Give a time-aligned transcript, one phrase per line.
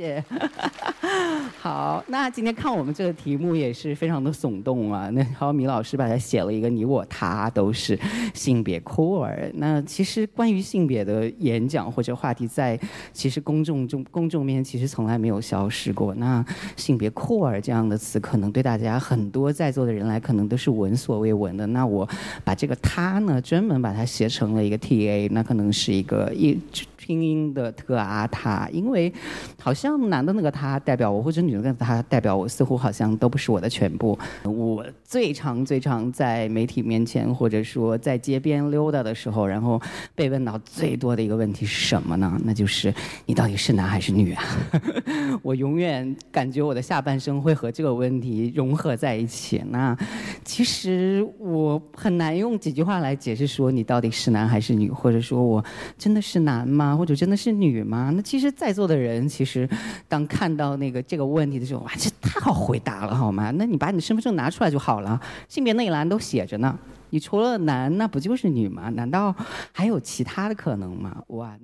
[0.00, 0.24] 谢。
[1.60, 5.10] 好，那今天看我们这个题目也是非常的耸动啊。
[5.10, 7.98] 那然后米老师把它写了一个“你我他都是
[8.32, 9.50] 性别酷儿”。
[9.56, 12.80] 那其实关于性别的演讲或者话题，在
[13.12, 16.14] 其实公众中公众面前其实从来没有消失过。
[16.14, 16.42] 那
[16.76, 21.66] “性别酷儿”这样的词，可能对大家很多在座的人来，可能都是闻所未闻的。
[21.66, 22.08] 那我
[22.42, 26.58] 把这个“他”呢，专门把它写成了一个 “T A”，那可能是一个一。
[27.00, 29.10] 拼音的特啊他，因为
[29.58, 34.18] 好像男的那个他代表我，或者女的那个他代表我，似乎好像都不是我的全部。
[34.44, 39.80] 我最常最常在媒体面前，或者说在街边溜达的时候，然后
[40.14, 42.40] 被问到最多的一个问题是什么呢？
[42.44, 42.92] 那就是
[43.26, 44.44] 你到底是男还是女啊？
[45.42, 49.62] 我永远感觉我的下半生会和这个问题融合在一起。
[49.70, 49.96] 那
[50.44, 55.64] 其实我很难用几句话来解释说你到底是男还是女，或者说我
[55.98, 56.96] 真的是男吗？
[56.96, 58.10] 或者真的是女吗？
[58.14, 59.68] 那其实，在座的人其实，
[60.08, 63.50] 当看到那个这个问题的时候，哇，这太好回答了，好吗？
[63.52, 66.78] 那你把你的身份证拿出来就好了，性别那一栏都写着呢。
[67.10, 68.88] 你除了男，那不就是女吗？
[68.90, 69.34] 难道
[69.72, 71.22] 还有其他的可能吗？
[71.28, 71.56] 哇！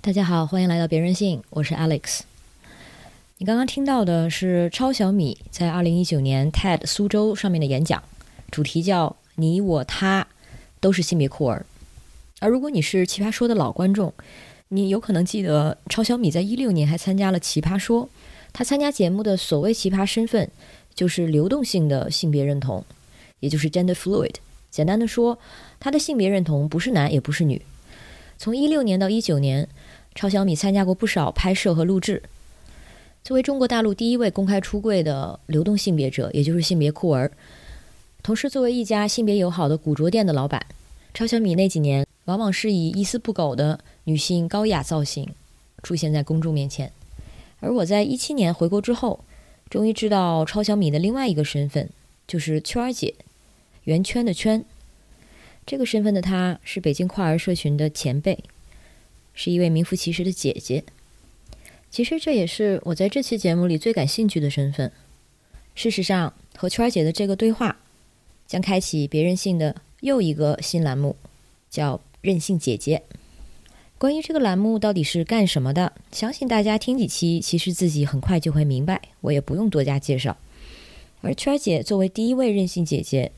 [0.00, 2.20] 大家好，欢迎来到别人性，我是 Alex。
[3.38, 8.02] 你刚刚听到的是超小米在二零一九年 TED 苏州上面的演讲，
[8.50, 10.26] 主题叫“你我他
[10.80, 11.66] 都是性别酷儿”。
[12.40, 14.12] 而如果你是《奇葩说》的老观众，
[14.74, 18.06] 你有可能记得超小米在一六年还参加了《奇葩说》，
[18.54, 20.50] 他参加节目的所谓奇葩身份
[20.94, 22.82] 就是流动性的性别认同，
[23.40, 24.36] 也就是 gender fluid。
[24.70, 25.38] 简单的说，
[25.78, 27.60] 他的性别认同不是男也不是女。
[28.38, 29.68] 从一六年到一九年，
[30.14, 32.22] 超小米参加过不少拍摄和录制。
[33.22, 37.30] 作为中国大陆第一位公开出柜的流动性别者，也就是性别酷儿，
[38.22, 40.64] 同时作为一家性别友好的古着店的老板，
[41.12, 42.06] 超小米那几年。
[42.26, 45.32] 往往是以一丝不苟的女性高雅造型
[45.82, 46.92] 出现在公众面前，
[47.60, 49.24] 而我在一七年回国之后，
[49.70, 51.88] 终于知道超小米的另外一个身份，
[52.26, 53.14] 就是圈儿姐，
[53.84, 54.64] 圆圈的圈。
[55.64, 58.42] 这个身份的她是北京跨儿社群的前辈，
[59.34, 60.82] 是一位名副其实的姐姐。
[61.90, 64.90] 其实这也是我在这期节目里最感兴趣的身份。
[65.74, 67.76] 事实上，和圈儿姐的这个对话，
[68.46, 71.16] 将开启别人性的又一个新栏目，
[71.70, 72.00] 叫。
[72.22, 73.02] 任性姐姐，
[74.02, 75.92] 关于这个栏目到底是干什么的？
[76.10, 80.36] 相信大家听几期，其实自己很快就会明白，我也不用多加介绍。
[81.20, 83.30] 而圈儿姐作为第一位任性姐姐，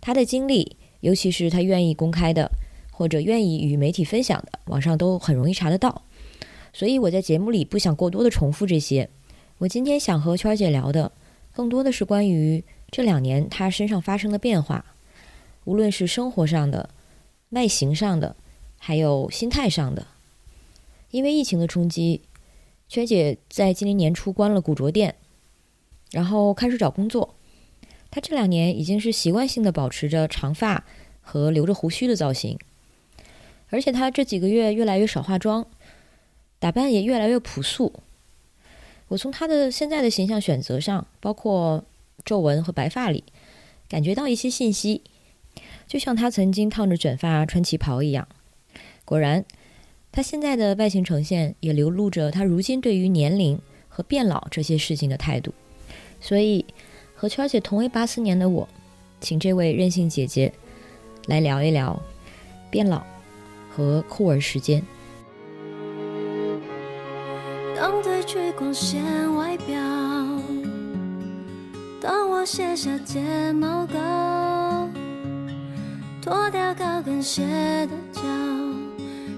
[0.00, 2.50] 她的经历，尤其是她愿意公开的，
[2.90, 6.02] 或者愿意与媒体分享的，网上都很容易查得到。
[6.72, 9.08] 所以我在节目里不想过多的重复这些。
[9.58, 11.12] 我今天想和圈儿姐聊的，
[11.54, 14.84] 更多的是关于这两年她身上发生的变化，
[15.66, 16.90] 无论是生活上的。
[17.50, 18.36] 外形上的，
[18.82, 20.06] 还有心态上的，
[21.10, 22.22] 因为疫情的冲击，
[22.88, 25.14] 圈姐在今年年初关了古着店，
[26.10, 27.34] 然后开始找工作。
[28.10, 30.84] 她这两年已经是习惯性的保持着长发
[31.20, 32.58] 和留着胡须的造型，
[33.68, 35.66] 而且她这几个月越来越少化妆，
[36.58, 37.92] 打扮也越来越朴素。
[39.08, 41.84] 我从她的现在的形象选择上，包括
[42.24, 43.24] 皱纹和白发里，
[43.90, 45.02] 感觉到一些信息。
[45.86, 48.26] 就像他曾经烫着卷发穿旗袍一样，
[49.10, 49.44] 果然，
[50.12, 55.52] 他现在的外形呈现也流露着他如今对于年龄和变老这些事情的态度。
[56.20, 56.64] 所以，
[57.16, 58.68] 和圈姐同为八四年的我，
[59.20, 60.52] 请这位任性姐姐
[61.26, 62.00] 来聊一聊
[62.70, 63.02] 变老
[63.68, 64.80] 和酷儿时间。
[67.74, 69.02] 当褪去光鲜
[69.34, 69.74] 外表，
[72.00, 74.88] 当我卸下睫毛膏。
[76.22, 77.42] 脱掉高跟鞋
[77.86, 78.22] 的脚，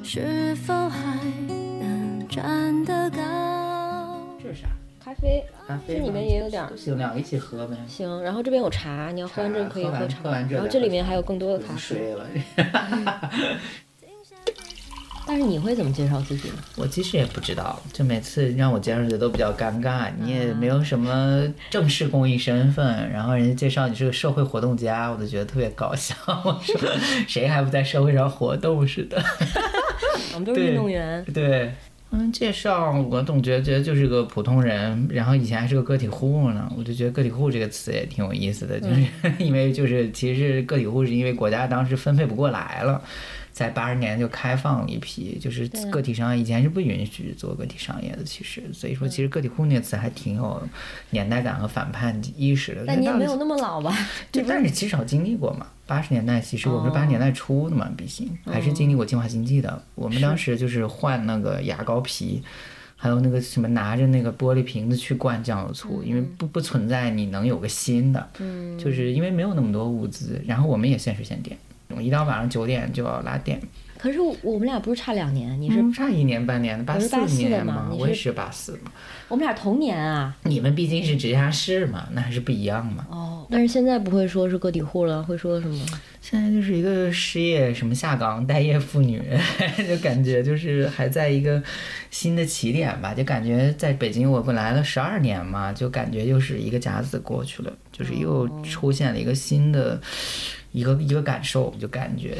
[0.04, 1.16] 是否还
[1.48, 4.18] 能站得高？
[4.42, 4.68] 这是啥？
[5.02, 5.44] 咖啡。
[5.66, 5.96] 咖啡。
[5.96, 6.66] 这里面也有点。
[6.76, 7.76] 行，两个一起喝呗。
[7.86, 10.22] 行，然后这边有茶，你要喝完这可以喝茶。
[10.22, 10.54] 喝完这。
[10.54, 12.14] 然后这里面还有更多的咖啡。
[12.14, 12.26] 了。
[15.26, 16.56] 但是你会怎么介绍自己呢？
[16.76, 20.10] 我其实也不知道，就每次让我介绍的都比较尴尬。
[20.20, 26.14] 你也没有什么正式公益身份，然后人家介绍你是个社会活动家，我都觉得特别搞笑。
[26.44, 26.76] 我说
[27.28, 29.22] 谁还不在社会上活动似的？
[30.34, 31.24] 我们都是运动员。
[31.32, 31.72] 对，
[32.10, 36.70] 嗯，介绍我总觉得就是个普通人，然后以前还是个个体户呢。
[36.76, 39.02] 我就觉得“个体户”这个词也挺有意思的，就是
[39.38, 43.00] 因为就是其实个体户是因为国家当时分配不过来了。
[43.52, 48.24] 在八十年就开放了一批，就是个体商业，以前是不允许做个体商业的。
[48.24, 50.62] 其实，所以说，其实“个体户”那个词还挺有
[51.10, 52.84] 年代感和反叛意识的。
[52.86, 53.96] 但你也没有那么老吧？
[54.32, 55.66] 就但是其实经历过嘛。
[55.86, 59.82] 八十年代，其实我们是八十年代初的嘛，毕竟还是经历过计划经济的。
[59.94, 62.42] 我们当时就是换那个牙膏皮。
[62.94, 71.58] 还有那个什么拿着那个玻璃瓶子去灌酱油醋，因为不不存在你能有个新的，嗯，就是因为没有那么多物资，然后我们也限时限电，
[72.00, 73.60] 一到晚上九点就要拉电。
[73.98, 75.60] 可是我们俩不是差两年？
[75.60, 77.88] 你是差一年半年的，八四年嘛？
[77.96, 78.90] 我也是八四嘛。
[79.28, 80.36] 我们俩同年啊。
[80.42, 83.06] 你们毕竟是直辖市嘛，那还是不一样嘛。
[83.08, 85.86] 哦，但是现在不会说是个体户了，会说什么？
[86.20, 89.22] 现在就是一个失业什么下岗待业妇女，
[89.86, 91.62] 就感觉就是还在一个
[92.10, 100.00] 新的起点吧，就感觉在北京我本来了十二年嘛，就感觉又是一个甲子过去了，就是又出现了一个新的
[100.72, 102.38] 一个一个感受，就感觉。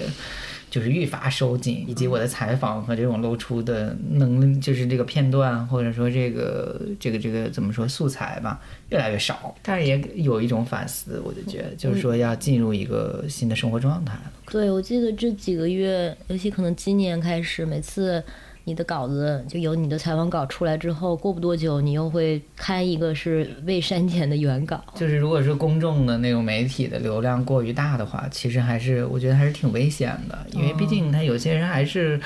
[0.71, 8.59] 就是愈发收紧，以及我的采访和这种露出的能，就是这个片段或者说这个这个这个怎么说素材吧，
[8.89, 9.55] 越来越少。
[9.61, 14.33] 但是也有一种反思，我就觉得就是说要进入一个新的生活状态了。
[14.51, 18.25] 对，我记得这几个月，尤其可能今年开始，每次。
[18.65, 24.83] 你的稿子就有你的采访稿出来之后，过不多久，你又会刊一个是未删减的原稿。
[24.95, 32.21] 就是如果是公众的那种媒体的流量过于大的话，其实还是我觉得还是挺危险的，因为毕竟他有些人还是。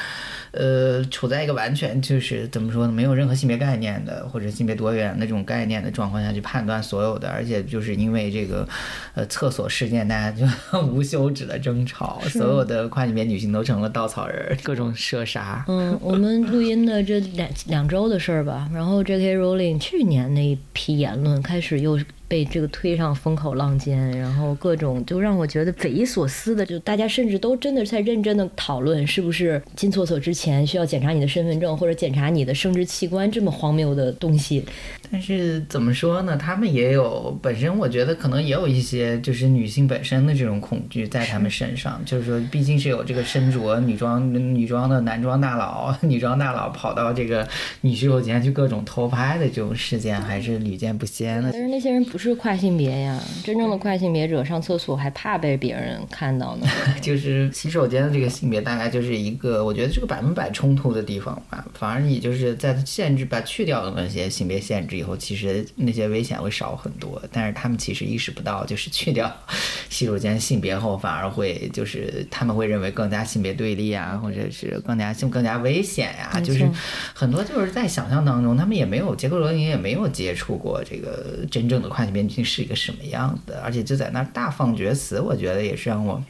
[0.57, 8.67] 呃，处在一个完全就是怎么说呢，没有任何性别概念的或者性别多元的这种概念的状况下去判断所有的，而且就是因为这个，
[9.15, 15.65] 呃，厕所事件，大家就无休止的争吵，所有的跨性别女性都成了稻草人， 各种射杀。
[15.69, 19.37] 嗯，我们录音的这两两周的事儿吧，然后 J.K.
[19.37, 21.99] Rowling 去年那一批言论开始又。
[22.29, 34.65] 被这个推上风口浪尖，然后各种就让我觉得匪夷所思的，就大家甚至都真的在认真的讨论，是不是进厕所之前需要检查你的身份证或者检查你的生殖器官这么荒谬的东西。
[35.09, 36.37] 但是怎么说呢？
[36.37, 47.47] 他们也有本身，我觉得可能也有一些就是女性本身的这种恐惧在他们身上，就是说毕竟是有这个身着女装女装的男装大佬， 女装大佬跑到这个
[47.83, 51.53] 女洗手间去各种偷拍的这种事件还是屡见不鲜的。
[51.53, 52.05] 但是那些人。
[52.17, 56.67] 不是跨性别呀，真正的跨性别者上厕所还怕被别人看到呢。
[57.03, 61.63] 就是洗手间的这个性别，大概就是一个，我觉得这个百分百冲突的地方吧。
[61.75, 67.23] 反而你就是在限制，把去掉的那些性别限制以后，其实那些危险会少很多。
[67.31, 69.31] 但是他们其实意识不到，就是去掉
[69.91, 76.41] 洗手间性别后，反而会就是他们会认为更加性别对立啊，或者是更加性更加危险呀。
[76.41, 76.67] 就是
[77.13, 82.06] 很多就是在想象当中，他们也没有杰克罗琳也没有接触过这个真正的跨。
[82.07, 83.61] 里面究竟是一个什么样的？
[83.63, 86.23] 而且就在那大放厥词，我觉得也是让我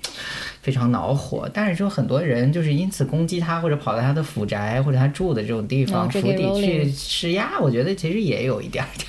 [0.62, 1.49] 非常恼火。
[1.52, 9.08] 但是说很多人就是因此攻击他，或者跑到他的府宅或者他住的这种地方府邸去施压，我觉得其实也有一点点，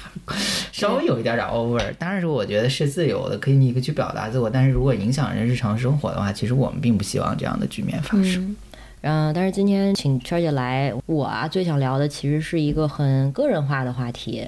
[0.71, 1.81] 稍微有一点点 over。
[1.97, 4.49] 当然说我觉得是自由的，可以你可以去表达自我。
[4.49, 8.55] 但是如果影响人日常生活的话，其实我们并不希望这样的局面发生。
[9.01, 14.47] 嗯，但是今天请圈姐来，我啊最想聊的其实是一个很个人化的话题，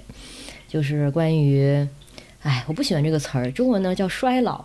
[0.68, 1.88] 就是关于。
[2.42, 4.64] 哎，我不喜欢这个词儿，中文呢叫衰老，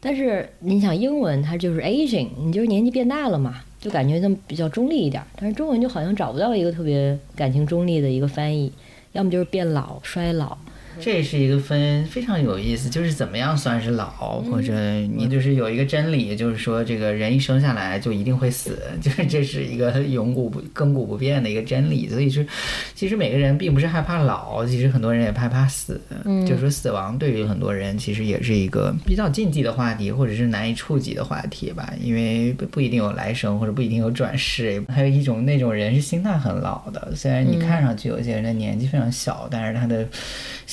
[0.00, 5.22] 但是你想英文它就是 aging，你就是年纪变大了嘛，就感觉它比较中立一点。
[5.36, 8.72] 但是中文就好像找不到一个特别感情中立的一个翻译，
[9.12, 10.56] 要么就是变老、衰老。
[11.00, 14.72] 这是一个分非常有意思，就是怎么样算是老，或者
[15.14, 22.08] 你就是有一个真理，就是说这个人一生下来就一定会死， 就是这是一个永古不亘古不变的一个真理。
[22.08, 22.46] 所以是，
[22.94, 26.00] 其实每个人并不是害怕老，其实很多人也害怕死。
[26.24, 34.82] 嗯，就是说死亡对于很多人其实也是一个比较禁忌的话题，或者是难以触及的话题吧，因为不不一定有来生，或者不一定有转世。
[34.88, 40.06] 还有一种那种人是心态很老的，虽然你看上去有些人的年纪非常小，但是他的。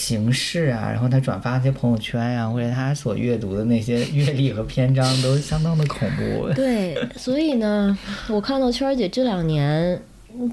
[0.10, 6.52] 形式啊，然后他转发那些朋友圈呀，或者他所阅读的那些阅历和篇章，都相当的恐怖。
[6.56, 7.96] 对，所以呢，
[8.28, 10.02] 我看到圈儿姐这两年，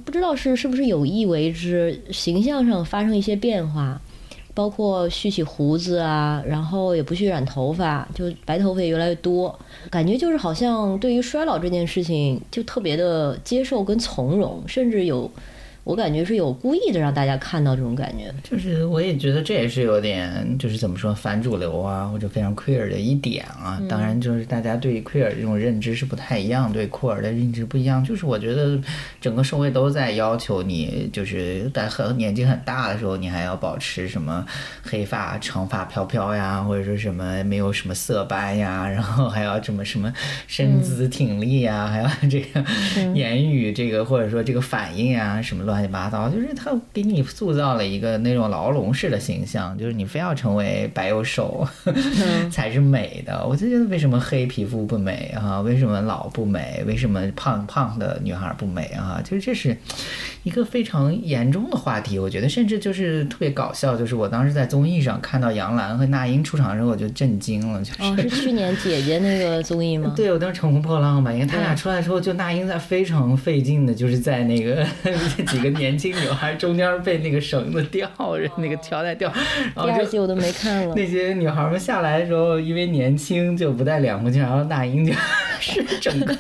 [0.04, 3.98] 不知道是是不是有意为之，形象上发生一些变化，
[4.52, 9.58] 包括蓄起胡子啊，然后也不去染头发，就白头发也越来越多，
[9.88, 15.30] 感觉就是好像对于衰老这件事情就特别的接受跟从容，甚至有。
[15.86, 23.80] 我感觉是有故意的让大家看到这种感觉，就是我也觉得这也是有点，就是怎么说反主流啊，或者非常 queer 的一点啊。
[23.88, 28.02] 当然，就是大家对 queer 这种认知是不太一样，对酷儿的认知不一样。
[28.02, 28.76] 就是我觉得
[29.20, 34.44] 整个社会都在要求你，就是在很年纪很大的时候，你还要保持什么
[34.82, 40.12] 黑发长发飘飘呀，或者说什么没有什么色斑呀，然后还要什么什么
[40.48, 42.64] 身姿挺立呀，还要这个
[43.14, 45.75] 言语这个或者说这个反应啊什么乱。
[45.76, 51.66] 乱七八糟，就是他给你塑造了一个那种牢笼式的形象，就是你非要成为白又瘦
[52.50, 53.46] 才是美的。
[53.46, 55.60] 我就觉得为什么黑皮肤不美啊？
[55.60, 56.82] 为什么老不美？
[56.86, 59.20] 为什么胖胖的女孩不美啊？
[59.22, 59.76] 就是这是
[60.44, 62.18] 一个非常严重的话题。
[62.18, 70.14] 我觉得甚至就是特别搞笑，就是我当时在综艺上看到杨澜和那英出场的时候，我就震惊了，就是、哦，是去年姐姐那个综艺吗？
[70.16, 74.86] 对，我当时乘风破浪吧，因为他俩出来之后，就那英在非常费劲的，就是在那个
[75.48, 79.32] 几 个年轻女孩中间被那个绳子吊着，那个条带吊，
[79.74, 80.94] 然后就第二季我都没看了。
[80.94, 85.12] 那些女孩们下来的时候，因为年轻就不戴两副镜，然后那英就
[85.60, 86.34] 是整个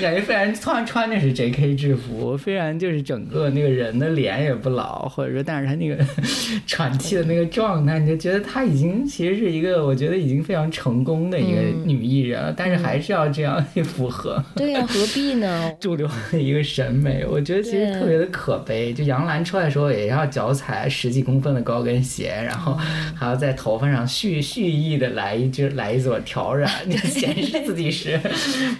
[0.00, 1.74] 感觉虽然穿穿的是 J.K.
[1.74, 5.96] 制服，虽然就是整个那个人的脸也不老，或者说但是他那个
[6.66, 14.42] 喘气的那个状态，你就觉得她已经其实是一个我觉得已经非常成功的一个女艺人了，但是还是要这样去 符合。
[14.54, 15.72] 对呀、何必呢？
[15.80, 18.92] 主流的一个审美，我觉得其实特别的可悲。
[18.92, 22.78] 就杨澜出来的时候，也要脚踩十几公分的高跟鞋，然后
[23.14, 28.20] 还要在头发上蓄蓄意的来一只来一撮挑染，就显示自己是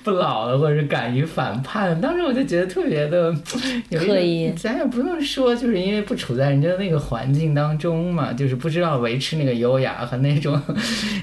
[0.02, 2.00] 不老的，或者是敢于反叛。
[2.00, 3.34] 当时我就觉得特别的
[3.88, 10.60] 有一种刻意咱也不用说，就是因为不处在人家那个环境当中嘛，就是不知道维持那个优雅和那种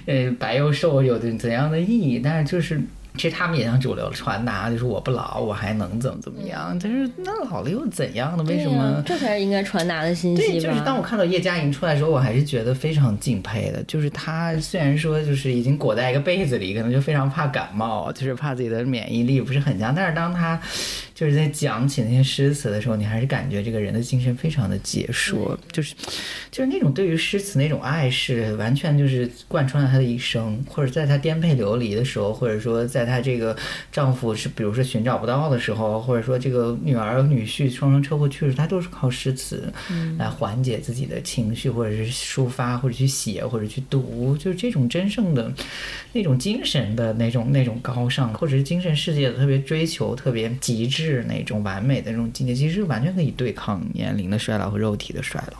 [0.05, 2.81] 呃白又瘦有的怎样的意义，但是就是。
[3.17, 6.77] 其实他们也像主流传达，就是我不老，我还能怎么怎么样？
[6.81, 8.43] 但是那老了又怎样呢？
[8.43, 9.01] 为什么？
[9.05, 11.01] 这才是应该传达的信对，息就是当我？
[11.01, 13.83] 看到叶嘉莹出来的时候，我还是觉得非常敬佩的。
[13.83, 20.59] 就是她虽然说就是已经裹在一个被子里，可能就非常怕感冒，就是怕自己的免疫力不是很强，但是当她
[21.15, 25.95] 就是在讲起那些诗词的时候，你还是感觉这个人的精神非常的解说，就是
[26.51, 33.55] 就是那种对于诗词那种爱是完全就是贯穿了他的一生，或者在他颠沛流离的时候，或者说在他这个
[33.93, 39.73] 丈夫是比如说寻找不到的时候，或者说这个女儿女婿双双车祸去世，他都是靠诗词
[40.17, 45.49] 来缓解自己的情绪，或者是抒发，或者去写，或者去读，就是这种真正的
[46.11, 55.57] 那种精神的那种那种高尚，或者是精神世界的特别追求、特别极致是那种完美的那种境界，其实完全可以对抗年龄的衰老和肉体的衰老。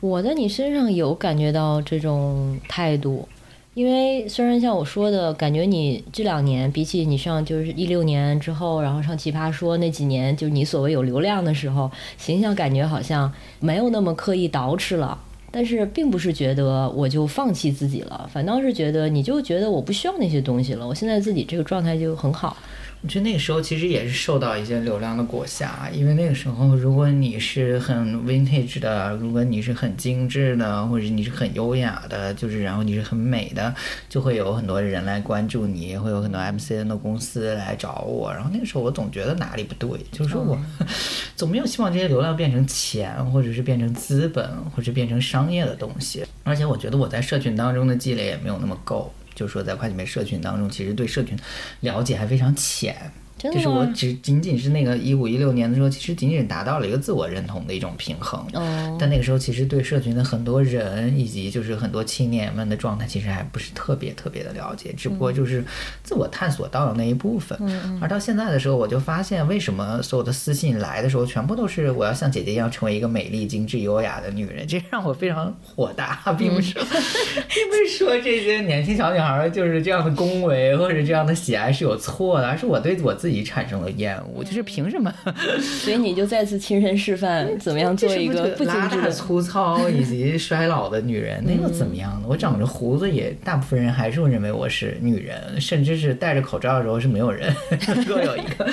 [0.00, 3.28] 我在你身上有感觉到这种态度，
[3.74, 15.18] 因为虽然像我说的，感觉你这两年比起你上就是一六年之后，然后上奇葩说那几年，就是你所谓有流量的时候，形象感觉好像没有那么刻意捯饬了。
[15.52, 22.56] 但是并不是觉得我就放弃自己了，反倒是觉得你就觉得我不需要那些东西了，我现在自己这个状态就很好。
[23.02, 33.74] 我觉得那个时候其实也是受到一些流量的裹挟，因为那个时候如果你是很 vintage 的，如果你是很精致的，或者你是很优雅的，就是然后你是很美的，
[34.10, 38.30] 就会有很多人来关注你，会有很多 MCN 的公司来找我。
[38.30, 40.58] 然后那个时候我总觉得哪里不对，就是说我
[41.34, 46.22] 总没有希望这些流量变成钱，或者是变成资本，或者变成商业的东西。
[46.44, 49.10] 而且我觉得我在社群当中的积累也没有那么够。
[49.34, 51.38] 就是说，在会计类社群当中，其实对社群
[51.80, 53.12] 了解还非常浅。
[53.42, 53.86] 就是我？
[53.94, 58.40] 只仅仅是那个一五一六年的时候，其实仅仅达到了一个自我认同的一种平衡。
[58.52, 65.64] 哦，但那个时候，其实对社群的很多人以及就是很多青年们的状态，其实还不是特别特别的了解，只不过就是
[66.02, 67.58] 自我探索到了那一部分。
[68.00, 85.12] 而到现在的时候，我就发现，为什么所有的私信来的时候，全部都是我要像姐姐一样成为一个美丽、精致、优雅的女人，这让我非常火大，并不是，并不是说这些年轻小女孩就是这样的恭维或者这样的喜爱是有错的，而是我对我自己产生了厌恶，就是凭什么？
[85.60, 89.08] 所以你就再次亲身示范 怎么样做一个不精拉大。
[89.10, 92.26] 粗糙 以及衰老的女人，那又怎么样呢？
[92.28, 97.54] 我长着胡子也，大部分人还是会认为我是女人，甚至是戴着口罩的时候是没有人
[97.88, 98.66] 能够有一个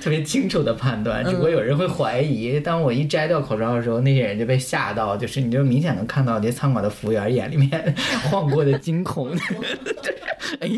[0.00, 1.24] 特别清楚的判断。
[1.24, 7.94] 只不过有人会怀疑，当我一摘掉口罩的时候，那些人就被吓到，就是你就明显能看到这些餐馆的服务员眼里面
[8.30, 9.30] 晃过的惊恐。
[9.30, 10.16] 就是
[10.60, 10.68] 哎，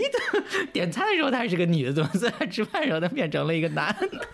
[0.72, 4.08] 点餐的时候她是个女的，怎么在吃饭的时候变成了一个男的？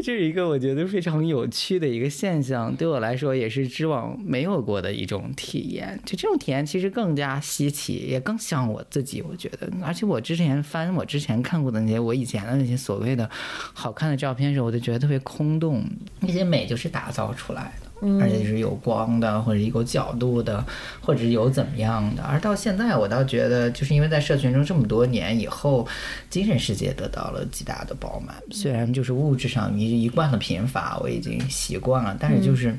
[0.00, 5.98] 这是一个我觉得非常有趣的一个现象，对我来说也是知网没有过的一种体验。
[6.06, 9.20] 就这种体验其实更加稀奇，也更像我自己。
[9.22, 13.28] 我觉得，而且我之前翻我之前看过的那些我以前的那些所谓的
[13.74, 15.84] 好看的照片时候，我就觉得特别空洞。
[16.20, 17.87] 那些美就是打造出来的。
[18.20, 20.64] 而且是有光的，或者有角度的，
[21.00, 22.22] 或者有怎么样的。
[22.22, 25.86] 而到现在，我倒觉得，就是因为在社群中这么多年以后，
[26.30, 28.36] 精神世界得到了极大的饱满。
[28.50, 32.76] 虽然就是物质上一一贯的贫乏，我已经习惯了，但是就是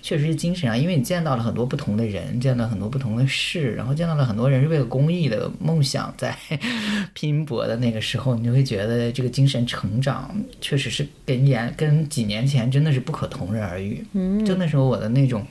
[0.00, 6.36] 确实是精神上，因为你见到了很多不同的人，见到很多不同的事，然后见到了很多人是为了公益的梦想在
[7.14, 14.04] 拼搏的那个时候，你就会觉得这个精神成长确实是跟年跟几年前真的是不可同日而语。
[14.12, 15.44] 嗯，就那时候我的那种。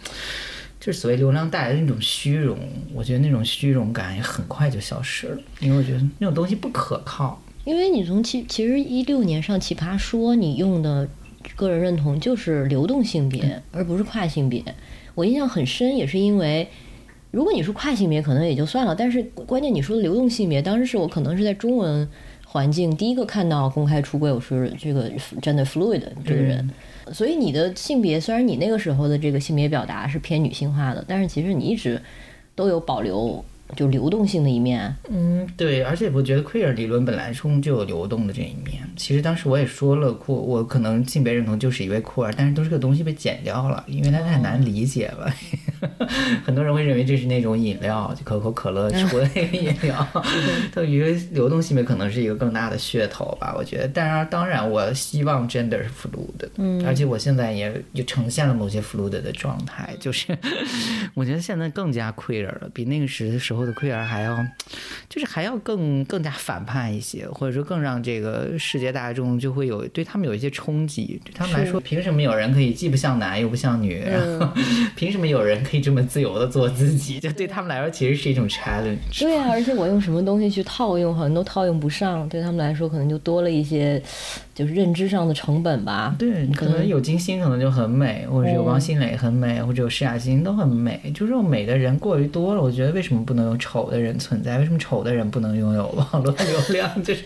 [0.84, 2.58] 就是所谓流量带来的那种虚荣，
[2.92, 7.40] 我觉得那种虚荣感也很快就消失了，因为我觉得那种东西不可靠。
[7.66, 11.08] 因为你从其其实一六年上奇葩说，你用的
[11.56, 14.64] 个人认同就是流动性别，而不是跨性别。
[15.14, 16.68] 我印象很深，也是因为
[17.30, 22.10] 如果你是跨性别，可能也就算了，但是关键你说的流动性别，当时是我可能是在中文
[22.44, 25.12] 环境第一个看到公开出柜，我是这个
[25.44, 26.68] 真的 fluid 这个人。
[27.14, 32.02] 所以你的性别，虽然你那个时候的这个性别表达是偏女性化的，但是其实你一直
[32.56, 33.44] 都有保留。
[33.76, 38.82] 就流动性的一面，嗯，对，而且我觉得 queer 理论本来中就有流动的这一面。
[38.98, 45.34] 其实当时我也说了，酷，我可能性别认同就是一位酷儿，但是都是个东西被剪掉了，因为它太难理解了。
[46.46, 50.08] 很多人会认为这是那种饮料，就可口可乐 出的那个饮料。
[50.74, 53.88] 对于流动性别可能是一个更大的噱头吧，我觉得。
[53.88, 60.38] 但是当然，我希望 gender 是 fluid 的，嗯，而且我现在也就呈现了某些 fluid 的状态，就是
[61.16, 63.61] 我觉得现在更加 queer 了，比那个时时候。
[63.66, 64.46] 的 queer 还要，
[65.10, 71.22] 就是还要更更加反叛一些，或者说更让这个世界大众就会有对他们有一些冲击。
[71.26, 74.00] 对他们来说，凭什么有人可以既不像男又不像女？
[74.00, 74.54] 然后
[74.96, 77.20] 凭什么有人可以这么自由的做自己？
[77.20, 79.20] 就对他们来说，其实是一种 challenge。
[79.20, 82.28] 对啊，而且我用什么东西去套用，好像都套用不上。
[82.30, 84.02] 对他们来说，可能就多了一些。
[84.62, 86.16] 就是认知上的成本吧。
[86.20, 91.00] 对，可能有金星可能就很美，或者有王心磊很美，或者有施雅欣都很美。
[91.16, 94.60] 就这种美的人过于多了，我觉得为什么不能有丑的人存在？
[94.60, 96.90] 为什么丑的人不能拥有网络流量？
[97.04, 97.24] 就是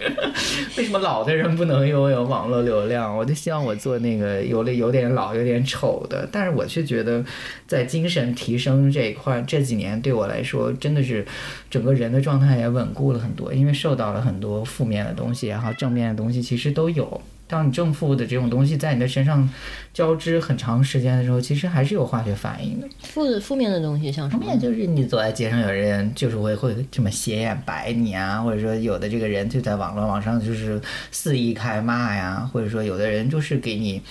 [0.77, 3.15] 为什么老的人不能拥有网络流量？
[3.15, 7.23] 我就希望我做那个有了有点老、有点丑的，但是我却觉得
[7.67, 11.25] 在精神提升这一块，这几年对我来说真的是
[11.69, 17.21] 整个人的状态也稳固了很多，因为受到了很多负面的东西然后，正面的东西其实都有。
[17.47, 19.47] 当你正负的这种东西在你的身上
[19.93, 22.87] 交织很长时间的时候，其实还是有化学反应的。
[23.03, 24.57] 负负面的东西像什么？
[24.57, 34.01] 就是你走在街上，有人就是会会这么斜眼白你啊，或者说有的这个人就在网络网上就是肆意开骂呀，或者说有的人就是给你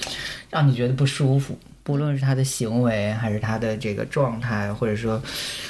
[0.51, 1.59] 让你觉得不舒服。
[1.85, 5.23] 不论是他的行为，还是他的这个状态，或者说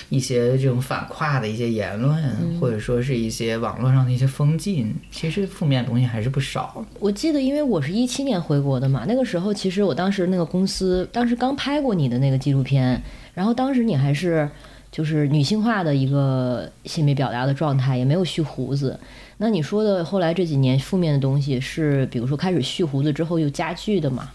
[0.08, 2.16] 一些这种反跨的一些言论，
[2.60, 6.86] 或者说是一些网络上的一些封禁，其实负面的东西还是不少。
[7.00, 13.02] 我记得，因为我是一七年回国的嘛，那个时候其实我当时那个公司当时刚拍过你的那个纪录片，
[13.34, 14.48] 然后当时你还是
[14.92, 18.96] 就是女性化的一个性别表达的状态，也没有蓄胡子。
[19.38, 24.30] 那你说的后来这几年负面的东西，是比如说开始蓄胡子之后又加剧的嘛？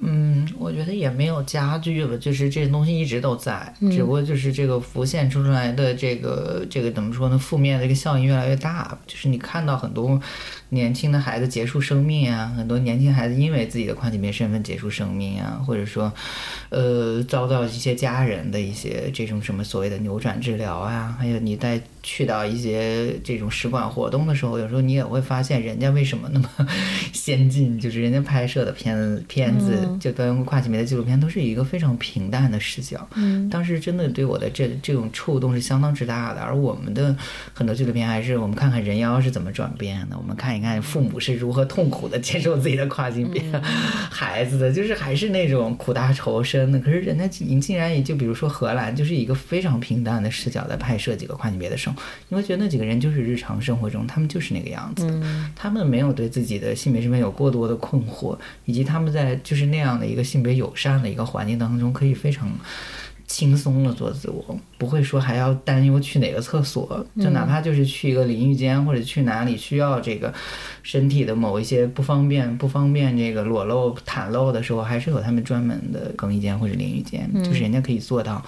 [0.00, 7.38] 嗯，我觉得也没有加剧了，就是这些东西一直都在，只不过就是这个浮现出来的这个这个怎么说呢？
[7.38, 10.20] 负面的一个效应越来越大，就是你看到很多。
[10.70, 16.12] 年轻的孩子结束生命啊，很多年轻孩子因为自己的跨性别身份结束生命啊，或者说，
[16.70, 26.48] 呃，遭到一些家人的一些这种什么所谓的扭转治疗啊，还有你在去到一些这种使馆活动的时候，有时候你也会发现人家为什么那么
[27.12, 33.08] 先进，就是人家拍摄的片子片子，就关于跨性别的纪录片，都是一个非常平淡的视角。
[33.14, 36.40] 嗯，当时真的对我的这这种触动是相当之大的。
[36.40, 37.16] 而我们的
[37.52, 40.64] 很多纪录片还是我们看看人妖是怎么转变的，我们看一。
[40.64, 43.42] 看父母是如何痛苦的接受自己的跨性别
[44.10, 46.78] 孩子的，就是还是那种苦大仇深的。
[46.80, 51.93] 可是人家竟竟然也就比如说荷兰，就是一个非常平淡的视角在拍摄几个跨性别的生，
[52.28, 55.22] 你会觉得那几个人就是日常生活中他们就是那个样子，
[55.54, 62.50] 他们没有对自己的性别身份有过多的困惑，以及他们在就是那样的一个性别友善的一个环境当中，可以非常
[63.26, 64.58] 轻松的做自我。
[64.76, 70.32] 不会说还要担忧去哪个厕所，就哪怕就是去一个淋浴间或者去哪里需要这个
[70.82, 78.44] 身体的某一些不方便不方便这个裸露袒露的时候，还是有他们专门的更衣间或者淋浴间，就是人家可以做到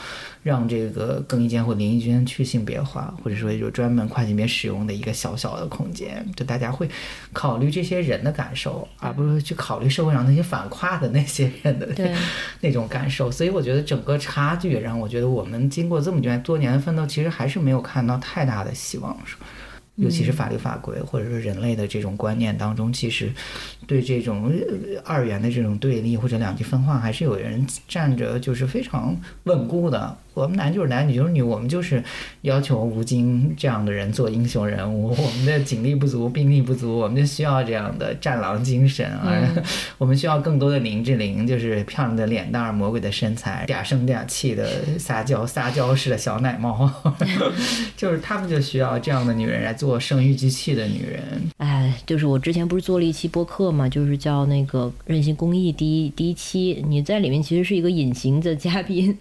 [0.46, 6.88] 让这个更衣间或淋浴间去性别化，或者说有专门跨性别使用的一个小小的空间，就大家会
[7.32, 11.88] 考虑这些人的感受，而不是去考虑社会上那些反跨的那些人的
[12.60, 13.30] 那种感受。
[13.30, 16.20] 所以我觉得整个差距让我觉得我们经过这么。
[16.42, 19.16] 多年的奋斗，其实还是没有看到太大的希望？
[19.94, 23.32] 尤其是法律法规或者说人类的这种观念当中，其实
[23.86, 30.16] 对这种呃二元的这种对立或者两极分化，还是有人站着就是非常稳固的。
[30.36, 32.04] 我们男就是男，女就是女，我们就是
[32.42, 35.08] 要求吴京这样的人做英雄人物。
[35.08, 39.32] 我们的警力不足、兵力不足，我们就需要这样的战狼精神啊！
[39.96, 46.92] 我们需要更多的林志玲，就是漂亮的脸蛋儿、魔鬼的身材、嗲声嗲气的撒娇撒娇式的小奶猫，
[47.96, 51.22] 就是他们就需要这样的女人来做生育机器的女人。
[51.56, 59.16] 哎，就是我之前不是做了一期播客嘛，就是叫那个任性公益第一第一期，你在里面其实是一个隐形的嘉宾。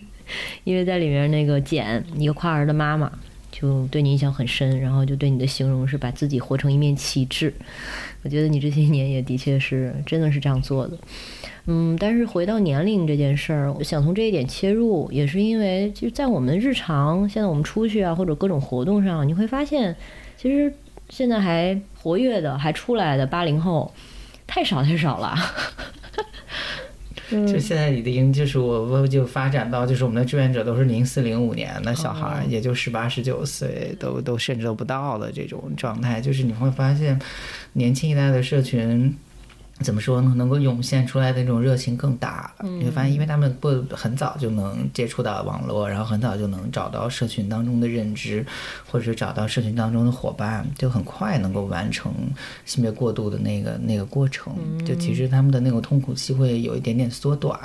[0.63, 3.11] 因为在里面那个简一个跨儿的妈妈
[3.51, 7.53] 就对你印象很深，然后就对你的形容是把自己活成一面旗帜。
[8.23, 10.97] 我觉得你这些年也的确是真的是这样做的。
[11.67, 19.95] 嗯，但是回到年龄这件事儿，我想从这一点切入，也是因为就在我们日常现在我们出去啊或者各种活动上，你会发现，
[20.37, 20.71] 其实
[21.09, 23.91] 现在还活跃的还出来的八零后
[24.45, 25.35] 太少太少了。
[27.29, 37.19] 就现在李的营就是我我就发展到就是我们的志愿者都是零四零五年的小孩儿，也就十八十九岁，都都甚至都不到的这种状态，就是你会发现
[37.73, 39.15] 年轻一代的社群。
[39.81, 40.33] 怎么说呢？
[40.37, 42.69] 能够涌现出来的那种热情更大了。
[42.69, 48.45] 你会发现，因为他们不很早就能接触到网络，然后很早就能找到社群当中的认知，
[48.89, 52.13] 或者是找到社群当中的伙伴，就很快能够完成
[52.63, 54.55] 性别过渡的那个那个过程。
[54.85, 57.59] 就其实他们的那个痛苦期会有一点点缩短。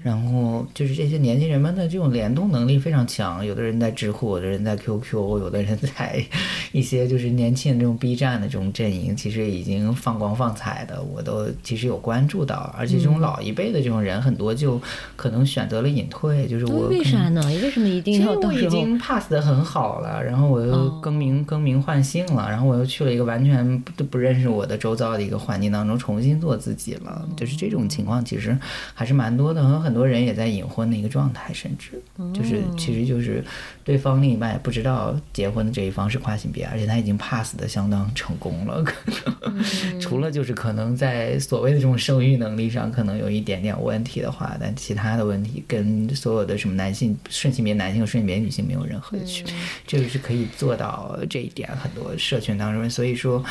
[0.00, 3.44] 然后就是这些年轻人们的这种联动能力非常强。
[3.44, 6.24] 有的人在知乎，有的人在 QQ，有的人在
[6.70, 11.47] 一些就是年轻的这种 B 站的这种阵营，其实已经放光放彩的，我都。
[11.62, 14.80] 其实有关注到，而且这种老一辈的这种人很多，就
[15.16, 16.46] 可能选择了隐退。
[16.46, 17.42] 就是我为啥呢？
[17.62, 18.32] 为什么一定要？
[18.38, 27.28] 我已经 pass 的很好了，然后我又更名更名换姓了，然后我又去了一个完全不不认识我的周遭的一个环境当中，重新做自己了。
[27.36, 28.56] 就是这种情况，其实
[28.94, 32.00] 还是蛮多的，和很多人也在隐婚的一个状态，甚至
[32.32, 33.44] 就是其实就是
[33.84, 38.82] 对方另一半也不知道结婚的这一方是跨性别，而且他已经 pass 的相当成功了。
[38.82, 41.37] 可能除了就是可能在。
[41.38, 49.52] 所谓的这种生育能力上可能有一点点问题的话，但其他的问题跟所有的什么男性顺性别男性和顺性别女性没有任何的区别，
[49.86, 51.68] 这个是可以做到这一点。
[51.76, 53.44] 很多社群当中，所以说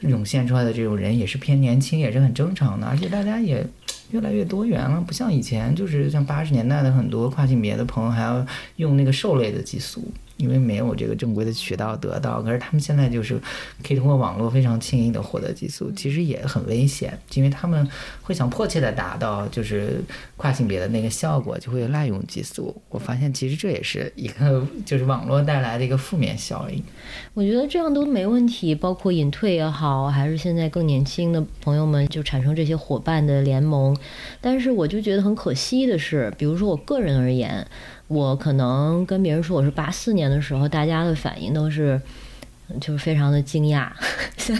[0.00, 3.66] 涌现出来的这种人也是偏年轻，也是很正常的，而且大家也
[4.10, 8.46] 越来越多元了，不像以前，就是像八十年代的很多跨性别的朋友还要
[8.76, 10.10] 用那个兽类的激素。
[10.36, 13.40] 因为没有这个正规的渠道得到，可是他们现在就是
[13.82, 17.88] 可以通过网络非常轻易的获得激素，其实也很危险，因为他们
[18.22, 20.00] 会想迫切的达到就是
[20.36, 22.74] 跨性别的那个效果，就会滥用激素。
[22.90, 26.82] 我发现其实这也是一个就是网络带来的一个负面效应。
[27.34, 33.96] 我觉得这样都没问题，包括隐退也好，还是现在更年轻的朋友们就产生这些伙伴的联盟。
[34.40, 37.66] 但是我就觉得很可惜的是，比如说我个人而言。
[38.08, 42.00] 我可能跟别人说我是八四年的时候，大家的反应都是，
[42.80, 43.88] 就是非常的惊讶。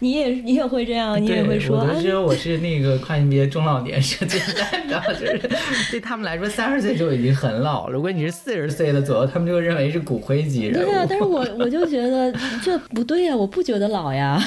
[0.00, 1.78] 你也你也会这样，你也会说。
[1.78, 5.50] 我都说我是那个跨性别中老年社群代表， 就是
[5.90, 7.92] 对他们来说，三十岁就已经很老了。
[7.92, 10.84] 如果你是四十岁的左右，他们就认为是骨灰级人物。
[10.84, 14.40] 对啊，但是我 我就觉得这不对呀，我不觉得老呀。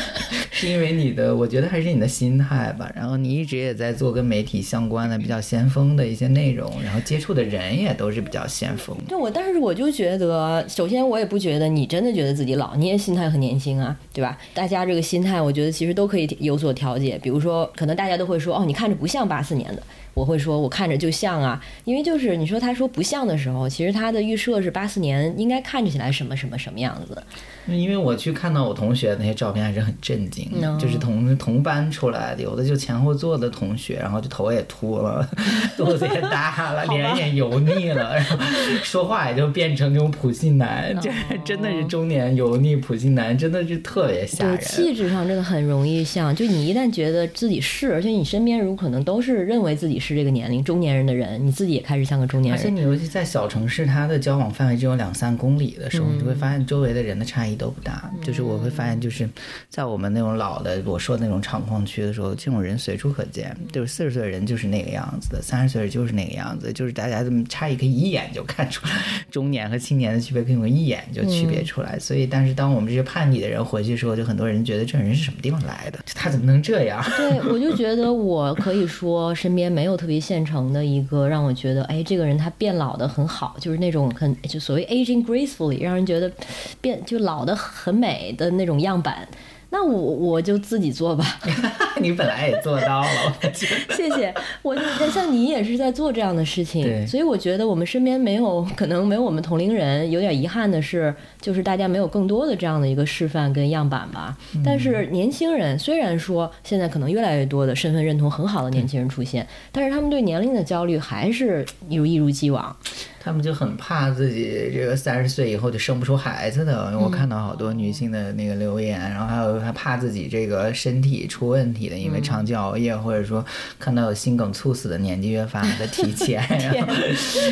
[0.51, 2.91] 是因为你的，我觉得还是你的心态吧。
[2.95, 8.95] 然后你一直也在做跟媒体相关的比较先锋的一些内容，然后接触的人也都是比较先锋。
[9.07, 14.38] 对我，但是我就觉得，首先我也不觉得你真的觉得自己老，你也心态很年轻啊，对吧？
[14.53, 15.41] 大家这个心态。
[15.41, 19.81] 我觉得其实都可以有所调节，比如说，可能大家都会说，哦，你看着不像八四年的。
[20.13, 27.23] 我会说，我看着就像啊，因为就是你说他说不像的时候，其实他的预设是八四年应该看起来什么什么什么样子。
[27.67, 35.28] 因为我去看到我同学那些照片，还是很震惊，就是同同班出来的，有的就前后座的同学，然后就头也秃了，
[35.78, 38.38] 肚子也大了，脸也油腻了，然后
[38.84, 44.60] 说话也就变成那种普信男，就是真的是中年油腻普信男，真的是特别吓人。
[44.62, 52.62] 气质上真的很容易像，就你一旦觉得自己是，而且你身边如可能都是认为自己是这个年龄中年人的人，你自己也开始像个中年人。
[52.62, 58.11] 而且你尤其在小城市，他的交往范围只有两三公里的时候，你就会发现周围的人的差异都不大。
[58.23, 59.29] 就是我会发现，就是
[59.69, 63.55] 在我们那种老的我说的那种厂矿区的时候，这种人随处可见。
[63.71, 68.91] 就是四十岁的人就是那个样子的，三十岁的就是那个样子，就是大家这么差异可以一眼就看出来，
[69.29, 71.99] 中年和青年的区别可以用一眼就区别出来。
[71.99, 75.99] 所以，但是当我们这些叛逆的人回去的时候，就很多人觉得这人是什么地方来的？
[76.15, 77.03] 他怎么能这样？
[77.17, 79.81] 对，我就觉得我可以说身边没。
[79.81, 86.31] 有特别现成的一个让我觉得，哎，这个人他变老的很好，就是那种很就所谓 aging gracefully，让人觉得
[86.79, 89.27] 变就老的很美的那种样板。
[89.73, 91.25] 那我我就自己做吧。
[92.01, 93.08] 你本来也做到了，
[93.95, 94.34] 谢谢。
[94.62, 94.75] 我
[95.10, 100.12] 像你也是在做这样的事情，所以我觉得我们身边没有可能没有我们同龄人。
[100.12, 104.38] 有点遗憾的是，就是大家没有更多的这样的一个示范跟样板吧。
[104.62, 112.75] 但是年轻人虽然说现在可能越来越多的身份认同很好的年轻人出现，但是他们对年龄的焦虑还是如一如既往。
[113.23, 116.97] 他们就很怕自己这个三十岁以后就生不出孩子的。
[116.97, 123.45] 我看到好多女性的那个留言，然后还有还怕自己这个身体出问题的，因为长期熬夜，或者说
[123.77, 126.93] 看到有心梗猝死的年纪越发的提前， 然后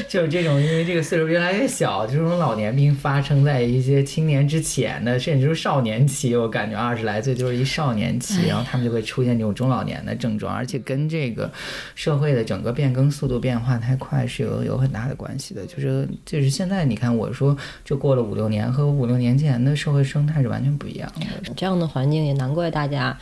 [0.08, 6.36] 就是这种因为这个岁数越来越小，这种老年病发生在一些青年之前的，甚至是少年期。
[6.36, 11.52] 我感觉二十来岁就是一少年期，然后他们就会出现这种中老年的症状，而且跟这个
[11.94, 15.59] 社会的整个变更速度变化太快是有有很大的关系的。
[15.66, 21.54] 就是就是现在，你看我说，这过了五六年和五六年前的社会生态是完全不一样的。
[21.56, 23.18] 这样的环境也难怪大家，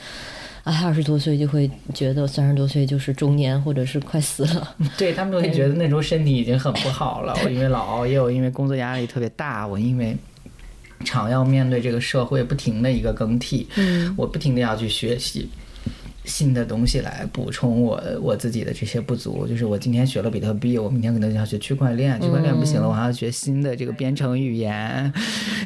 [0.63, 4.76] 哎，二十多岁就会觉得三十多岁就是中年或者是快死了。
[4.97, 7.36] 对他们都会觉得那时候身体已经很不好了。
[7.43, 10.15] 我因为老熬夜，我因为工作压力特别大，我因为
[11.06, 15.50] 常要面对这个社会不停的一个更替，嗯，我不停的要去学习。
[16.27, 25.11] 新的东西来补充我我自己的这些不足，就是我今天学了比特币，我明天可能就要学区块链，区块链不行了，我还要学新的这个编程语言，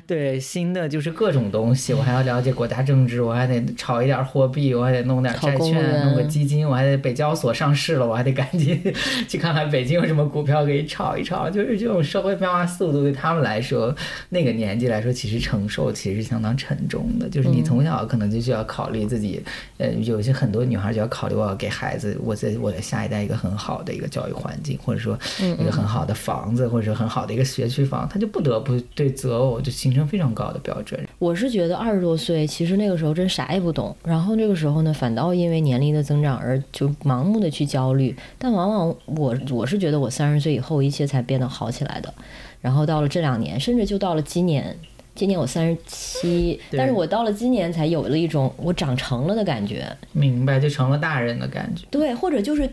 [0.06, 8.80] 对，新的就是各种东西，我还要了解国家政治，我还得炒一点货币，我还得弄点债券，弄个基金，我还得北交所上市了，我还得赶紧
[9.28, 13.96] 去看看北京有什么股票可以炒一炒，就是这种社会变化速度对他们来说，
[14.30, 19.42] 那个年纪来说，其实承受其实相当沉重的，就是你从小可能就需要考虑自己，
[19.80, 20.51] 呃，有一些很。
[20.52, 31.00] 很多女孩就要考虑，我要给孩子，我在我的下一代一个很好的一个教育环境，或者说一个很好的房子，或者说很好的一个学区房，她就不得不对择偶就形成非常高的标准。
[31.20, 38.14] 我是觉得二十多岁，其实那个时候真啥也不懂，然后那个时候呢，反倒因为年龄的增长而就盲目的去焦虑。
[38.38, 42.14] 但往往我我是觉得我三十岁以后一切才变得好起来的，
[42.60, 44.78] 然后到了这两年，甚至就到了今年。
[45.14, 49.86] 今年我三十七，但是我到了今年才有了一种我长成了的感觉。
[50.14, 51.86] 明白，就成了大人的感觉。
[51.92, 52.70] 对，或者就是，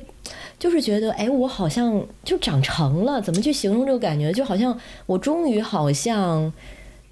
[0.58, 3.20] 就是觉得，哎，我好像就长成了。
[3.20, 4.32] 怎么去形容这个感觉？
[4.32, 6.52] 就好像我终于好像。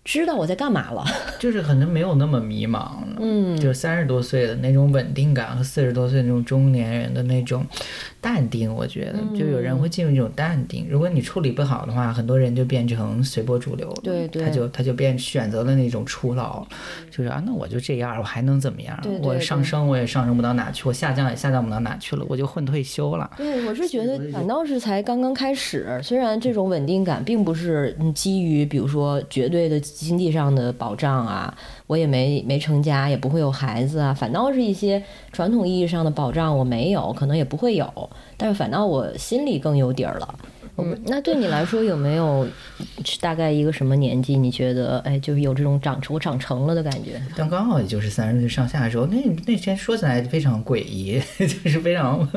[0.07, 1.05] 知道我在干嘛了，
[1.41, 3.17] 就是可能没有那么迷茫了。
[3.19, 7.67] 嗯，就三十多岁的那种稳定感和四十多岁那种中年人的那种
[8.21, 10.87] 淡定，我觉得就有人会进入这种淡定。
[10.89, 13.97] 如果你处理不好的话，很多人就变成随波逐流了。
[14.05, 16.65] 对对，他就他就变选择了那种初老，
[17.11, 18.97] 就是啊，那我就这样，我还能怎么样？
[19.23, 23.29] 我上升我也上升不到哪去，我下降也下降不到哪去了，我就混退休了。
[23.37, 25.99] 对，我是觉得反倒是才刚刚开始。
[26.01, 29.81] 虽然这种稳定感并不是基于比如说绝对的。
[30.05, 31.57] 经济上的保障啊，
[31.87, 40.35] 我也没没成家，也不会有孩子啊，反倒是一些传统意义上的保障我没有，可能也不会有，但是反倒我心里更有底儿了。
[40.79, 42.47] 嗯，那对你来说有没有
[43.21, 44.37] 大概一个什么年纪？
[44.37, 47.23] 你觉得哎，就是有这种长成我长成了的感觉？
[47.37, 52.29] 但刚好也就是三十岁上下的时候，那那天说起来非常诡异， 就是非常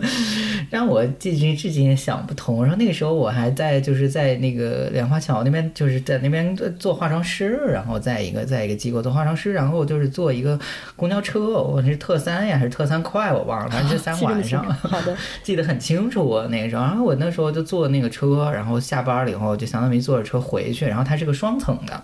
[0.70, 2.62] 让我至今至今也想不通。
[2.64, 10.60] 然后那个时候我还在就是在那个莲花桥那边，就是在那边做化妆师，然后在一个在一个机构做化妆师，然后就是坐一个
[10.96, 14.64] 公交车，我是特三呀还是特三快我忘了， 反正是三晚上。
[14.64, 16.24] 好的， 记得很清楚。
[16.24, 18.20] 我那个时候，然后我那时候就坐那个车。
[18.20, 22.04] 车，然后下班了以后就相当于坐着车回去，然后它是个双层的，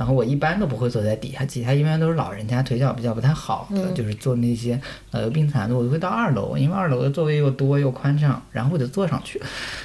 [0.00, 9.38] 然后我一般都不会坐在底下，底下一般都是老人家腿脚比较不太好的，就是坐那些呃病残的，我就会到二楼，因为二楼的座位又多又宽敞，然后我就坐上去。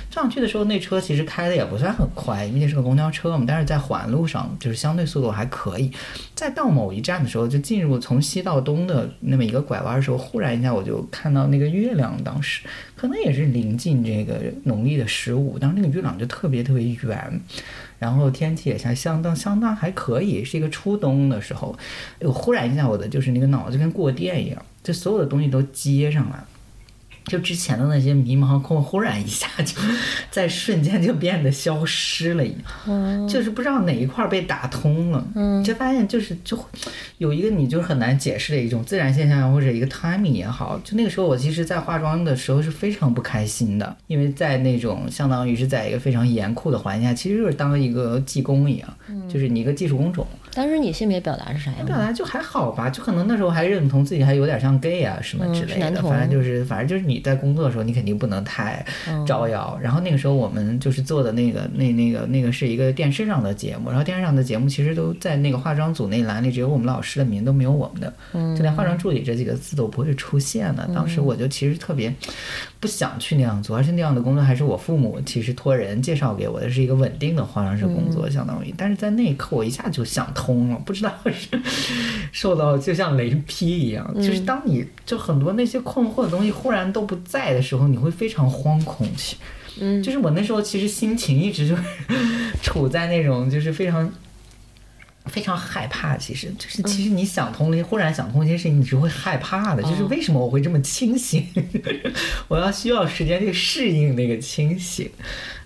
[0.10, 5.92] 上去的时候那车其实开的也不算很快，因为是个公交车嘛，但是在环路上就是相对速度还可以。
[6.34, 12.62] 再到某一站的时候，就进入从西到东的那么一个拐弯的时候，忽然一下我就看到那个月亮，当时。
[12.96, 17.42] 可能也是临近这个农历的十五，当时那个月亮就特别特别圆，
[18.00, 21.76] 然后天气也相相当相当还可以，是一个初冬的时候，
[22.20, 26.46] 我忽然一下我的就是那个脑子跟过电一样，就所有的东西都接上了。
[27.26, 29.76] 就之前的那些迷茫空，忽然一下就
[30.30, 32.52] 在瞬间就变得消失了一
[32.86, 35.26] 样，就是不知道哪一块被打通了，
[35.64, 36.58] 就发现就是就
[37.18, 50.26] 有一个你就很难解释的一种自然现象或者一个 timing 也好，就那个时候我其实，在化妆的时候是非常不开心的，因为在那种相当于是在一个非常严酷的环境下，其实就是当一个技工一样，就是你一个技术工种。
[50.56, 51.86] 当时你性别表达是啥样的？
[51.86, 59.78] 表达就还好吧，就可能那时候还认同自己还有点像 gay 啊什么之类的，反正就是反正就是你在工作的时候，你肯定不能太嗯招摇。
[59.82, 70.90] 然后那个时候我们就是做的那个那那个那个是一个电视上的节目，然后电视上的节目其实都在那个化妆组那栏里，只有我们老师的名，都没有我们的，嗯就连化妆助理这几个字都不会出现的。
[70.96, 72.14] 当时我就其实特别
[72.80, 78.74] 不想去那样做，而且那样的工作还是我父母其实托人介绍给我的，是一个稳定的化妆师工作，相当于。
[78.78, 81.60] 但是在那一刻，我一下就想通了，不知道是
[82.32, 89.38] 受到就像雷劈一样，就是当你就很多那些困惑的东西忽然都不在的时候，你会非常惶恐起。
[89.80, 91.84] 嗯就是我那时候其实心情一直就是
[92.62, 94.12] 处在那种就是非常。
[95.28, 99.82] 非常害怕，其实就是，其实你想通了，忽然想通一些事情，你是会害怕的。
[99.82, 101.44] 就是为什么我会这么清醒？
[102.48, 105.10] 我要需要时间去适应那个清醒。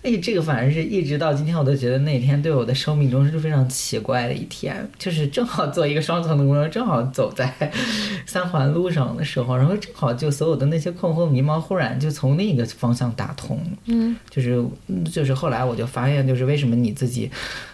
[0.01, 4.89] 哎，这个反而是一直到今天，我都觉得那天对我的生命中是非常奇怪的一天。
[4.97, 7.53] 就是正好做一个双层的工作，正好走在
[8.25, 13.63] 三环路上的时候，然后正好就所有的那些困惑迷茫，忽然就从另一个方向打通了。
[13.87, 14.65] 嗯就是
[15.11, 17.29] 就是后来我就发现，就是为什么你自己，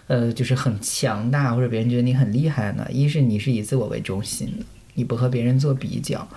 [0.07, 2.87] 呃，就是很强大，或者别人觉得你很厉害呢？
[2.91, 6.27] 一是你是以自我为中心的，你不和别人做比较，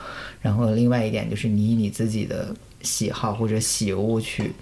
[0.42, 4.53] 然后另外一点就是你以你自己的喜好或者喜恶去，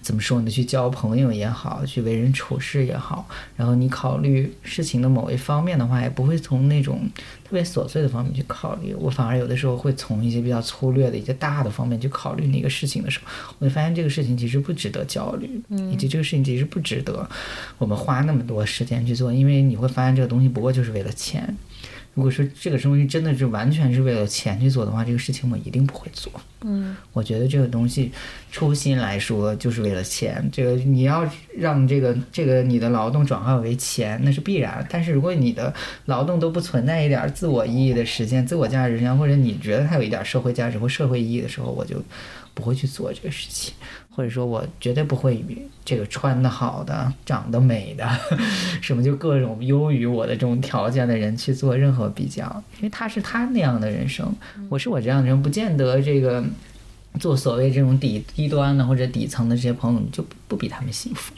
[0.00, 0.50] 怎么说呢？
[0.50, 7.08] 去交朋友也好，去为人处事也好，然后你考虑事情的某一方面的话，也不会从那种
[7.44, 15.60] 特别琐碎的方面去考虑，我反而有的时候会从一些比较粗略的一些大的方面去考虑那个事情的时候，我就发现这个事情其实不值得焦虑，
[15.92, 17.28] 以及这个事情其实不值得
[17.76, 21.56] 我们花那么多时间去做，因为你会发现这个东西不过就是为了钱。
[22.18, 26.32] 如果说这个东西真的是完全是为了钱去做的话，这个事情我一定不会做。
[26.62, 28.10] 嗯我觉得这个东西，
[28.50, 30.44] 初心来说就是为了钱。
[30.50, 31.24] 这个你要
[31.56, 34.84] 让这个这个你的劳动转化为钱，那是必然。
[34.90, 35.72] 但是如果你的
[36.06, 42.02] 劳动都不存在一点自我意义的实现、自我价值实现，或者你觉得它有一点社会价值或社会意义的时候，我就
[42.52, 43.72] 不会去做这个事情。
[44.18, 48.04] 或者说我绝对不会与这个穿的好的、长得美的，
[48.82, 52.44] 什么就各种优于我的这种条件的人去做任何比较，
[52.78, 54.34] 因为他是他那样的人生，
[54.68, 56.42] 我是我这样的人，不见得这个
[57.20, 61.32] 做所谓这种底低端的或者底层的这些朋友就不比他们幸福。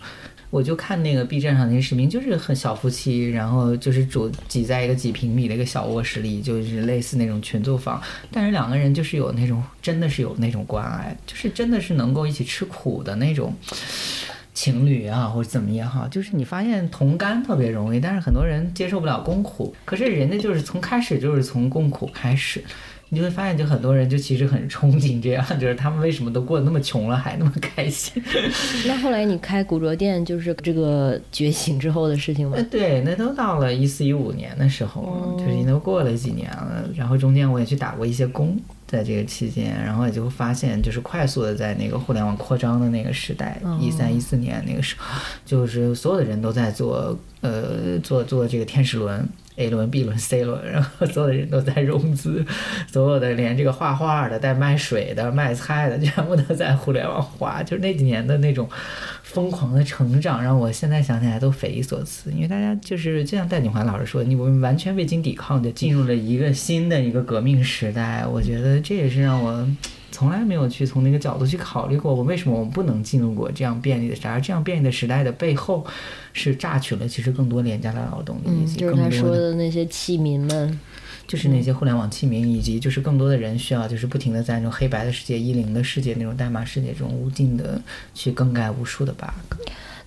[0.50, 13.54] 我就看那个 B 站上那些视频，就是很小夫妻，然后就是住挤在一个几平米的一个小卧室里，就是类似那种群租房，但是两个人就是有那种真的是有那种关爱，就是真的是能够一起吃苦的那种
[14.52, 22.62] 情侣啊，或者怎么也好，就是你发现同甘特别容易，但是很多人接受不了共苦，可是人家就是从开始就是从共苦开始。
[23.12, 28.23] 你就会发现，就很多人就其实很憧憬这样，就是他们为什么都过得那么穷了，还那么开心？
[28.87, 32.62] 那后来你开古着店，就是这个觉醒之后的事情吗呃，？
[32.64, 36.88] 对，那都到了一四一五年的时候了，就是已经都过了几年了。
[36.94, 49.29] 然后中间我也去打过一些工，在这个期间，然后也就发现，就是快速的在那个互联网扩张的那个时代，一三一四年那个时候，就是所有的人都在做，呃，做做这个天使轮。
[49.61, 52.44] A 轮、B 轮、C 轮，然后所有的人都在融资，
[52.90, 57.62] 所有的连这个画画的、带卖水的、卖菜的，全部都在互联网化。
[57.62, 58.66] 就是那几年的那种
[59.23, 62.33] 疯狂的成长，让我现在想起来都匪夷所思。
[62.33, 68.27] 因为大家就是就像戴锦华老师说，你们完全未经抵抗就进入了一个新的一个革命时代。
[68.27, 69.68] 我觉得这也是让我。
[70.12, 74.31] 从来没有去从那个角度去考虑过，我为什么我们不能进入过这样便利的时代？
[74.31, 75.87] 而这样便利的时代的背后，
[76.33, 80.81] 是榨取了其实更多廉价的劳动力，以嗯，及就是他说更多的的那些器民们，
[81.27, 87.81] 就是那些互联网器民，以及就是更多的人需要就是不停的在那种黑白的世界、一零的世界、那种代码世界中无尽的
[88.14, 89.57] 去更改无数的 bug。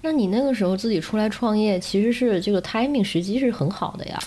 [0.05, 4.19] 那你那个时候自己出来创业，其实是这个 timing 时机是很好的呀。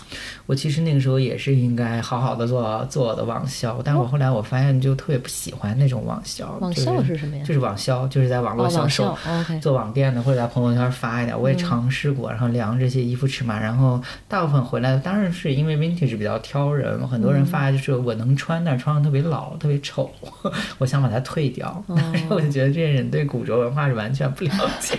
[0.47, 6.57] 我其实那个时候也是应该好好的做做我的网销，但是我后来我发现就特别不喜欢那种网销。
[6.63, 9.15] 网销是什么呀就是网销，就是在网络销售。
[9.23, 20.11] 销做网店的或者在朋友圈发一点，我也尝试过，然后量这些衣服尺码，然后大部分回来，当然是因为 vintage 比较挑人，很多人发就是我能穿，但是穿上特别老，特别丑，
[20.79, 21.85] 我想把它退掉。
[21.89, 24.99] 但是 我就觉得这些人对古着文化是完全不了解，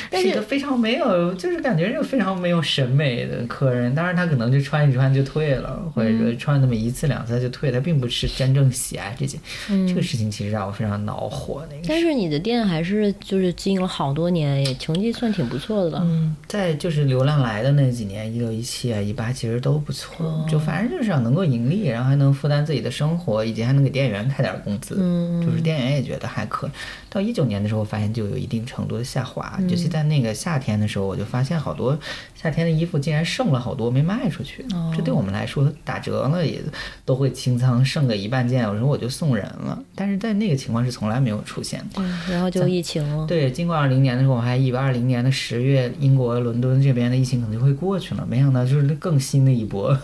[0.19, 3.93] 是一个非常没有，就是感觉是非常没有审美的客人。
[3.95, 9.39] 当然他可能就穿一穿就退了，或者说穿那么一次两次就退，他并不是真正喜爱这件。
[9.87, 11.65] 这个事情其实让我非常恼火。
[11.69, 16.01] 那个但是你的店还是就是经营了好多年，也成绩算挺不错的了。
[16.03, 26.71] 嗯，在就是流浪来的那几年，一六一七啊一八其实都不错，就反正就是要能够盈利，然后还能负担自己的生活，以及还能给店员开点工资，嗯就是店员也觉得还可以。
[27.09, 31.97] 到一九年的时候，发现就有一定程度的下滑，尤其在在那个夏天的时候，我就发现好多
[32.33, 34.65] 夏天的衣服竟然剩了好多没卖出去。
[34.73, 36.59] 哦这对我们来说打折了也
[37.05, 39.77] 都会清仓，剩个一半件，有时候我就送人了。
[39.93, 42.03] 但是在那个情况是从来没有出现过。
[42.03, 43.27] 嗯，然后就疫情了。
[43.27, 49.95] 对，经过二零年的时候，我还以为二零年的十月，英国伦敦这边的疫情可能就会过去了，没想到就是更新的一波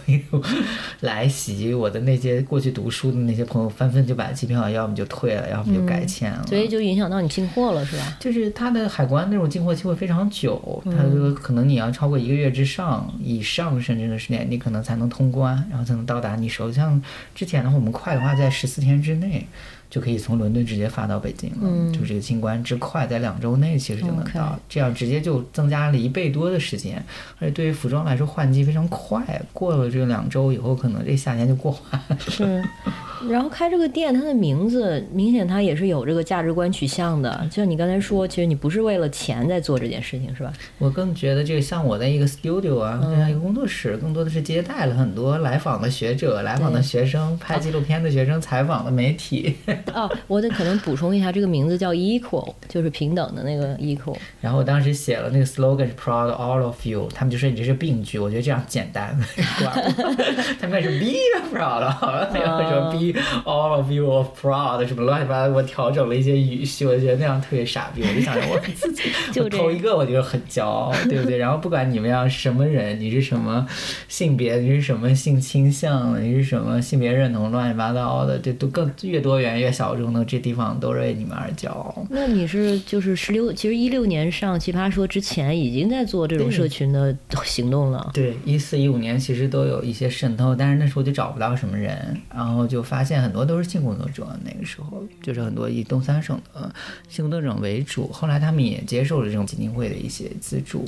[1.01, 1.73] 来袭。
[1.73, 6.45] 我的那些过去读书的那些朋友，纷纷就把机票要么就退了，要么就改签了。
[6.48, 8.17] 所以就影响到你进货了，是吧？
[8.19, 16.71] 就是它的海关那种进货期会非常久，它就可能你要超过一个月之上以上甚至的时间，你可能才能通关，然后才能到达你手。
[16.71, 17.02] 像
[17.33, 19.48] 之前的话，我们快的话在十四天之内
[19.90, 27.04] 就可以从伦敦直接发到北京了，就这个清关之快，在两周内其实就能到这样直接就增加了一倍多的时间，
[27.40, 32.17] 而且对于服装来说换季非常快，过了这两周以后，可能这夏天就过完了。
[32.19, 32.63] 是。
[33.30, 37.48] 然后开这个店，它的名字明显它也是有这个价值观取向的。
[37.50, 40.54] 就像你刚才说，其实你不是为了钱在做这件事情，是吧？
[40.78, 49.56] 我更觉得这个像我的一个 studio 啊，这样一个工作室，更多的是接待了很多来访的学者、来访的学生、拍纪录片的学生、采访的媒体。
[49.94, 54.15] 哦，我得可能补充一下，这个名字叫 equal，就是平等的那个 equal。
[54.42, 59.18] 然后我当时写了那个 slogan 是 proud all of you，他们就说你这是病句，我觉得这样简单。
[60.60, 61.18] 他们开始 be
[61.52, 63.06] proud，然后说 be
[63.45, 68.01] all of you of proud 什么乱七八糟，我调整了一些语序，我觉得那样特别傻逼。
[68.01, 69.03] 我就想着我自己
[69.41, 71.37] 我就头一个我就很骄傲，对不对？
[71.37, 73.65] 然后不管你们要什么人，你是什么
[74.08, 82.05] 性别，你是什么性倾向，你是什么性别认同，乱七八糟的，这都更越多元越小众的，这地方都是为你们而骄傲。
[82.10, 88.12] 那你是就是十六，其实一六年上奇葩说之前已经在做这种社群的行动了。
[88.13, 94.27] 对，一四一五年其实都有一些渗透，但是那时候就找不到什么人，然后就发现很多都是性工作者。
[94.43, 96.73] 那个时候就是很多以东三省的
[97.10, 100.85] 性工作者为主，后来他们也接受了这种基金会的一些资助，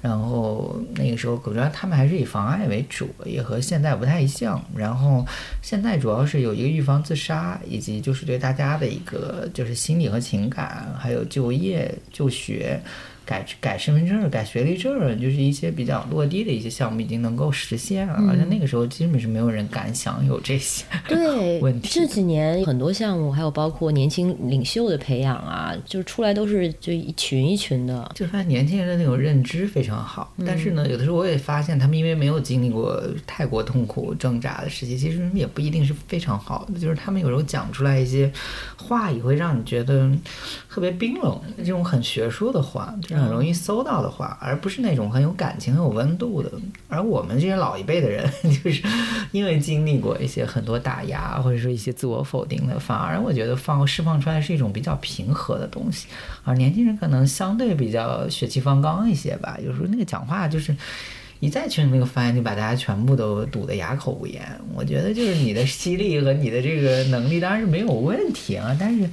[0.00, 4.62] 然后那个时候主要他们还是以防艾为主，也和现在不太一样。
[4.76, 5.24] 然后
[5.62, 12.80] 现在主要是有一个预防自杀，以及就是对大家的一个就是心理和情感，还有就业、就学。
[13.32, 20.84] 改改身份证、改学历证，就是一些比较落地的一些项目已经能够实现了，而且那个时候基本是没有人敢想有这些。
[21.08, 28.12] 对问，题这几年很多项目，还有包括年轻领袖的培养啊，就是出来都是就一群一群的。
[28.14, 36.78] 就发现年轻人的那种认知非常好，但是呢，有的时候我也发现他们因为没有经历过太过痛苦挣扎的时期，其实也不一定是非常好的。
[36.78, 38.30] 就是他们有时候讲出来一些
[38.76, 40.10] 话，也会让你觉得
[40.72, 46.50] 特别冰冷，这种很学术的话，就是很容易搜到的话，而不是那种很有感情、很有温度的。
[46.88, 48.26] 而我们这些老一辈的人，
[48.64, 48.82] 就是
[49.32, 56.06] 因为经历过一些很多打压，或者说一些自我否定的，反而我觉得放释放出来是一种比较平和的东西。
[56.42, 60.74] 而年轻人可能相对比较血气方刚一些吧，有时候那个讲话就是。
[61.40, 64.40] 一再去那个发言，就把大家全部都堵得哑口无言。
[64.76, 69.10] 我觉得就是你的犀利和你的这个能力当然是没有问题啊，但是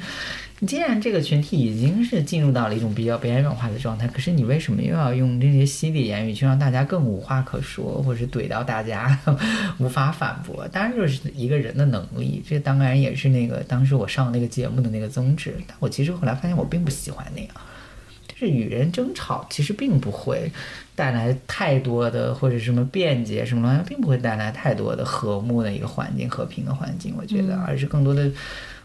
[0.68, 9.18] 既然这个群体已经是进入到了一种比较边缘化的状态，可是你为什么又要用这些犀利言语去让大家更无话可说，或者是怼到大家
[9.80, 10.68] 无法反驳？
[10.68, 15.56] 当然就是一个人的能力，这当然也是那个当时我上那个节目的那个宗旨。
[15.66, 17.50] 但我其实后来发现我并不喜欢那样。
[18.28, 20.50] 就是与人争吵，其实并不会
[20.96, 27.14] 带来太多的或者什么辩解什么东西，并不会带来太多的和睦的一个环境、和平的环境。
[27.18, 28.32] 我觉得，而是更多的，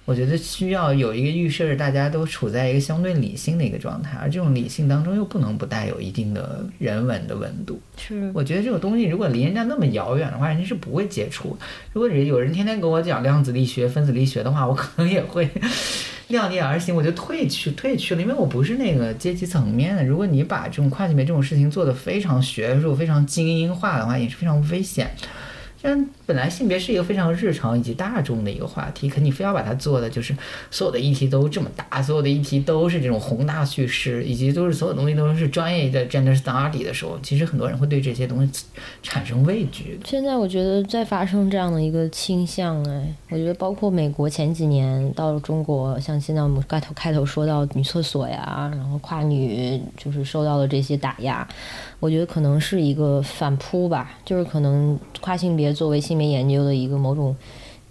[0.05, 7.81] 我觉得需要有一个预设，大家都处在一个相对理性的一个状态，而这种理性当中又不能不带有一定的人文的温度。
[7.97, 11.57] 是，我觉得这种东西如果离人家那么遥远的话，人家是不会接触。
[11.93, 15.49] 如果有人天天跟我讲量子力学、分子力学的话，我可能也会。
[16.29, 20.03] 量力而行，我就退去 退去了，因为我不是那个阶级层面的。
[20.03, 25.11] 如果你把这种跨性别这种事情做得非常学术、非常精英化的话，也是非常危险。
[25.85, 30.35] 但本来性别是一个非常日常以及大众的一个话题，可你非要把它做的就是
[30.71, 38.65] 所有的议题都这么大，所有的议题都是这种宏大叙事，以及都是所有东西都是专业的 gender study 的时候，其实很多人会对这些东西
[39.03, 40.01] 产生畏惧。
[40.07, 51.47] 现在我觉得在发生这样的一个倾向，哎，我觉得包括美国前几年到了中国，像现在我们开头开头说到女厕所呀，然后跨女就是受到的这些打压，
[52.01, 57.37] 我觉得可能是一个反扑吧，就是可能跨性别作为性别研究的一个某种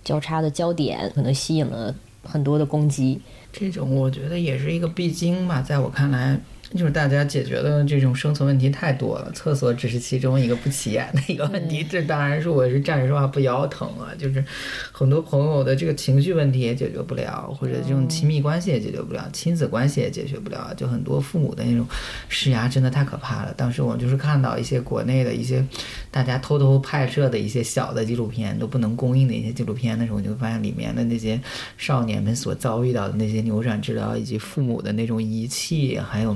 [0.04, 3.20] 交叉的焦点，可能吸引了很多的攻击。
[3.52, 6.40] 这种我觉得也是一个必经吧，在我看来，
[6.76, 11.84] 就是大家解决的这种生存问题太多了，厕所只是其中一个不起眼的一个问题。
[11.84, 14.44] 这当然是我是站着说话不腰疼啊，就是
[14.92, 21.86] 很多朋友的这个情绪问题也解决不了，或者这种亲密关系也解决不了，亲子关系也解决不了，就很多父母的那种
[22.28, 23.54] 施压真的太可怕了。
[23.56, 25.64] 当时我就是看到一些国内的一些
[26.10, 31.40] 大家偷偷拍摄的一些小的纪录片都不能公映的一些纪录片的时候，我就发现里面的那些
[31.78, 36.36] 少年们所遭遇到的那些扭转治疗以及父母的那种遗弃，还有。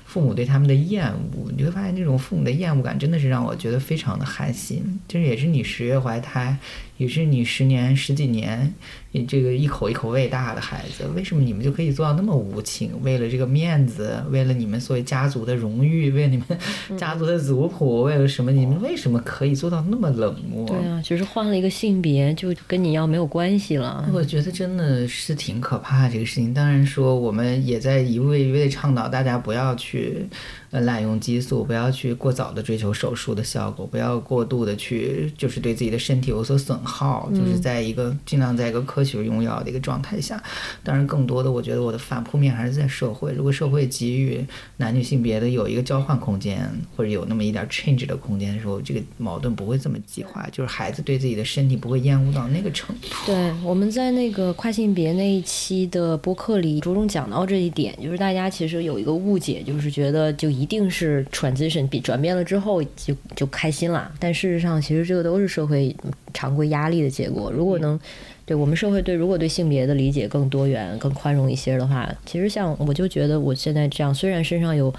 [0.11, 4.99] 父母对他们的厌恶，你会发现这种父母的厌恶感真的是让我觉得非常的寒心。
[5.07, 6.57] 这也是你十月怀胎，
[6.97, 8.73] 也是你十年十几年，
[9.13, 12.91] 你这个一口一口喂大的孩子，为什么你们就可以做到那么无情？
[13.03, 18.51] 为了这个面子，为了你们所谓家族的荣誉，为了你们家族的族谱，为了什么？
[18.51, 20.67] 你们为什么可以做到那么冷漠？
[20.67, 24.09] 对啊，就是换了一个性别，就跟你要没有关系了。
[24.11, 26.53] 我觉得真的是挺可怕这个事情。
[26.53, 30.00] 当然说，我们也在一味一味倡导大家不要去。
[30.01, 30.29] 去
[30.71, 40.41] 呃滥用激素，不要去过早的追求手术的效果，不要过度的去就是对自己的身体有所损耗，就是在一个尽量在一个科学用药的一个状态下。
[40.81, 43.33] 当然，更多的我觉得我的反扑面还是在社会。
[43.33, 44.41] 如果社会给予
[44.77, 46.65] 男女性别的有一个交换空间，
[46.95, 53.09] 或者有那么一点 change 的空间的时候，这个矛盾不会这么激化，就是孩子对自己的身体不会厌恶到那个程度。
[53.25, 59.81] 对，我们在那个跨性别那一期的播客里着重讲到这一点，就是大家其实有一个误解，就是。
[59.81, 65.95] 是觉得就一定是 transition 比转变了之后就就开心了，但事实上其实这个都是社会
[66.33, 67.51] 常规压力的结果。
[67.51, 67.99] 如果能。
[68.43, 74.93] 对我们社会对如果对性别的理解更多元、更宽容一些的话，其实像我就觉得我现在这样，虽然身上有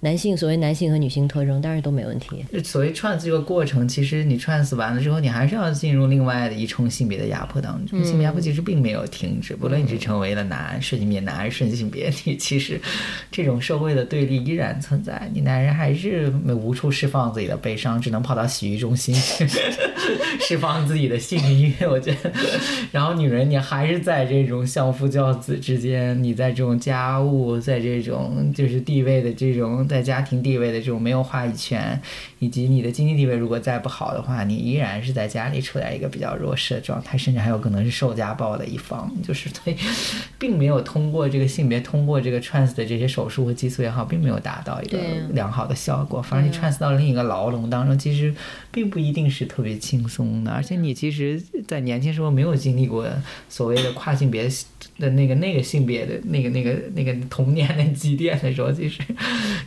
[0.00, 2.44] 男性所谓男性和女性特征，当然都没问题。
[2.62, 8.02] 所谓 trans 这个过程，其实你 trans 完了之后，你还是要进入另外的一重性别的压迫当中。
[8.04, 12.80] 性别压迫其实并没有停止，不论你是成为了男顺性别男还是顺性别女，其实
[13.32, 15.28] 这种社会的对立依然存在。
[15.34, 19.46] 你男人还是无处释放自己的悲伤，只能跑到洗浴中心去
[20.40, 21.74] 释放自己的性欲。
[21.90, 22.30] 我觉得。
[22.92, 32.00] 然后女人，你还是在这种相夫教子之间，你在这种家务，在这种就是地位的这种在家庭地位的这种没有话语权，
[32.38, 39.76] 以及你的经济地位如果再不好的话，你依然是在家里处在一个比较弱势的状态，甚至还有可能是受家暴的一方，就是对，
[40.38, 44.98] 并没有通过这个性别，通过这个 trans 的这些手术和激素也好，并没有达到一个
[45.32, 48.34] 良好的效果，反而你 trans 到另一个牢笼当中，其实
[48.70, 53.08] 并不一定是特别轻松的，而且你其实，在年轻时候没有经历过。
[53.48, 54.48] 所谓的跨性别
[54.98, 59.00] 的那个那个性别的那个那个那个童年的积淀的时候，其实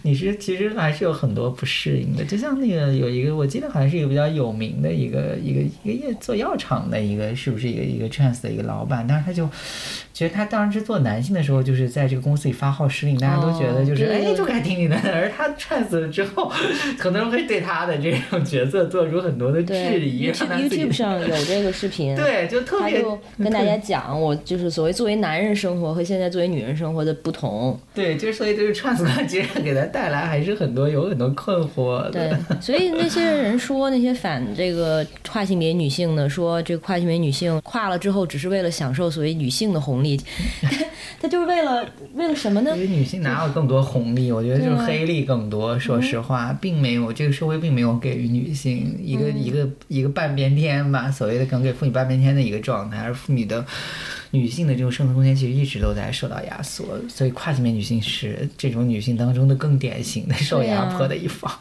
[0.04, 2.24] 你是其实还是有很多不适应的。
[2.26, 9.06] 就像那个有一个，我记得好像是一个比较有名的一个一个一个做药厂的一个，是不是一个一个 trans 的一个老板？
[9.08, 9.50] 但是他就。
[10.22, 14.96] 其实他当时做男性的时候，就是在这个公司里发号施令，大家都觉得就是哎，就该听你的。
[15.12, 16.48] 而他踹死了之后，
[17.00, 20.30] 很多人会对他的这种角色做出很多的质疑。
[20.32, 23.04] YouTube 上有这个视频， 对，就特别
[23.44, 27.76] 跟大家讲，我就是所谓作为男人生活和现在作为女人生活的不同。
[27.96, 32.08] 对，就是所以这个串死他，其实给他带来还是很多有很多困惑。
[32.12, 40.11] 对，所以那些人说那些反这个跨性别女性的，说这个跨性别女性跨了之后，只是为了享受所谓女性的红。
[40.18, 40.24] 力，
[41.22, 42.72] 他就是为了为了什么呢？
[42.76, 44.32] 因为女性哪有更多红利？
[44.32, 45.78] 我觉得就是黑利更多。
[45.80, 53.66] 说实话，并没有这个社会并没有给予女性一个一个一个半边天吧，所谓的可能给妇女半边天的一个状态，而妇女的
[54.32, 56.86] 女性的这种生存空间其实一直都在受到压缩。
[57.08, 61.52] 所以跨性别女性是这种女性当中的更典型的受压迫的一方。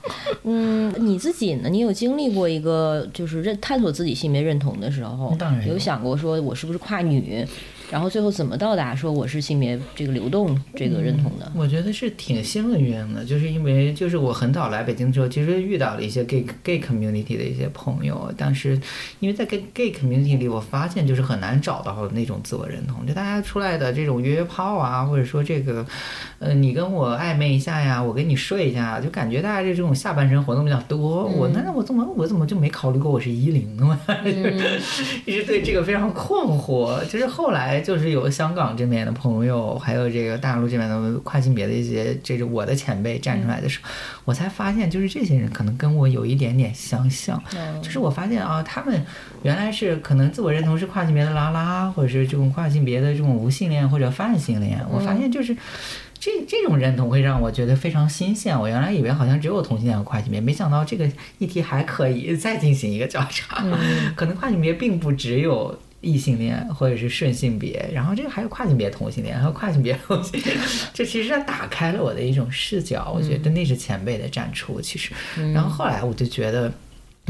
[0.45, 1.69] 嗯，你自己呢？
[1.69, 5.35] 你有经历过一个就是认探索自己性别认同的时候？
[5.39, 7.47] 当然有想过说我是不是跨女？
[7.91, 11.51] 然后最后怎么到达说我是性别这个流动这个认同的？
[11.57, 18.81] 我觉得是挺幸运的，就是因为就是我很早来北京之后，其实遇到了一些 gay gay community 的一些朋友，但是
[19.19, 25.85] 因为在 gay gay community 里，我发现就是很难找到那种自我认同，就大家出来的这种约约炮啊，或者说这个，
[26.39, 31.27] 呃，你跟我暧昧一下呀，我跟你睡一下，就感觉大家这种下半身活动比较多。
[31.27, 33.99] 我那我怎么我怎么就没考虑过我是一零呢？
[35.27, 37.05] 一直对这个非常困惑。
[37.07, 37.80] 就是后来。
[37.81, 43.91] 就是有香港这边的朋友，还有这个大陆这边的跨性别的一些，这是我的前辈站出来的时候，
[44.25, 47.43] 我才发现，就是这些人可能跟我有一点点相像。
[47.83, 49.05] 就是我发现啊，他们
[49.43, 54.81] 原来是可能自我认同是跨性别的拉拉，或者是这种跨性别的这种无性恋或者泛性恋。
[54.91, 55.57] 我发现就是
[56.19, 58.59] 这这种认同会让我觉得非常新鲜。
[58.59, 63.65] 我原来以为好像只有同性恋和跨性别，没想到这个议题还可以再进行一个 交叉。
[64.15, 65.79] 可能跨性别并不只有。
[66.01, 70.57] 异性恋或者是顺性别，然后这个还有跨性别同性恋，还有跨性别 同性恋，
[70.95, 75.13] 这其实它打开了我的一种视角，我觉得那是前辈的展出，其实，
[75.53, 76.73] 然后后来我就觉得。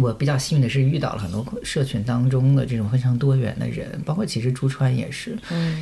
[0.01, 5.37] 我比较幸运的是遇到了很多社群当中的这种非常多元的人，包括其实朱川也是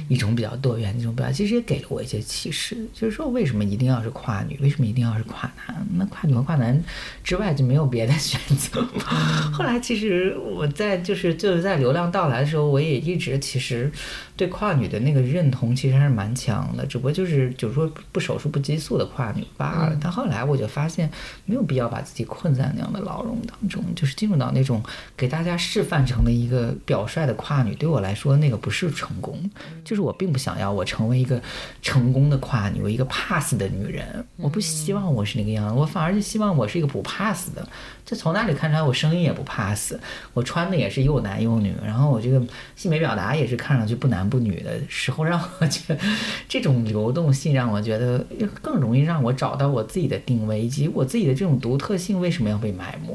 [0.09, 5.87] 一种比较多元的一种表达，其实也给了我一些启示，就是说为什么一定要是跨女，为什么一定要是跨男？
[5.95, 6.83] 那跨女和跨男
[7.23, 9.53] 之外就没有别的选择吗？
[9.53, 13.89] 后来其实我在就是就是在流量到来的时候，我也一直其实
[14.37, 19.97] 对跨女的那个认同其实还是蛮强的，只不过就是就是说不手术不激素的跨女罢了。
[20.01, 21.09] 但后来我就发现
[21.45, 24.08] 没有必要把自己困在那样的牢笼当中，就。
[24.15, 24.83] 进入到那种
[25.17, 29.39] 给大家示范成了一个表率的跨女，对我来说那个不是成功，
[29.85, 31.41] 就是我并不想要我成为一个
[31.83, 37.67] 成功的跨女，我一个 pass 的女人，我不希望我是那个样子，我反而就希望我是一个不 pass 的。
[38.05, 38.83] 这从哪里看出来？
[38.83, 39.95] 我声音也不 pass，
[40.33, 42.41] 我穿的也是又男又女，然后我这个
[42.75, 46.01] 性别表达也是看上去不男不女的时候，让我觉得
[46.49, 48.25] 这种流动性让我觉得
[48.63, 53.15] 更容易让我找到我自己的定位，以及我自己的这种独特性为什么要被埋没。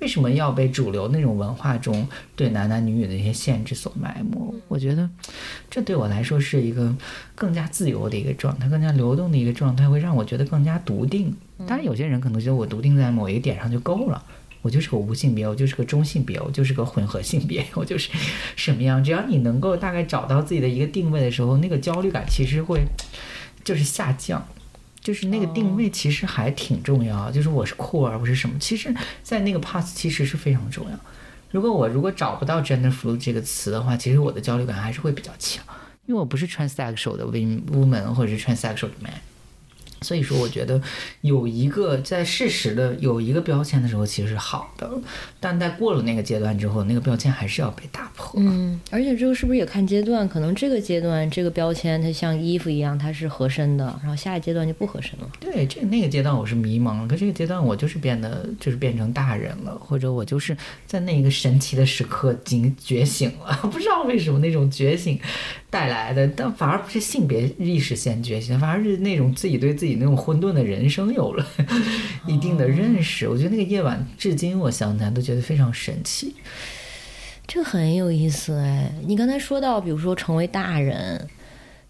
[0.00, 4.54] 为什么要被主流那种文化中对男男女女的一些限制所埋没？
[4.68, 5.08] 我觉得，
[5.70, 6.94] 这对我来说是一个
[7.34, 11.34] 更加自由的一个状态，更加流动的一个状态，会让我觉得更加笃定。
[11.66, 14.24] 当然，有些人可能觉得我笃定在某一个点上就够了，
[14.62, 18.10] 我就是个无性别，我就是个中性别，我就是个混合性别， 我就是
[18.56, 19.04] 什么样？
[19.04, 22.80] 只要你能够大概找到自己的一个定位的时候，那个焦虑感其实会
[23.62, 24.42] 就是下降。
[25.00, 28.58] 就是那个定位其实还挺重要，就是我是酷儿，我是什么？
[28.58, 30.98] 其实，在那个 pass 其实是非常重要。
[31.50, 35.64] 如果我如果找不到 gender fluid 这个词的话，其实我的焦虑感还是会比较强，
[36.06, 39.12] 因为我不是 transsexual 的 woman 或者是 transsexual 的 man。
[40.02, 40.80] 所以说，我觉得
[41.20, 44.90] 有一个在事实的有一个标签的时候，其实是好的，
[45.38, 48.40] 但在过了那个阶段之后，那个标签还是要被打破。
[48.40, 50.28] 嗯，而且这个是不是也看阶段？
[50.28, 55.30] 可能这个阶段这个标签它像衣服一样，它是合身的，然后下一阶段就不合身了。
[55.38, 65.20] 对，这那个阶段我是迷茫了，可这个阶段我就是变得就是变成大人了，或者我就是在那一个神奇的时刻惊觉醒了， 不知道为什么那种觉醒。
[65.70, 71.46] 带来的，但反而不是性别意识先觉醒，反而是那种自己对自己那种混沌的人生有了
[72.26, 73.28] 一定的认识。
[73.28, 76.34] 我觉得那个夜晚，至今我想起来都觉得非常神奇。
[77.46, 81.26] 这很有意思哎，你刚才说到，比如说成为大人，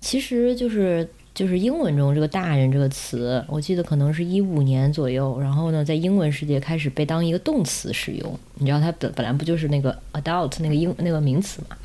[0.00, 8.38] 其实就是就是英文中这个“大人”这个词，我记得可能是一五年左右，然后呢，在英文世界开始被当一个动词使用。
[8.54, 11.76] 你知道它本本来不就是那个 adult 那个英那个名词嘛？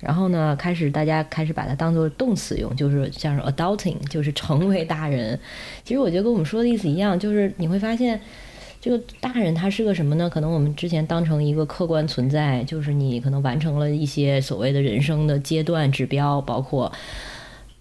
[0.00, 5.38] 然后呢，开始大家开始把它当做动词用，就是像是 adulting，就是成为大人。
[5.84, 8.20] 其实我觉得跟我们说的意思一样，就是你会发现，
[8.80, 10.30] 这个大人他是个什么呢？
[10.30, 16.92] 可能我们之前当成一个客观存在，就是你可能完成了一些所谓的人生的阶段指标，包括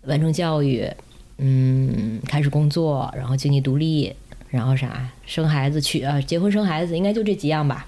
[0.06, 0.90] 完成教育，
[1.38, 4.12] 嗯，开始工作，然后经济独立，
[4.50, 7.86] 然后啥，生孩子娶呃结婚生孩子，应该就这几样吧。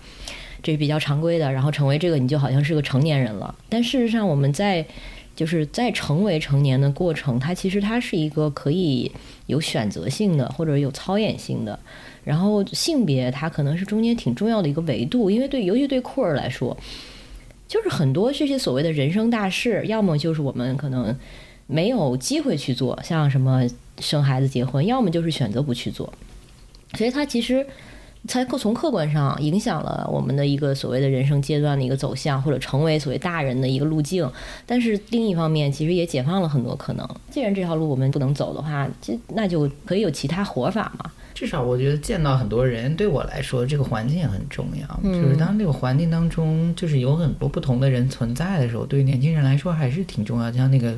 [0.62, 3.54] 这是比较常规的，然后成为这个你就好像是个成年人了。
[3.70, 4.86] 但事实上，我们在
[5.36, 9.12] 就是在成为成年的过程，它其实它是一个可以
[9.46, 11.80] 有选择性的或者有操演性的。
[12.26, 16.76] 然后性别它可能是中间挺重要的一个维度，因为对尤其对酷儿来说，
[17.68, 21.18] 就是很多这些所谓的人生大事，要么就是我们可能
[21.68, 23.66] 没有机会去做，像什么
[24.00, 26.14] 生孩子、结婚，要么就是选择不去做。
[26.96, 27.66] 所以它其实。
[28.28, 34.30] 才从客观上影响了我们的一个所谓的人生阶段的一个走向，或者成为所谓大人的一个路径。
[34.66, 37.10] 但是另一方面，其实也解放了很多可能。
[37.32, 41.10] 既然这条路我们不能走的话，就那就可以有其他活法嘛。
[41.40, 45.14] 至少我觉得见到很多人，对我来说，这个环境也很重要。
[45.14, 50.52] 就是当这个环境当中，就是有很多不同的人存在的时候，对于年轻人来说还是挺重要。
[50.52, 50.94] 就像那个。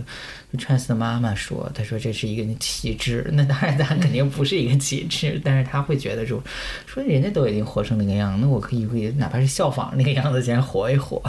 [0.58, 6.44] Trans 的妈妈说：“她说这是一个旗帜，那当然咱肯定不是一个旗帜，但是她会觉得说，
[6.86, 11.22] 说人家都已经活成那个样，那我可以可以哪怕是效仿那个样子，先活一活，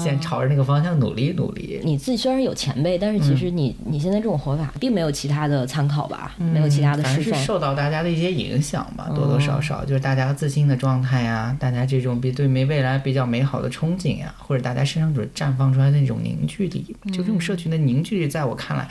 [0.00, 1.80] 先朝着那个方向努力努力。
[1.82, 6.32] 你自己虽然有前辈，但是其实你你现在这种活法，并没有其他的参考吧？
[6.38, 18.42] 没有其他的是受到大家的一些影响吧，多多少少就是大家自信的状态呀，大家这种比对没未来比较美好的憧憬呀，或者大家身上所绽放出来的那种凝聚力，就这种社群的凝聚力，在。
[18.42, 18.86] 我看来，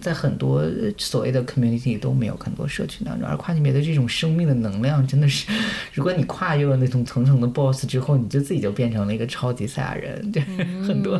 [0.00, 0.62] 在很多
[0.98, 5.46] 所谓的 community 都没有很多社群当中，而跨性别的这种生命的能量，真的是，
[5.92, 10.30] 如果你跨越了那种层层的 boss 之后，你就自己就变成了一个超级赛亚人。
[10.30, 10.42] 对，
[10.86, 11.18] 很多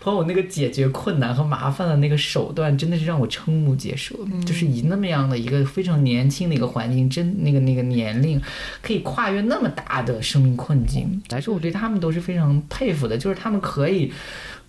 [0.00, 4.14] 朋友那个解决困难和麻烦的那个手段，真的是让我瞠目结舌。
[4.46, 8.40] 就是以那么样的一个非常年轻的一个环境，真那个那个年龄，
[8.80, 13.18] 可以跨越那么大的生命困境来说，我对他们都是非常佩服的。
[13.18, 14.12] 就是他们可以。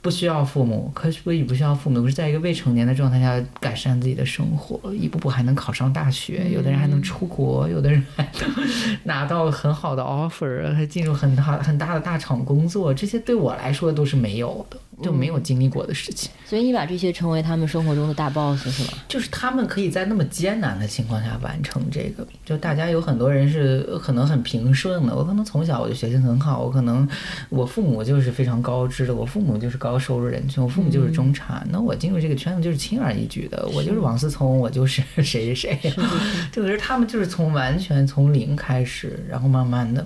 [0.03, 8.67] 不需要父母，可以不需要父母，是在一个未成年的状态下改善自己的生活，一步步还能考上大学，有的人还能出国，有的人还能
[9.03, 14.77] 拿到很好的 offer，还进入很大很大的大厂工作，这些对我来说都是没有的。
[15.03, 18.89] 就没有经历过的事情，所以你把这些称为他们生活中的大 boss 是吗？
[19.07, 22.25] 就是他们可以在那么艰难的情况下完成这个。
[22.45, 27.07] 就大家有很多人是可能很平顺的，我可能从小我就学习很好，我可能
[27.49, 35.93] 我父母就是非常高知的，我父母就是高收入人群，我父母就是中产，那我进入这个圈子就是轻而易举的，我就是王思聪，我就是 谁谁谁。
[36.51, 40.05] 这个是他们就是从完全从零开始，然后慢慢的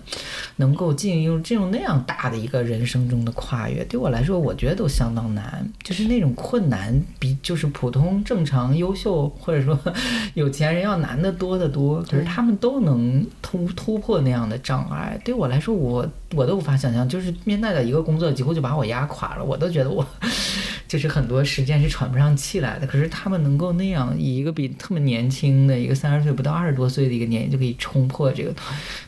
[0.56, 3.84] 能够进入进入那样大的一个人生中的跨越。
[3.86, 4.98] 对我来说，我觉得都。
[4.98, 9.80] 相当难，就是那种困难，比就是普通正常优秀或者说
[10.34, 12.02] 有钱人要难得多得多。
[12.02, 15.20] 可是他们都能突突破那样的障碍。
[15.24, 16.04] 对我来说，我
[16.34, 20.06] 我都无法想象，就是面对的一个工作几乎就把我压垮了，我都觉得我
[20.88, 22.86] 就是很多时间是喘不上气来的。
[22.86, 28.54] 可是他们能够那样以一个比特别年轻的一个三十岁不到二十多岁的一个年纪就可以冲破这个，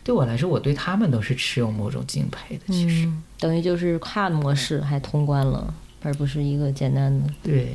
[0.04, 2.64] 对我来说，我对他们都是持有某种敬佩的。
[2.74, 3.10] 其实。
[3.40, 7.26] 等于就是 hard 模式还通关了，而不是一个简单的。
[7.42, 7.74] 对，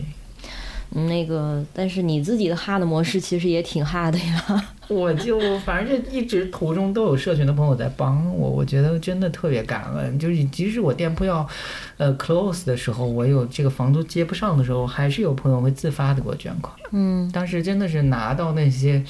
[0.91, 4.65] 那个，但是你自己的 hard 模式其实也挺 hard 的呀。
[4.89, 10.19] 我就反正就一直途中都有社群的朋友在帮我，我觉得真的特别感恩。
[10.19, 11.47] 就是即使我店铺要
[11.97, 16.75] 呃 close 的时候，我有这个房租接不上的时候，还是有朋友会自发的给我捐款。
[16.93, 19.03] 嗯，当时真的是拿到那些。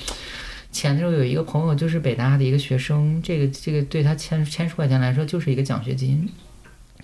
[0.73, 6.29] 钱的时候有一个朋友，就是北大的一个学生，这个这个对他千千十块钱来说就是一个奖学金。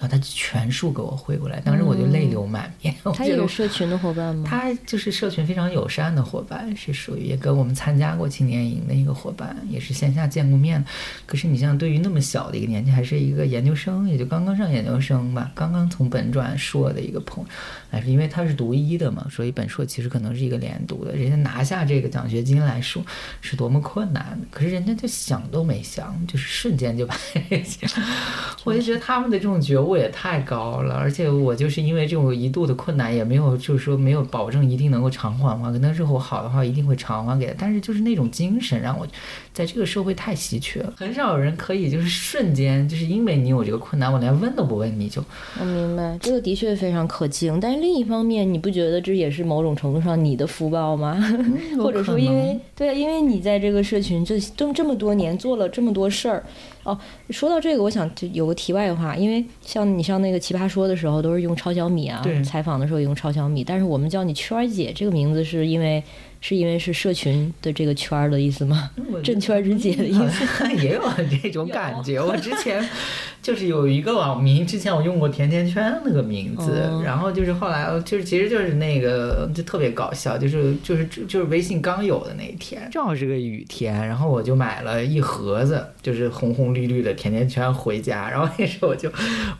[0.01, 2.95] 然后他就全数给我汇过来，当时我就泪流满面。
[3.15, 4.47] 他有社群的伙伴吗？
[4.49, 10.83] 他就是社群非常友善的伙伴，是属于也跟我们参加过青年营的一个伙伴，也是线下见过面。
[11.27, 17.51] 可是你像对于那么小的一个年纪，还是一个研究生，也就刚刚上研究生吧，刚刚从本转硕的一个朋友，
[17.91, 21.15] 还是因为他是读医的嘛，所以本硕其实可能是一个连读的。
[21.15, 23.05] 人家拿下这个奖学金来说
[23.43, 27.15] 是多么困难的，可是人家就想都没想，就是瞬间就把，
[28.65, 29.90] 我就觉得他们的这种觉悟。
[29.97, 35.71] 也太高了，而且我就是因为这种一度的困难，也没有就是说没有保证一定能够偿还嘛。
[35.71, 37.55] 可能日后好的话，一定会偿还给他。
[37.59, 39.07] 但是就是那种精神让我，
[39.53, 45.23] 在这个社会太稀缺了，很少有人可以就是瞬间就是因为你有这个困难，我连问都不问你就。
[45.59, 47.59] 我明白，这个的确非常可敬。
[47.61, 51.19] 但是另一方面，你不觉得这也是某种程度上你的福报吗？
[51.79, 56.45] 或者说因为对，因为你在这个社群这这这么多年做了这么多事儿。
[56.83, 56.99] 哦，
[57.31, 66.03] 说到这个，我想就有个题外话，因为像你上那个奇葩说的时候，都是用超小米啊，采访的时候用超小米，但是我们叫你圈儿姐这个名字，是因为。
[66.41, 68.91] 是因为是社群的这个圈儿的意思吗？
[69.23, 71.03] 正圈之姐的意思也有
[71.43, 72.19] 这种感觉。
[72.19, 72.83] 我之前
[73.43, 89.11] 就是有一个网名，之前我用过甜甜圈那个名字，然后就是后来就是其实就是那个就特别搞笑，就是就是就是微信刚有的那一天，正好是个雨天，然后我就买了一盒子就是红红绿绿的甜甜圈回家，然后那时候我就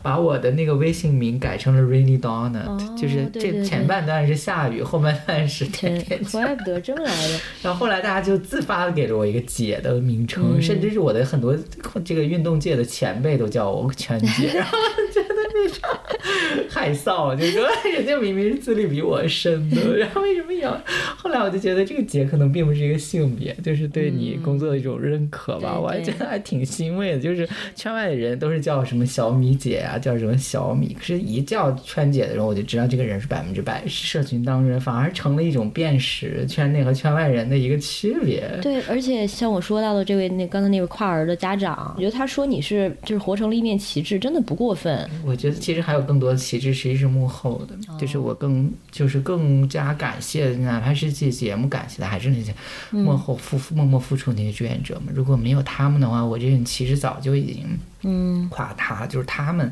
[0.01, 6.57] 把我的那个微信名改成了 Rainy Donut，就是这前半段是下雨，后半段是甜甜圈。
[6.79, 11.57] 这么来的， 然后后来大家就自发的给了我一个姐的名称，甚至是我的很多
[12.05, 14.63] 这个运动界的前辈都叫我全姐，
[16.69, 20.79] 害臊，就说人家明明是资历比我深的， 然后为什么要？
[21.17, 27.19] 后来我就觉得这个姐可能并不是一个性别，就是对你工作的一种认可吧，我还觉得还挺欣慰的。
[27.19, 36.71] 就是圈外的人都是叫什么小米姐啊，叫什么小米，可是一叫圈姐的时候，我就知道这个人是百分之百是社群当中人，反而成了一种辨识圈。
[36.71, 38.49] 内和圈外人的一个区别。
[38.61, 45.05] 对，而且像我说到的这位那刚才那位跨儿的家长，我觉得他说你是就是活成了一面旗帜，真的不过分。
[45.25, 52.53] 我觉得其实还有更多的旗帜实际是幕后的，就是我更就是更加感谢，哪怕是这节目感谢的还是那些
[52.91, 55.13] 幕后付默默付出那些志愿者们。
[55.13, 57.65] 如果没有他们的话，我这人其实早就已经。
[58.03, 59.71] 嗯，垮塌就是他们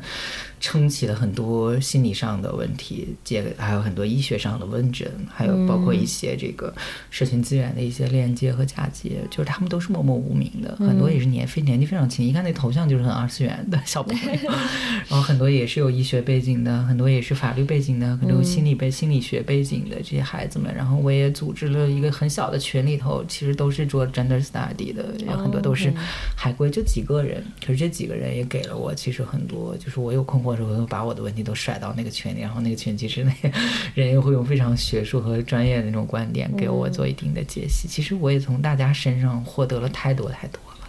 [0.60, 6.72] 撑起了很多心理上的问题，接还有很多医学上的问诊，还有包括一些这个
[7.10, 14.50] 社群资源的一些链接和嫁接，就是他们都是默默无名的，很多也是年非年纪非常轻，一看那头像就是很二次元的小朋友，
[15.08, 25.92] 然后很多也是有医学背景的，很多也是法律背景的，很多心理背心理学背景的这些孩子们，然后我也组织了一个很小的群里头，其实都是做 gender study 的，有很多都是
[26.36, 28.19] 海归，就几个人，可是这几个人。
[28.24, 33.32] 人也给了我，其实很多，就是我有困惑的时候，会把我的问题都甩到那个群里，然后那个群其实那
[33.94, 37.88] 人又会用非常学术和专业的那种观点给我做一定的解析。
[37.88, 40.79] 其实我也从大家身上获得了太多太多了。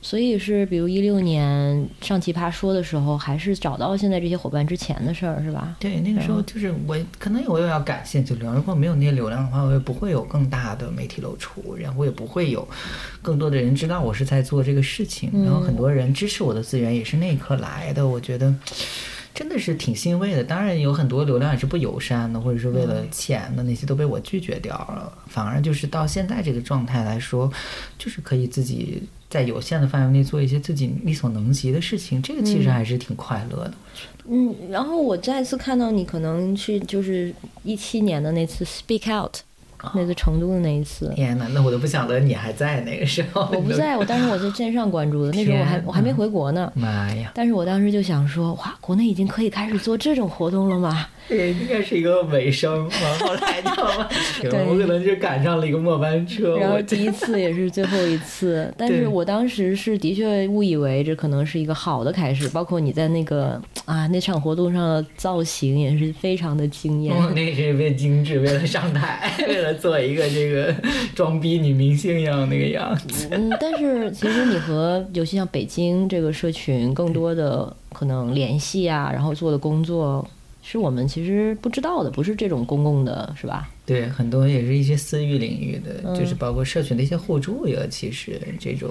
[0.00, 5.76] 所以是，比如一六年上奇葩说的时候，还是找到现在这些伙伴之前的事儿，是吧？
[5.78, 12.66] 对，那个时候就是我可能我又要感谢这流量，如果没有那些流量的话，我也不会有更大的媒体露出，然后也不会有
[13.20, 18.54] 更多的人知道我是在做这个事情，然后很多人支持我的资源也是那一刻来的，我觉得。
[19.34, 25.10] 真的是挺欣慰的，当然有很多流量也是不友善的，或者是为了钱的那些都被我拒绝掉了。
[25.26, 27.50] 反而就是到现在这个状态来说，
[27.96, 29.02] 就是可以自己
[29.32, 33.72] 在有限的范围内做一些自己力所能及的事情，这个其实还是挺快乐的。
[34.28, 39.36] 嗯，然后我再次看到你，可能去就是一七年的那次 Speak Out。
[39.94, 43.48] 那次成都的那一次，天哪，那我都不晓得你还在那个时候。
[43.52, 46.72] 我不在，我当时我在线上关注的，那时候我还我还没回国呢。
[46.76, 47.32] 妈呀！
[47.34, 51.08] 但是我当时就想说，哇，国内已经可以开始做这种活动了吗？
[51.28, 56.58] 对，应该是一个尾声然， 后来就，对，我可能就赶上了一个末班车。
[56.58, 67.14] 然后第一次也是最后一次， 但是我当时是的确误以为这可能是一个好的开始，包括你在那个啊那场活动上的造型也是非常的惊艳。
[67.34, 70.74] 那是为精致，为了上台， 为了做一个这个
[71.14, 73.28] 装逼女明星一样那个样子。
[73.30, 80.28] 嗯，但是其实你和尤其像北京这个社群更多的可能联系啊，然后做的工作。
[80.64, 83.68] 是我们其实不知道的，不是这种公共的，是吧？
[83.84, 87.80] 对，很多也是一些私域领域的，就是包括社群的一些互助呀。
[87.90, 88.88] 其实这种，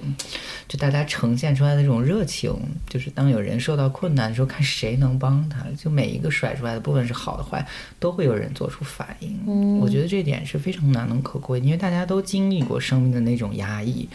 [0.67, 2.53] 就大家呈现出来的这种热情，
[2.89, 7.65] 就是当有人受到困难的时候，看谁能帮他，就每一个甩出来的，不管是好的坏，
[7.99, 9.39] 都会有人做出反应。
[9.47, 14.07] 嗯，我觉得这点是非常难能可贵，因为大家都经历过生命的那种压抑、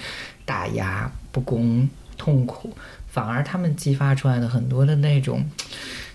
[0.45, 1.89] 打压、不公、
[2.19, 2.71] 痛苦，
[3.09, 5.43] 反而他们激发出来的很多的那种。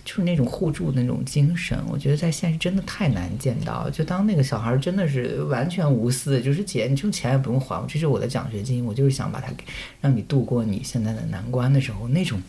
[0.04, 3.90] 就是那种互助的那种精神，我觉得在现实真的太难见到。
[3.90, 9.64] 就当那个小孩真的是完全无私，就是姐，你就钱也不用还我，这是我的奖学金，我就是想把它给
[10.00, 12.42] 让你度过你现在的难关的时候，那种，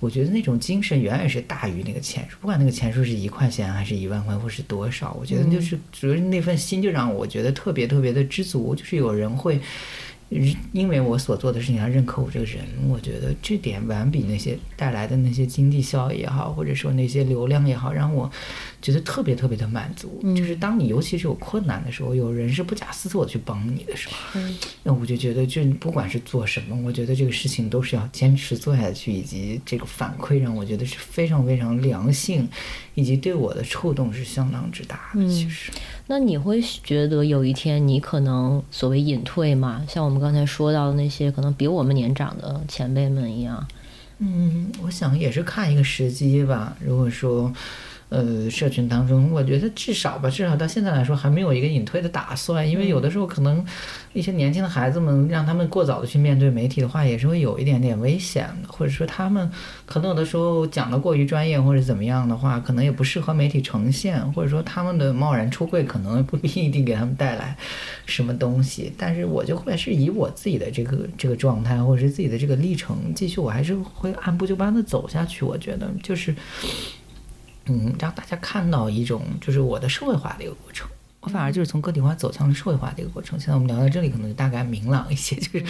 [0.00, 9.60] 我觉得那种精神远远是大于那个钱数，不管那个钱数是一块钱还是一万块或是多少，我觉得就是主要那份心就让我觉得特别特别的知足，就是有人会。
[10.72, 18.30] 因为我所做的事情，他认可我这个人，我觉得这点远比那些带来的那些经济效益也好，或者说那些流量也好，让我
[18.82, 20.20] 觉得特别特别的满足。
[20.36, 24.40] 就是当你尤其是有困难的时候，有人是不假思索的去帮你的时候，
[24.82, 32.46] 那我就觉得，就不管是做什么，我觉得这个事情都是要坚持做下去，以及这个反馈让我觉得是非常非常良性，
[32.94, 35.26] 以及对我的触动是相当之大的。
[35.26, 35.72] 其实。
[36.10, 39.84] 那你会觉得有一天你可能所谓隐退吗？
[39.86, 43.66] 像我们刚才说到的那些可能比我们年长的前辈们一样？
[44.18, 46.76] 嗯，我想也是看一个时机吧。
[46.84, 47.52] 如果说。
[48.10, 52.66] 呃，社群当中，我觉得至少吧，至少到现在来说，还没有一个隐退的打算。
[52.68, 53.62] 因为有的时候可能
[54.14, 58.68] 一些年轻的孩子们，让他们过早的去面对媒体的话，也是会有一点点危险的。
[58.72, 59.50] 或者说他们
[59.84, 64.18] 可能有的时候讲的过于专业或者怎么样的话，可能也不适合媒体呈现。
[64.32, 67.54] 或者说他们的贸然出柜，可能不一定给他们带来
[68.06, 68.90] 什么东西。
[68.96, 75.44] 但是我就会是以我自己的这个这个状态，或者是自己的这个历程，继续我还是会按部就班的走下去。
[75.44, 76.34] 我觉得就是。
[77.68, 80.88] 嗯，让大家看到一种就是我的社会化的一个过程，
[81.20, 83.38] 我反而就是从个体化走向了社会化的一个过程。
[83.38, 85.64] 现在我们聊到这里，可能就大概明朗一些， 就是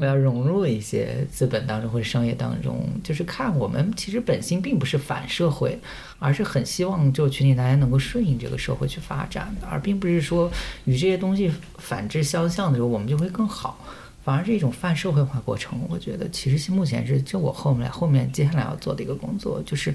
[0.00, 5.78] 我要融入一些资本当中或者商业当中，就是看我们其实本心并不是反社会，
[6.18, 10.50] 而是很希望就群体大家能够顺应这个社会去发展的，而并不是说
[10.84, 13.78] 与这些东西反之相向的时候，我们就会更好。
[14.24, 19.92] 反而是一种泛社会化过程，我觉得其实目前是就我后面后面接下来要做的一个工作，就是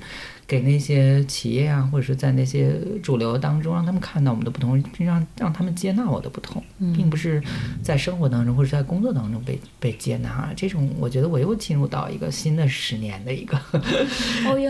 [0.47, 6.63] 给那些企业啊，或者是在那些主流当中，让他们看到我们的不同，让让他们接纳我的不同，
[6.95, 7.41] 并不是
[7.81, 10.51] 在生活当中或者在工作当中被被接纳。
[10.55, 13.57] 这种我觉得我又进入到一个新的十年的一个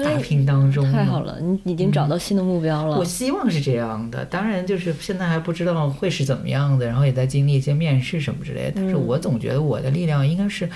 [0.04, 3.00] 打拼当中，太好了，你已经找到新的目标了。
[3.00, 10.70] 我希望是这样的，当然就是现在还不知道会是怎么样的，然后也在经历一些面试什么之类的，但是我总觉觉得我的力量应该是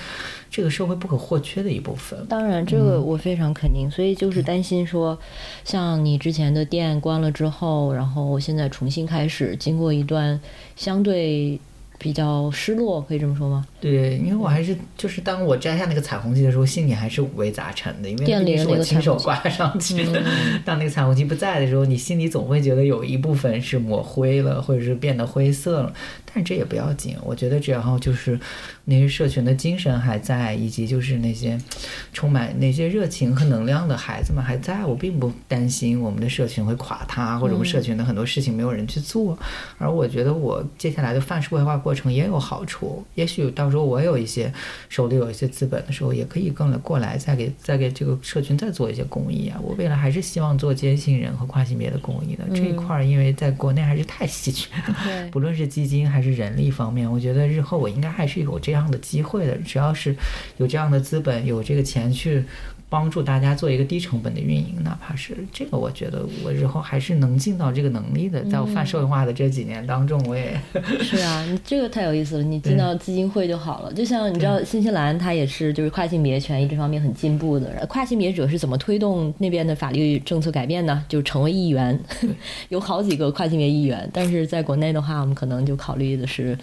[0.52, 2.24] 这个社会不可或缺的一部分。
[2.28, 3.90] 当然，这个我非常肯定。
[3.90, 5.18] 所以就是担心说，
[5.64, 10.38] 像你之前的店关了之后，然后现在重新开始，经过一段
[10.76, 11.58] 相对。
[11.98, 13.64] 比较失落，可以这么说吗？
[13.80, 20.20] 对，因为我还是就是当我摘下那个彩虹旗的时候，心里还是五味杂陈的，因为那是我亲手挂上去的。
[20.64, 25.92] 当那个彩虹旗不在的时候，你心里总会觉得有一部分是抹灰了，或者是变得灰色了。
[26.34, 28.38] 但这也不要紧，我觉得只要就是
[28.84, 31.56] 那些社群的精神还在，以及就是那些
[32.12, 39.38] 充满那些热情和能量的孩子们还在，我并不担心我们的社群会垮塌，或者我们社群的很多事情没有人去做。
[39.78, 41.92] 而我觉得我接下来的泛社会化过。
[41.94, 43.04] 程也有好处。
[43.14, 44.50] 也许到时候我有一些
[44.88, 49.60] 手里有一些资本的时候，也可以更过来再给再给这个社群再做一些公益啊。
[49.62, 54.70] 我未来还是希望做兼性人和跨性别的公益的这一块儿，因为在国内还是太稀缺，
[55.30, 59.56] 不论是基金还是人力方面，我觉得日后我应该还是有这样的机会的。
[59.58, 60.14] 只要是
[60.58, 62.44] 有这样的资本，有这个钱去。
[62.92, 68.44] 帮助大家做一个低成本的运营，哪怕是这个，我觉得我日后还是能尽到这个能力的。
[68.50, 70.60] 在我泛社会化的这几年当中，我也
[71.00, 72.42] 是啊，你这个太有意思了。
[72.42, 77.86] 你进到基金会就好了，就像你知道，新西兰它也是就是跨性别权益这方面很进步的。
[77.86, 81.02] 跨性别者是怎么推动那边的法律政策改变呢？
[81.08, 81.98] 就成为议员，
[82.68, 84.06] 有好几个跨性别议员。
[84.12, 86.58] 但是在国内的话，我们可能就考虑的是。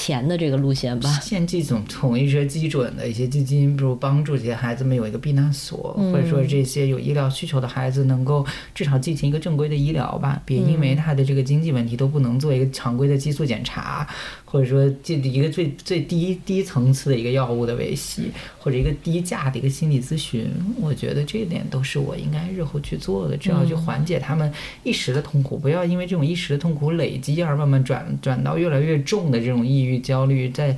[0.00, 14.08] 钱的这个路线吧，献这种统一些基准的一些基金，比如帮助这些孩子们有一个避难所，或者说这些有医疗需求的孩子能够至少进行一个正规的医疗吧，别因为他的这个经济问题都不能做一个常规的激素检查。
[14.50, 30.76] 或者说，这一个最最低低层次的一个药物的维系，或者一个低价的一个心理咨询，我觉得这一点都是我应该日后去做的，只要去缓解他们一时的痛苦，不要因为这种一时的痛苦累积而慢慢转转到越来越重的这种抑郁、焦虑，在。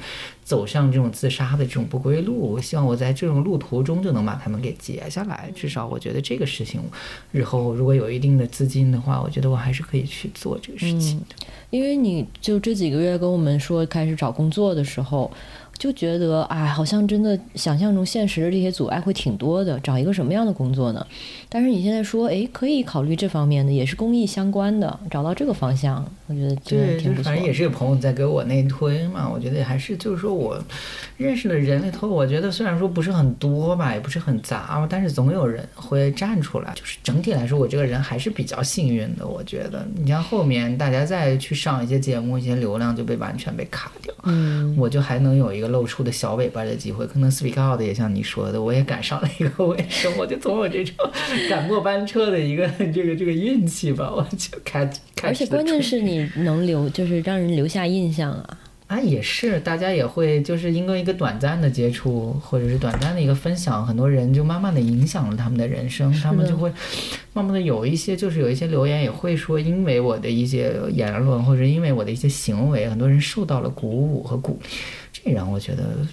[0.52, 5.50] 走上这种自杀的这种不归路，我希望我在这种路途中就能把他们给截下来。
[5.56, 6.78] 至少我觉得这个事情，
[7.30, 11.36] 日后如果有一定的资金的话，我觉得我还是可以去做这个事情的。
[11.70, 15.32] 因为你就这几个月跟我们说开始找工作的时候。
[15.82, 19.80] 就觉得哎，好像真的想象中现实的这些阻碍会挺多的。
[19.80, 21.04] 找一个什么样的工作呢？
[21.48, 27.24] 但是你现在说，哎，可以考虑这方面的，也是公益相关的，找到这个方向，我觉得对，挺不错。
[27.24, 29.28] 反正也是有朋友在给我内推嘛。
[29.28, 30.56] 我觉得还是就是说我
[31.16, 36.72] 认识的人里头，我觉得虽然说不是很多吧，也不是很杂，但是总有人会站出来。
[36.76, 39.26] 就是整体来说，我这个人还是比较幸运的。
[39.26, 44.14] 我觉得，你像后面大家再去上一些节目，一些流量就被完全被卡掉。
[44.22, 45.71] 嗯，我就还能有一个。
[45.72, 50.94] 露出的小尾巴的机会，可能 speak out 的也像你说的，我也赶上了一个尾声，我就总有这种
[51.50, 54.84] 赶末班车的一个这个这个运气吧，我就开
[55.16, 55.28] 开。
[55.28, 58.58] 而且关键是你能留，就是让人留下印象啊。
[58.88, 66.70] 啊，也是，大家也会就是因为一个短暂的接触，或者是短暂的一个分享，很多人就慢慢的影响了他们的人生，他们就会
[67.32, 74.68] 慢慢的有一些，就是有一些留言也会说，因为我的一些言论，或者因为我的一些行为，很多人受到了鼓舞和鼓励。
[75.12, 76.06] 这让我觉得，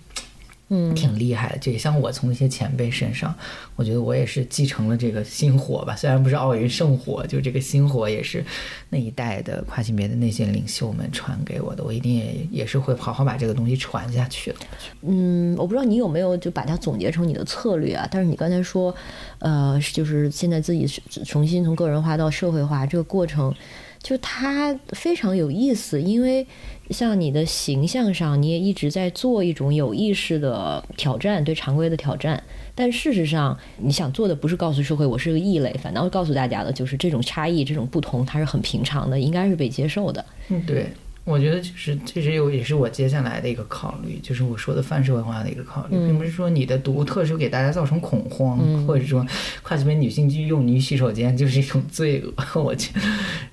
[0.67, 1.57] 嗯，挺厉害的。
[1.57, 3.33] 这也像我从一些前辈身上，
[3.75, 5.95] 我觉得我也是继承了这个心火吧。
[5.95, 8.43] 虽然不是奥运圣火，就这个心火也是
[8.89, 11.83] 那一代的跨性别的那些领袖们传给我的。
[11.83, 14.57] 我一定也也是会好好把这个东西传下去的。
[15.01, 18.07] 嗯，我不知道你有没有就把它总结成你的策略啊？
[18.11, 18.93] 但是你刚才说，
[19.39, 20.85] 呃，就是现在自己
[21.25, 23.55] 重新从个人化到社会化这个过程。
[24.01, 26.47] 就它非常有意思，因为
[26.89, 32.41] 像你的形象上，你也一直在做一种有意识的挑战，对常规的挑战。
[32.73, 40.23] 但事实上，你想做的不是告诉社会我是个异类，反倒告诉大家的就是这种差异、这种不同，它是很平常的，应该是被接受的。
[40.49, 40.87] 嗯，对。
[41.25, 48.57] 我觉得就是，这是有也是我接下来的一个考虑，就是我说的泛社会化的一个考虑，并不是说你的独特是给大家造成恐慌，
[48.87, 49.25] 或者说
[49.61, 52.33] 跨性别女性去用女洗手间就是一种罪恶。
[52.63, 53.01] 我觉得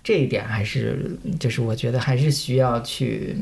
[0.02, 3.36] 这一点还是，就是我觉得还是需要去。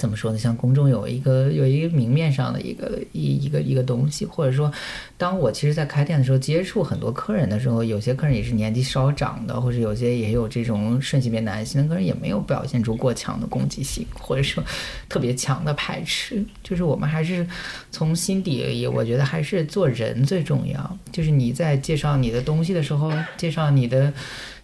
[0.00, 0.38] 怎么说呢？
[0.38, 4.72] 像公众有一个有一个明面上的一个一一个一个东西，或者说，
[5.18, 14.64] 当我其实，在开店的时候接触很多客人的时候，有些客人也是年纪稍长的，或者有些也有这种顺性别男性的客人，也没有表现出过强的攻击性，或者说
[15.06, 16.42] 特别强的排斥。
[16.62, 17.46] 就是我们还是
[17.90, 20.98] 从心底里，我觉得还是做人最重要。
[21.12, 24.10] 就是你在介绍你的东西的时候，介绍你的。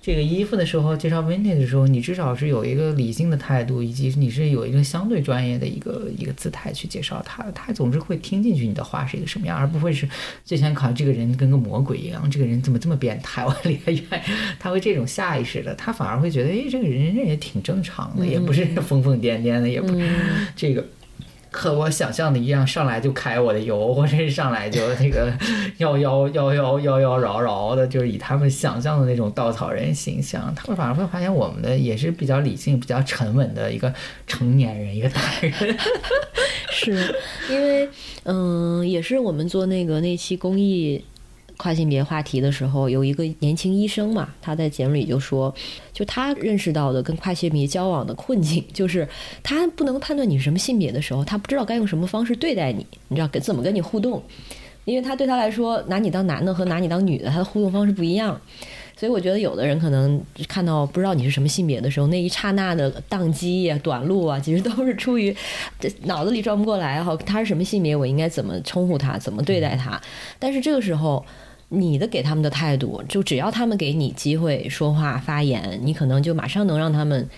[0.06, 7.44] 这个衣服的时候，介绍 vintage 的时候，你至少是有一个理性的态度，以及你是有一个相对专业的一个一个姿态去介绍它。
[7.52, 10.08] 他总是会听进去你的话是一个什么样，而不会是
[10.44, 14.00] 最先考虑这个人跟个魔鬼一样，这个人怎么这么变态，我离他远。
[14.60, 19.92] 他会这种下意识的，他反而会觉得，哎，这个人人也挺正常的，也不是疯疯癫癫的，也不
[20.54, 20.86] 这个。
[21.56, 25.32] 和我想象的一样，上来就开我的油，或者是上来就那个
[25.78, 30.54] 妖妖妖妖妖妖娆娆的，就是以他们想象的那种稻草人形象。
[30.54, 33.92] 他们反而会发现我们的也是比较理性、比较沉稳的一个
[34.26, 35.52] 成年人，一个大人。
[36.70, 36.92] 是
[37.50, 37.88] 因为，
[38.24, 41.02] 嗯，也是我们做那个那期公益。
[41.56, 45.54] 跨性别话题的时候，有一个年轻医生嘛，他在节目里就说，
[45.92, 49.08] 就他认识到的跟跨性别交往的困境，就是
[49.42, 54.22] 他不能判断你是什么性别的时候，他不知道该用什么方式对待你，你知道跟怎么跟你互动，
[54.84, 58.40] 因为他对他来说，拿你当男的和拿你当女的，他的互动方式不一样。
[58.98, 65.36] 所以我觉得有的人可能看到不知道你是什么性别的时候，那一刹那的宕机呀、短路啊，其实都是出于
[65.78, 70.00] 这脑子里转不过来哈，他是什么性别，我应该怎么称呼他，怎么对待他。
[70.38, 71.22] 但是这个时候，
[71.78, 77.28] 你的给他们的态度，就只要他们给你机会说话发言，你可能就马上能让他们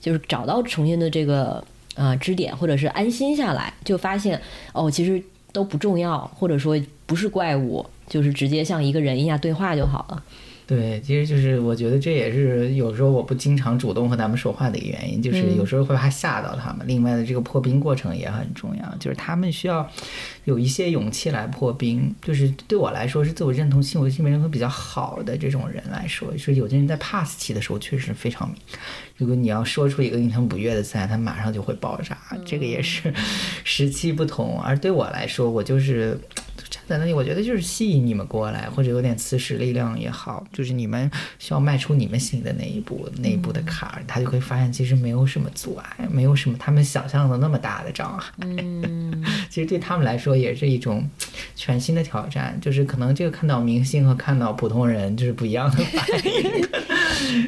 [0.00, 1.62] 就是找到重新的这个
[1.94, 4.40] 啊支点，或者是安心下来，就发现
[4.72, 5.22] 哦，其实
[5.52, 10.22] 都不重要，或者说不是怪物，就是直接像一个人一样对话就好了。
[10.68, 16.86] 对，其实就是我觉得这也是有时候我不经常主动和他们说话的一个原因，就是有时候会怕吓到他们。
[16.86, 19.90] 另外的这个破冰过程也很重要，就是他们需要
[20.44, 22.14] 有一些勇气来破冰。
[22.20, 28.78] 就是对我来说是自我认同、性我性别认同比较好的这种人来说，是有些人在 pass 期的时候确实非常敏感。
[29.16, 32.18] 如果你要说出一个令他们不悦的词来，他马上就会爆炸。
[32.44, 33.10] 这个也是
[33.64, 34.60] 时期不同。
[34.60, 36.20] 而对我来说，我就是。
[36.70, 48.24] 站在那里，我觉得就是吸引你们过来，或者有点磁石力量也好，就是你们需要迈出你们心的那一步，那一步的坎儿，他就会发现其实没有什么阻碍，没有什么他们想象的那么大的障碍。
[48.42, 51.08] 嗯， 其实对他们来说也是一种
[51.58, 56.68] 全新的挑战，就是可能这个看到明星和看到普通人就是不一样的反应，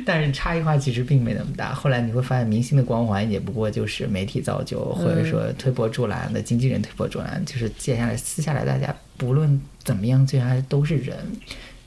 [0.04, 1.72] 但是差异化其实并没那么大。
[1.72, 8.92] 后来你会发现，明星的光环也不过就是媒体造就，或者说推波助澜的经纪人推波助澜，就是接下来私下来大家。
[9.16, 11.16] 不论怎么样，最后都是人。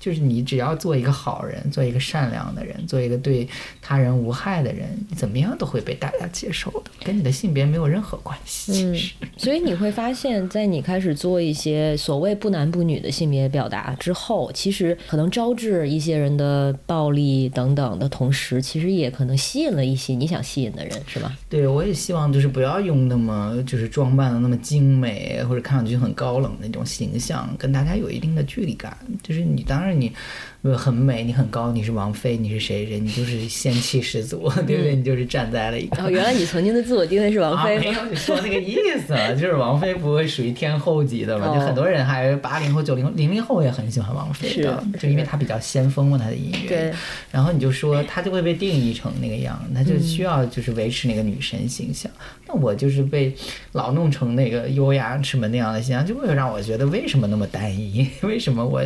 [0.03, 3.47] 就是你只要做一个好人，做一个善良的人，做一个对
[3.81, 8.83] 他人无害的人，你怎么样都会被大家接受的，跟你的性别没有任何关系。
[8.83, 21.33] 嗯，所以你会发现在你开始做一些所谓不男不女的性别表达之后，其实可能招致一些人的暴力等等的同时，其实也可能吸引了一些你想吸引的人，是吧？
[21.47, 28.97] 对，我也希望就是不要用那么就是装扮的那么精美，或者看上去很高冷的那种形象，跟大家有一定的距离感。
[29.23, 29.92] 就是你当然。
[29.93, 30.15] 你
[30.71, 32.85] 很美，你很高，你是王菲，你是谁？
[32.85, 34.95] 谁你就是仙气十足， 对不对？
[34.95, 36.01] 你就是站在了一个。
[36.01, 37.77] 哦，原来你曾经的自我定位是王菲。
[37.79, 41.53] 没有你说那个意思， 就是王菲不会属于天后级的嘛？
[41.53, 46.69] 就很多人还八零后、九零后、零零后也很喜欢王菲的，就因为她比较先锋嘛，她的音乐。
[46.69, 46.93] 对。
[47.29, 52.09] 然后你就说她就会被定义成那个样，她就需要就是维持那个女神形象。
[52.47, 53.33] 那我就是被
[53.73, 58.07] 老弄成那个优雅什么那样的形象，就会让我觉得为什么那么单一？
[58.21, 58.81] 为什么我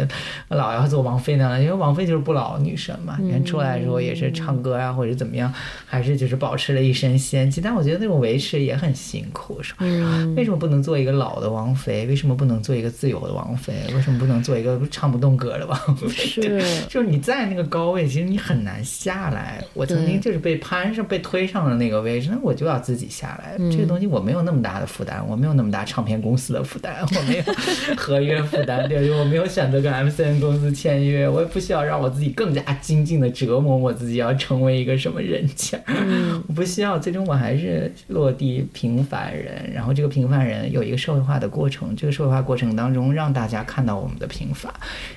[0.49, 1.66] 老要做王菲那样？
[1.67, 5.53] 因为王菲就是不老女神嘛，你看出来的时候也是唱歌啊，或者怎么样，
[5.85, 7.59] 还是就是保持了一身仙气。
[7.59, 9.85] 但我觉得那种维持也很辛苦，是吧？
[10.37, 12.05] 为什么不能做一个老的王菲？
[12.07, 13.73] 为什么不能做一个自由的王菲？
[13.93, 16.07] 为什么不能做一个唱不动歌的王菲？
[16.07, 19.63] 是， 就是你在那个高位，其实你很难下来。
[19.73, 23.57] 我曾经就是被攀上、被推上了那个位置，那我就要自己下来。
[23.69, 27.43] 这个东西我没有那么大的负担，我没有那么大唱片公司的负担，我没有
[27.97, 31.97] 合约负担，对，我没有选择跟 MCN 公司签约，我也不需要让。
[31.97, 35.79] 我自己更加精进的折磨我自己，要成为一个什么人家？
[36.47, 39.67] 我不需要，最终我还是落地平凡人。
[39.73, 44.71] 然后这个平凡人有一个社会化的过程，这个社会化过程当中，让大家看到我们的平凡，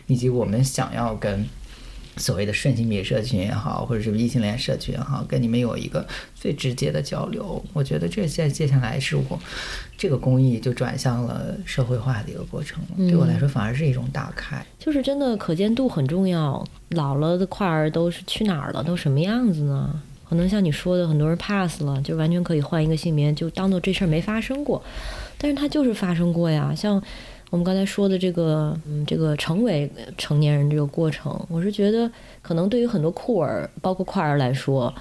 [0.07, 1.45] 以及我们想要跟。
[2.21, 9.39] 所谓的顺性别社群也好，或者是异性恋社群也好，跟你们有一个最直接的交流，我觉得这在接下来是我
[9.97, 13.09] 这个公益就转向了社会化的一个过程了。
[13.09, 14.65] 对我来说，反而是一种打开。
[14.79, 16.65] 就是真的可见度很重要。
[16.91, 18.85] 老了的块儿都是去哪儿了？
[18.85, 20.01] 都什么样子呢？
[20.29, 24.83] 可能像你说的，很多人 pass 了，就完全可以换一个性别，就当做这事儿没发生过。
[25.39, 27.03] 但是它就是发生过呀，像。
[27.51, 32.09] 我们刚才说的这个，嗯，这个成为成年人这个过程，我是觉得
[32.41, 34.95] 可能对于很多酷儿，包括跨儿来说，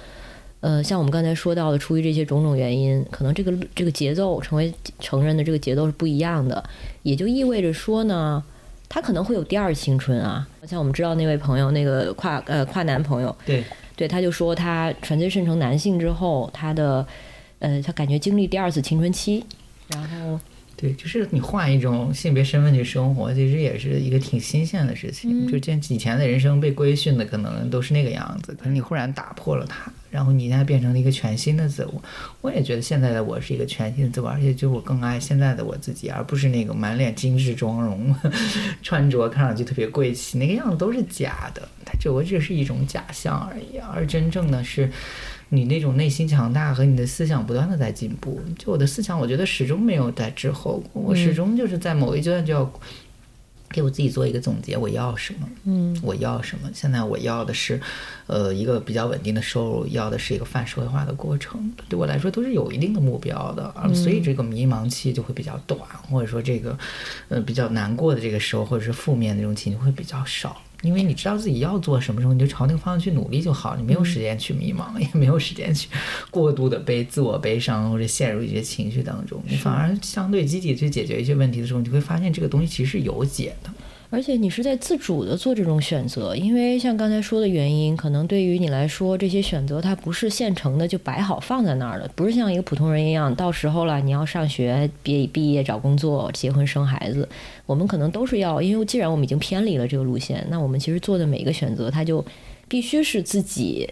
[0.58, 6.62] 呃，像我们刚才说到的，出于这些种种原因，可能这个这个节奏成为成人的这个节奏是不一样的，
[7.04, 8.42] 也就意味着说呢，
[8.88, 10.44] 他可能会有第二青春啊。
[10.66, 13.62] 像我们知道那位朋友，那个跨呃跨男朋友，对
[13.94, 17.06] 对，他就说他纯粹生成男性之后，他的
[17.60, 19.44] 呃，他感觉经历第二次青春期，
[19.90, 20.40] 然后。
[20.80, 25.46] 对，就是你换一种性别身份去生活，其实也是一个挺新鲜的事情。
[25.46, 32.02] 就这以前的人生被规训的，可能都是那个样子，可是你忽然打破了它，然后你现在变成了一个全新的自我。
[32.40, 38.16] 我也觉得现在的我是一个全新的自我，而且就我更爱现在的我自己，而不是那个满脸精致妆容、
[38.82, 43.76] 穿着看上去特别贵气那个样子都是假的，它只不过这是一种假象而已。
[43.92, 44.90] 而真正的是。
[45.52, 52.72] 你那种内心强大和你的思想不断的在进步，就我的思想，我觉得始终没有在滞后，我始终就是在某一阶段就要
[53.68, 55.48] 给我自己做一个总结，我要什么？
[55.64, 56.70] 嗯，我要什么？
[56.72, 57.80] 现在我要的是，
[58.26, 65.80] 呃，一个比较稳定的收入，要的是一个泛社会化的过程，对我来说都是有一定的目标的，所以这个迷茫期就会比较短，
[66.10, 66.78] 或者说这个，
[67.28, 70.60] 呃，比较难过的这个时候，或者是负面那种情绪会比较少。
[70.82, 75.88] 因为你知道自己要做什么时候，你就朝那个方向去努力就好，你没有时间去迷茫，也没有时间去
[76.30, 83.70] 过度的悲自我悲伤或者陷入一些情绪当中，你反而相对积极去解决一些问题的时候，你会发现这个东西其实是有解的。
[84.12, 97.28] 而且你是在自主的做这种选择，因为像刚才说的原因，可能对于你来说，这些选择它不是现成的就摆好放在那儿的，不是像一个普通人一样，到时候了你要上学、毕毕业、找工作、结婚、生孩子，
[97.66, 102.24] 我们可能都是要，因为既然我们已经偏离了这个路线，那我们其实做的每一个选择，它就
[102.66, 103.88] 必须是自己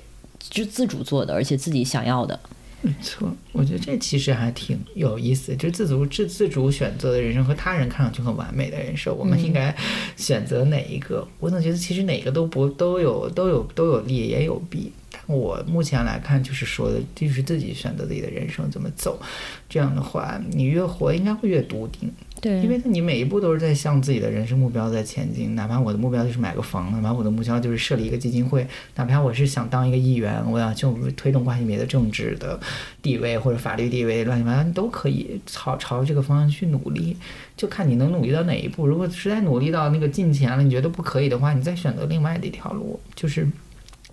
[0.50, 2.38] 就自主做的，而且自己想要的。
[2.80, 9.74] 没错，我觉得这其实还挺有意思，就是自主自自主选择的人生和他人看上去很完美的人生，我们应该
[10.16, 11.26] 选择哪一个？
[11.40, 14.92] 我总觉得其实哪个都不都有都有都有利也有弊。
[15.10, 19.20] 但我目前来看，就是说的就是自己选择自己的人生怎么走，
[19.68, 22.08] 这样的话，你越活应该会越笃定。
[22.40, 32.58] 对，因为你每一步都是在向自己的人生目标在前进，哪怕我的目标就是买个房，哪怕我的目标就是设立一个基金会，哪怕我是想当一个议员，我想就推动关系别的政治的
[33.02, 37.16] 地位或者法律地位，乱七八糟，你都可以朝朝这个方向去努力，
[37.56, 38.86] 就看你能努力到哪一步。
[38.86, 43.44] 如果实在努力到那个近前了，你觉得不可以的话，你再选择另外的一条路，就是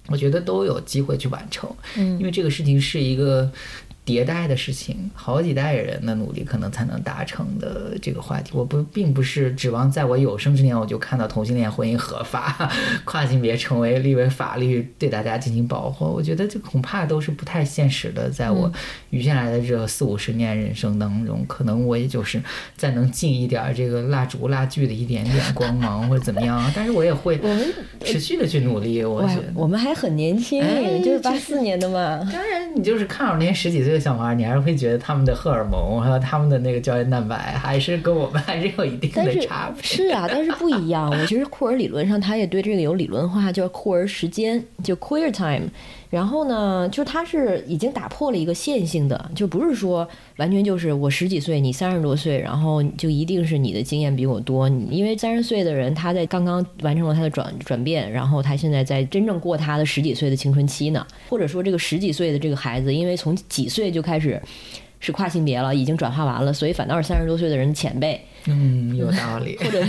[0.07, 3.51] 我觉得都有机会去完成，嗯因为这个事情是一个。
[4.05, 12.71] 迭代的事情，好几代人的努力可能才能达成的这个话题，我不并不是指望在我有生之年我就看到同性恋婚姻合法，
[13.03, 16.05] 跨性别成为立为法律对大家进行保护。
[16.05, 18.29] 我觉得这恐怕都是不太现实的。
[18.29, 18.71] 在我
[19.09, 22.39] 余下来的这四五十年人生当中，可能我也就是
[22.77, 27.73] 再能尽一点这个蜡烛蜡炬的一点点光芒或者怎么样，但是我也会我们
[28.03, 29.03] 持续的去努力。
[29.03, 32.19] 我觉得，我们还很年轻，哎就是八四年的嘛。
[32.31, 39.81] 当然，你就是看着那些十几岁的小孩，你还是会觉得他们的荷尔蒙还有他们的那个胶原蛋白，还是跟我们还是有一定的差别。
[39.81, 41.09] 是啊，但是不一样。
[41.09, 45.69] 我觉得库尔理论上，他也对这个有理论化，叫库尔时间，就 queer time。
[46.11, 50.07] 然后呢，就是它是已经打破了一个线性的，就不是说
[50.37, 54.69] 完全就是我十几岁，你三十多岁，然后就一定是你的经验比我多。
[54.69, 64.41] 你因为三十岁的人，他在刚刚完成了他的转转变，然后他现在在真正过他的十几岁的青春期呢，或者说这个十几岁的这个孩子，因为从几岁就开始
[64.99, 68.19] 是跨性别了，已经转化完了，所以反倒是三十多岁的人的前辈。
[68.47, 69.57] 嗯，有道理。
[69.63, 69.83] 或者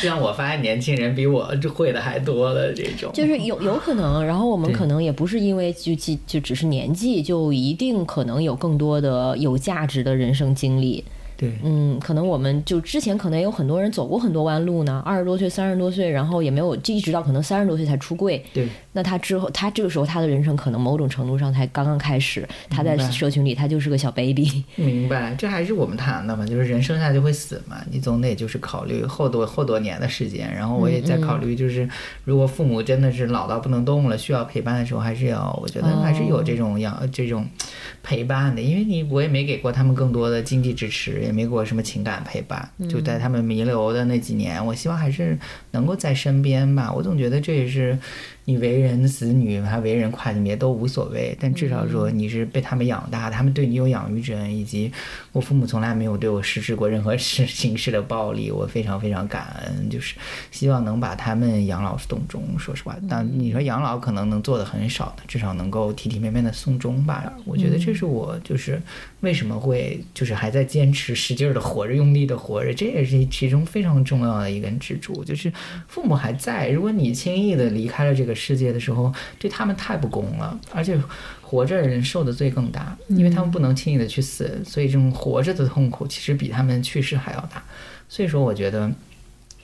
[0.00, 11.04] 这样我发现年轻人比我这会的还多的，这种就是有有可能，然后我们可能也不是因为就就就只是年纪，就一定可能有更多的有价值的人生经历。
[11.44, 18.42] 对嗯，可能我们就之前可能也有很多人走过很多弯路呢，二十多岁、三十多岁，然后也没有，就一直到可能三十多岁才出柜。
[18.52, 24.64] 对那他之后，他这个时候他的人生可能某种程度上才刚刚开始，他在社群里他就是个小 baby。
[24.76, 31.88] 明白，这还是我们谈的嘛，就是人生下就会死嘛，你总得就是考虑后多后多年的时间，然后我也在考虑，就是
[32.24, 37.44] 如果父母真的是老到不能动了，需要陪伴的时候，还是要我觉得还是有这种养这种
[38.02, 45.38] 陪伴的，因为你我也没给过他们更多的经济支持，也没给我什么情感陪伴，就在他们弥留的那几年，我希望还是
[45.74, 47.98] 能够在身边吧，我总觉得这也是。
[48.46, 54.92] 你为人子女还为人跨性别都无所谓，但至少说你是被他们养大，他们对你有养育之恩，以及
[55.32, 60.14] 我父母从来没有对我实施过任何形形式的暴力，我非常非常感恩，就是
[60.50, 62.42] 希望能把他们养老送终。
[62.58, 67.32] 说实话，但你说养老可能能做的很少的，至少能够体体面面的送终吧。
[67.46, 68.78] 我觉得这是我就是
[69.20, 75.50] 为什么会就是还在坚持使劲的活着，用力的活着，这也是其中非常重要的一根支柱，就是
[75.86, 80.98] 父母还在，如果你轻易的离开了这个世界的时候，对他们太不公了，而且
[81.40, 87.62] 活着的人受的罪更大，因为他们不能轻易的去死，所以这种活着的痛苦其实比他们去世还要大。
[88.08, 88.90] 所以说，我觉得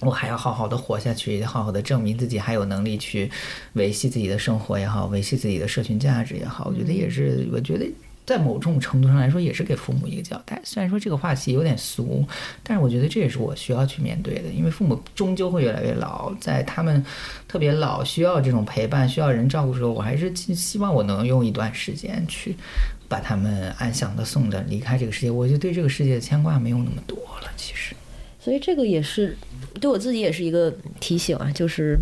[0.00, 3.30] 我还要好好的活下去，好好的证明自己还有能力去
[3.74, 7.86] 维系自己的生活也好，维系自己的社群价值也好，我觉得也是，我觉得。
[8.30, 10.60] 在某种程度上来说，也是给父母一个交代。
[10.62, 12.24] 虽然说这个话题有点俗，
[12.62, 17.04] 但是我觉得这也是我需要去面对的，因为父母终究会越来越老，在他们
[17.48, 22.54] 特别老、需要这种陪伴、需要人照顾的时候，我还是希望我能用一段时间去
[23.08, 25.28] 把他们安详的送的离开这个世界。
[25.28, 27.96] 我就对这个世界的牵挂没有那么多了，其实。
[28.38, 29.36] 所以这个也是
[29.80, 31.98] 对我自己也是一个提醒啊，就是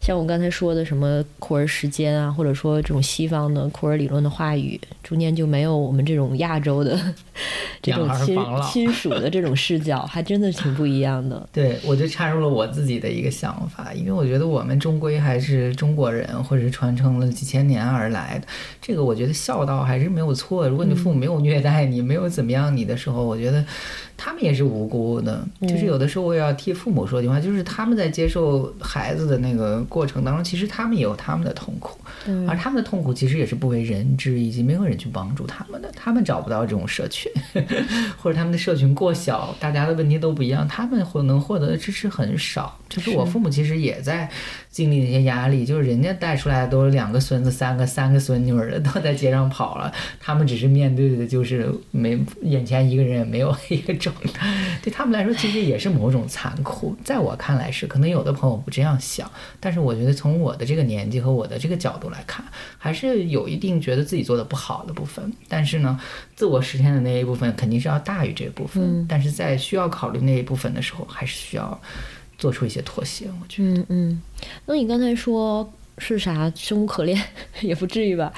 [0.00, 6.98] 像我刚才说的什么库尔时间啊，或者说这种西方的库尔理论的话语，中间就没有我们这种亚洲的
[7.82, 11.46] 这种养亲亲属的这种视角，还真的挺不一样的。
[11.52, 18.46] 对，我就插入了我自己的一个想法，因为我觉得我们终归还是中国人，或者是传承了几千年而来的。
[18.80, 20.68] 这个我觉得孝道还是没有错。
[20.68, 23.64] 如果你父母没有虐待你，没有怎么样你的时候，我觉得
[24.16, 25.46] 他们也是无辜的。
[25.60, 31.98] 嗯就是有的时候我也要替父母说句话，就是他们在接受孩子的那个过程当中，其实他们也有他们的痛苦，
[32.48, 35.90] 而他们的痛苦其实也是不为人知，以及没有人去帮助他们的。
[35.94, 37.29] 他们找不到这种社群，
[38.16, 42.78] 或者他们的社群过小，大家的问题都不一样，他们获能获得的支持很少。
[42.88, 44.28] 就是我父母其实也在
[44.68, 54.48] 经历那些压力，就是人家带出来的都是两个孙子、三个、三个孙女儿的，都在街上跑了，他们只是面对的就是没眼前一个人也没有 一个状态，
[54.82, 56.96] 对他们来说其实也是某种残酷。
[57.04, 59.30] 在我看来是，可能有的朋友不这样想，
[59.60, 62.44] 但是我觉得从我的这个年纪和我的这个角度来看，
[62.76, 65.32] 还是有一定觉得自己做的不好的部分。
[65.46, 65.98] 但是呢，
[66.34, 71.80] 自我实现的那一部分肯定是要大于这部分，但是在需要考虑那一部分的时候，还是需要
[72.38, 73.26] 做出一些妥协。
[73.40, 73.70] 我觉得。
[73.70, 74.22] 嗯嗯，
[74.66, 77.22] 那你刚才说是啥生无可恋，
[77.60, 78.32] 也不至于吧？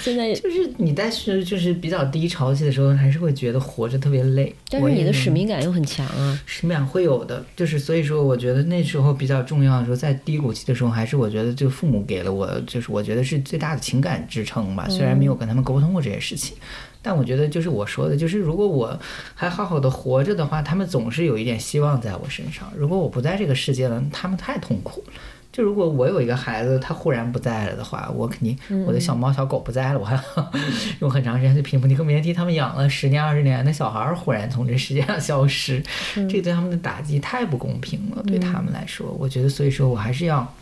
[0.00, 4.54] 现在，就是你在是就是比较低潮期的时候，还是会觉得活着特别累。
[4.70, 6.40] 但是你的使命感又很强啊。
[6.46, 14.88] 使命感会有的，就是所以说，我觉得那时候比较重要的时候，在低谷期的时候，还是我觉得就父母给了我，就是我觉得是最大的情感支撑吧。
[14.88, 16.56] 虽然没有跟他们沟通过这些事情，
[17.04, 18.98] 但我觉得就是我说的，就是如果我
[19.34, 22.72] 还好好的活着的话，他们总是有一点希望在我身上。
[22.74, 25.12] 如果我不在这个世界了，他们太痛苦了。
[25.52, 30.52] 就如果我有一个孩子，他忽然不在了的话，我肯定我的小猫小狗不在了，我还要
[30.98, 31.86] 用很长时间去平复。
[31.86, 35.80] 你更别提他们养了十年二十年的小孩儿忽然从这世界上消失，
[36.14, 38.22] 这对他们的打击太不公平了。
[38.24, 40.52] 对他们来说，我觉得，所以说我还是要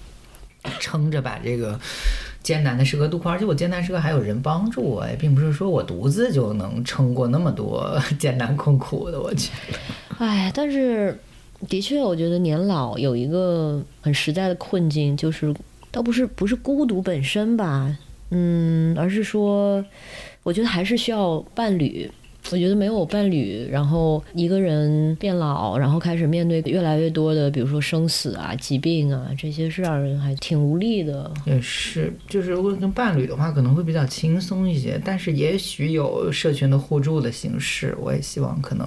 [0.78, 1.80] 撑着把这个
[2.42, 9.20] 艰难的时刻度过，而且我艰难时刻还有人帮助我，也并不是说我独自就能撑过那么多艰难困苦的。
[9.20, 9.78] 我觉得，
[10.18, 11.16] 哎，但是
[11.68, 15.54] 的确，我觉得年老有一个很实在的困境，就是
[15.90, 17.96] 倒不是不是孤独本身吧，
[18.30, 19.84] 嗯，而是说，
[20.42, 22.10] 我觉得还是需要伴侣。
[22.50, 31.32] 我觉得没有伴侣，然后一个人变老，然后开始面对越来越多的，比如说生死啊、疾病啊，这些是让人还挺无力的。
[31.46, 37.96] 也是，就是如果跟伴侣的话，可能会比较轻松一些，但是也许有社群的互助的形式。
[38.00, 38.86] 我也希望可能，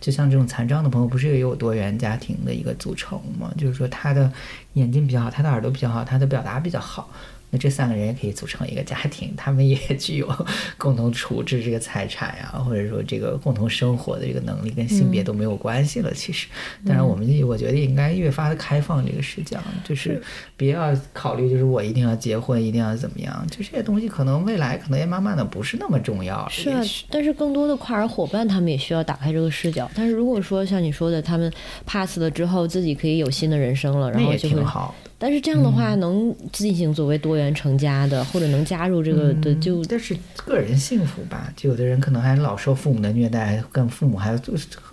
[0.00, 3.50] 就像这种残障的朋友，不是也有多元家庭的一个组成吗？
[3.56, 4.30] 就是说他的
[4.74, 7.08] 眼睛比较好，他的耳朵比较好，他的表达比较好。
[7.56, 10.46] 那这三个人也可以组成一个家庭，他们也 具有
[10.76, 16.12] 共同处置这个财产呀，或者说这个共同生活的这个能力，跟性别都没有关系了。
[16.12, 16.48] 其实，
[16.84, 20.22] 当然我们我觉得应该越发的开放这个视角，就是
[20.54, 26.50] 不要考虑就是我一定要结婚，一定要怎么样，就这些东西可能未来可能也慢慢的不是那么重要了。
[26.50, 29.90] 是啊，但是更多的跨儿伙伴，他们也需要打开这个视角。
[29.94, 31.50] 但是如果说像你说的，他们
[31.86, 34.94] pass 了之后，自己可以有新的人生了，然后就会挺好。
[35.18, 44.38] 但是这样的话，能进行所谓多元成家的，或者能加入这个的，就但是个人幸福吧，就有的人可能还老受父母的虐待，跟父母还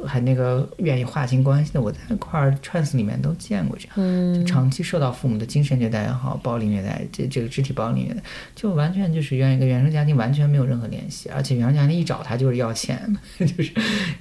[0.05, 4.33] 还那个愿意划清关系的，我在那块儿 trans 里面都见过这样，嗯。
[4.33, 8.21] 就长期受到父母的精神虐待也好，暴力虐待，这这个肢体暴力虐待，
[8.55, 12.97] 就完全就是原一个原生家庭完全没有任何联系，而且原生家庭一找他就是要钱，
[13.37, 13.71] 就是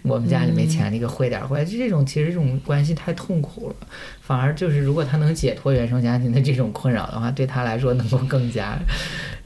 [0.03, 3.77] 我们家里没钱，那个汇点儿回来，就这种其实这种关系太痛苦了。
[4.21, 8.79] 反而就是，如果他能解脱原生家庭的这种困扰的话，对他来说能够更加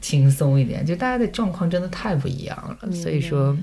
[0.01, 0.85] 轻松一点。
[0.85, 3.57] 就大家的状况真的太不一样了，所以说。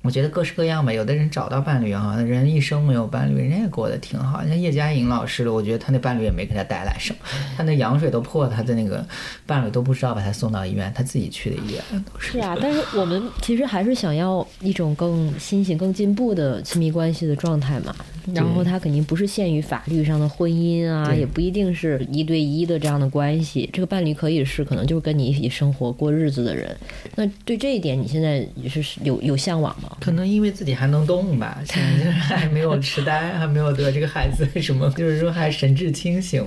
[0.00, 4.46] 我觉得各式各样吧，有的人找到伴侣哈，人一生没有伴侣，人家也过得挺好。
[4.46, 7.18] 像叶嘉莹老师的，我觉得他那伴侣也没给他带来什么，
[7.56, 9.04] 他那羊水都破，他的那个
[9.44, 11.82] 伴侣都不知道把他送到医院，他自己去的医院。
[12.16, 12.56] 是是啊。
[12.62, 17.94] 但是我们其实还是想要一种更新型、更进步的亲密关系的状态嘛。
[18.34, 23.68] 然后它肯定不是限于法律上的婚姻啊，也不一定是一对一的这样的关系。
[23.72, 26.76] 这个伴侣可以是可能就是跟你一起生活过日子的人。
[27.14, 29.96] 那对这一点，你现在也是有有向往吗？
[30.00, 36.44] 可能因为自己还能动吧，现在就是还没有痴呆，还没有得这个孩子什么，就是说还神志清醒。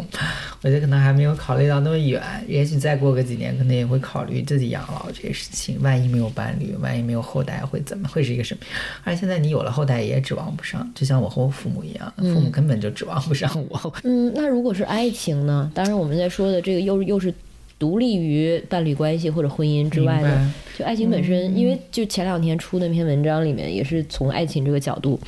[0.61, 5.81] 我觉得可能还没有考虑到那么远，也许再过个几年，可能也会考虑自己养老这些事情。
[5.81, 8.61] 万一没有伴侣，万一没有后代，会怎么会是一个什么？
[9.03, 13.93] 而且现在你有了后代，也指望不上，就像我和我父母一样，父母根本就指望不上我。
[14.03, 15.71] 嗯，那如果是爱情呢？
[15.73, 17.33] 当然，我们在说的这个又又是
[17.79, 21.57] 独立于伴侣关系或者婚姻之外的，就爱情本身。
[21.57, 25.19] 因为就前两天出那篇文章里面，也是从爱情这个角度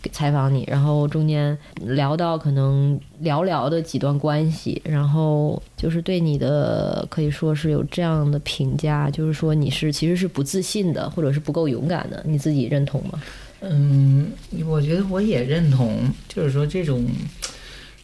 [0.00, 13.20] 给采访你，然后中间聊到可能寥寥的几段关系，然后就是对你的可以说是有这样的评价，就是说你是其实是不自信的，或者是不够勇敢的，你自己认同吗？
[13.60, 14.32] 嗯，
[14.66, 17.06] 我觉得我也认同，就是说这种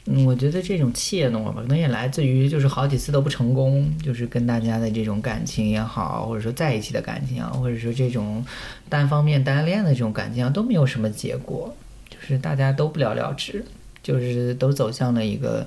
[0.05, 8.45] 嗯，我觉得这种怯懦吧，可能也来自于就是好几次都不成功，就是跟大家的这种感情也好，或者说在一起的感情啊，或者说这种
[8.89, 11.75] 单方面单恋的这种感情啊，都没有什么结果，
[12.09, 13.65] 就是大家都不了了之。
[14.07, 15.67] 就是都走向了一个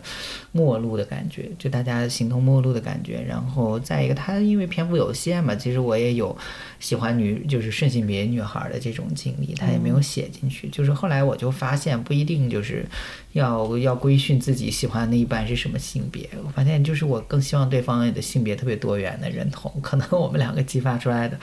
[0.54, 3.22] 末路的感觉，就大家形同陌路的感觉。
[3.28, 6.34] 然后再一个，他因为篇幅有限嘛，其实我也有
[6.80, 10.70] 喜欢女，就是顺性别女孩的这种经历，他也没有写进去。
[10.70, 12.86] 就是后来我就发现，不一定就是
[13.34, 16.30] 要要规训自己喜欢的一般是什么性别。
[16.46, 21.38] 我发现，就是我更希望对方的性别特别多元的认同，可能我们两个激发出来的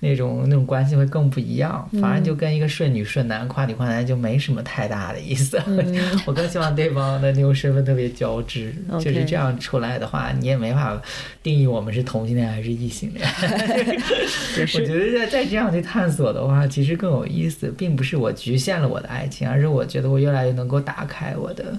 [0.00, 1.86] 那种那种关系会更不一样。
[2.00, 5.60] 反正就跟一个顺女顺男、跨女跨男就没什么太大的意思。
[6.24, 6.38] 我。
[6.38, 10.96] 更希望对方的那种身份特别交织，就是这样出来的话，你也没法
[11.42, 13.26] 定义我们是同性恋还是异性恋。
[14.72, 21.78] 我觉得再再这样去探索的话，其实更有意思，并不是我局限了我的爱情，而是我觉得我越来越能够打开我的，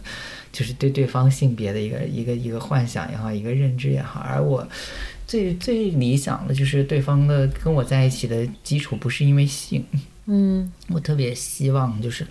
[0.52, 4.20] 就是对对方性别的一个一个一个幻想也好，一个认知也好。
[4.20, 4.68] 而我
[5.28, 9.86] 最最理想的就是对方的跟我在一起的基础不是因为性。
[10.32, 12.26] 嗯，我特别希望就是。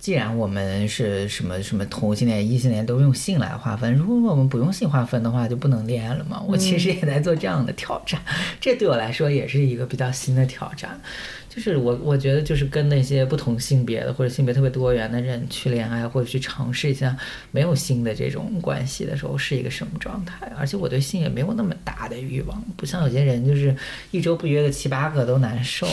[0.00, 6.42] 既然我们是什么什么同性恋、异性恋都用性来划分，如果我们不用性划分的话，就不能恋爱了嘛？
[6.46, 8.20] 我其实也在做这样的挑战，
[8.60, 11.00] 这对我来说也是一个比较新的挑战。
[11.54, 17.16] 就是我我觉得就是跟那些不同性别的或者性别特别多元的人去恋爱，或者去尝试一下
[17.52, 20.50] 没有性的这种关系的时候，是一个什么状态？
[20.58, 23.74] 而且我对性也没有那么大的欲望，不像有些人就是
[24.10, 25.86] 一周不约个七八个都难受。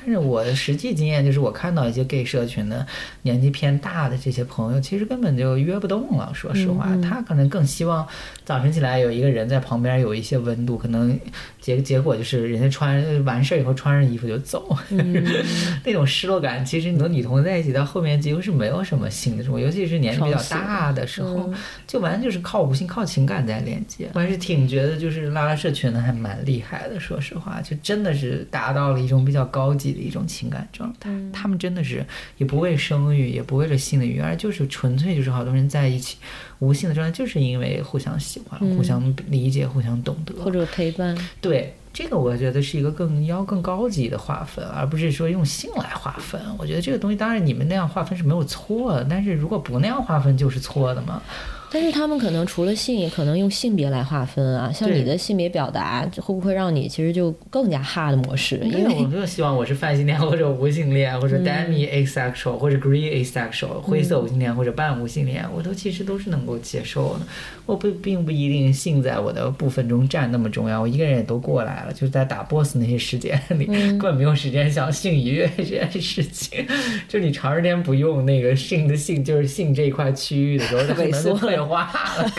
[0.00, 2.86] 但是我的实际经验就是，我看到一些 gay 社群的
[3.22, 6.32] 年纪偏大的这些朋友，其实根本就约不动了。
[6.32, 8.06] 说实话，他可能更希望
[8.48, 10.78] 早晨起来有一个人在旁边，有一些温度。
[10.78, 11.20] 可能
[11.60, 14.74] 结结果就是人家穿完事儿以后穿上衣服就走，
[15.84, 16.64] 那种失落感。
[16.64, 21.52] 其实你和女同事在一起到后面几乎是没有什么性的，尤其是年纪比较大的时候，
[21.86, 24.08] 就完全就是靠无性、靠情感在连接。
[24.14, 26.98] 我还是挺觉得就是拉拉社群的还蛮厉害的。
[26.98, 29.92] 说实话，就真的是达到了一种比较高级。
[29.92, 32.02] 的一种情感状态，他们真的是
[32.38, 36.16] 也不为生育，也不为了性的欲，而就是纯粹就是好多人在一起
[36.60, 41.16] 无性的状态，就是因为互相喜欢、互相理解、互相懂得或者陪伴。
[41.40, 46.40] 对这个，我觉得是一个更要更高级的划分，而不是说用性来划分。
[46.58, 51.22] 我觉得这个东西，当然你们那样划分是没有错的，但是如果不那样划分，就是错的嘛。
[51.70, 54.72] 但是他们可能除了性，也可能用性别来划分啊。
[54.72, 58.56] 像你的性别表达，会不会让你其实就更加 hard 模式？
[58.64, 67.26] 因为 我就希望我是泛性恋或者无性恋，或者 demi asexual 或者 grey asexual 灰色无性恋或者半无性恋，我都其实都是能够接受的。
[67.66, 70.80] 我不并不一定性在我的部分中占那么重要。
[70.80, 73.66] 我一个人也都过来了，就是在打 boss 那些时间里，
[73.98, 76.66] 根本没有时间想性愉悦这件事情。
[77.06, 81.57] 就你长时间不用那个性的性，就是性这一块区域的时候，可能就会。
[81.58, 82.32] 变化了，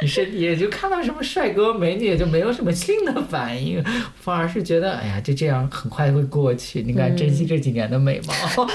[0.00, 3.82] 你身体也就看到什么帅哥美女，也就没有什么性的反应，
[4.14, 6.80] 反而是觉得哎呀，就这样很快会过去。
[6.82, 8.34] 你该珍惜这几年的美貌。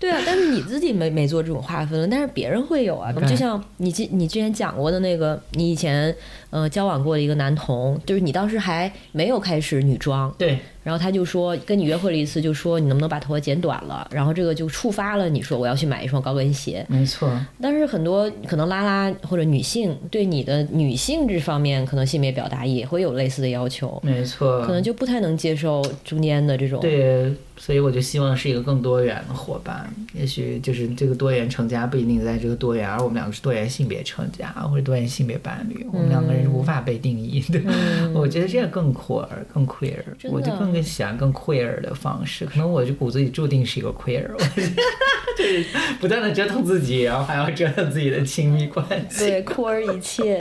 [0.00, 3.12] 对啊，但是你自己没没做这种划分，但是别人会有啊。
[3.12, 6.12] 就像你之你之前讲过的那个，你以前
[6.48, 10.34] 呃交往过的一个男同，就是你当时还没有开始女装。
[10.38, 10.58] 对。
[10.82, 14.08] 然后他就说跟你约会了一次，就说你能不能把头发剪短了？
[14.10, 16.84] 然后这个就触发了你说我要去买一双高跟鞋。
[16.88, 17.30] 没错。
[17.60, 24.00] 但是很多可能拉拉或者女性对你的女性这方面可能性别表达也会有类似的要求。
[24.02, 24.64] 没错。
[24.64, 26.80] 可能就不太能接受中间的这种。
[26.80, 29.89] 对，所以我就希望是一个更多元的伙伴。
[30.14, 37.60] 也许就是这个多元成家不一定在这个多元，而我们两个是多元性别成家或者多元性别伴侣，我们两个人是无法被定义的。
[38.14, 40.02] 我觉得这样更 queer，更 queer。
[40.30, 40.70] 我就更。
[40.70, 44.24] 更喜欢更 queer 的方式，可能我就骨子里注定是一个 queer，
[45.36, 45.64] 就是
[46.00, 50.40] 不断的折腾自己，然后还要折腾自己的亲密关系，对，queer 一切。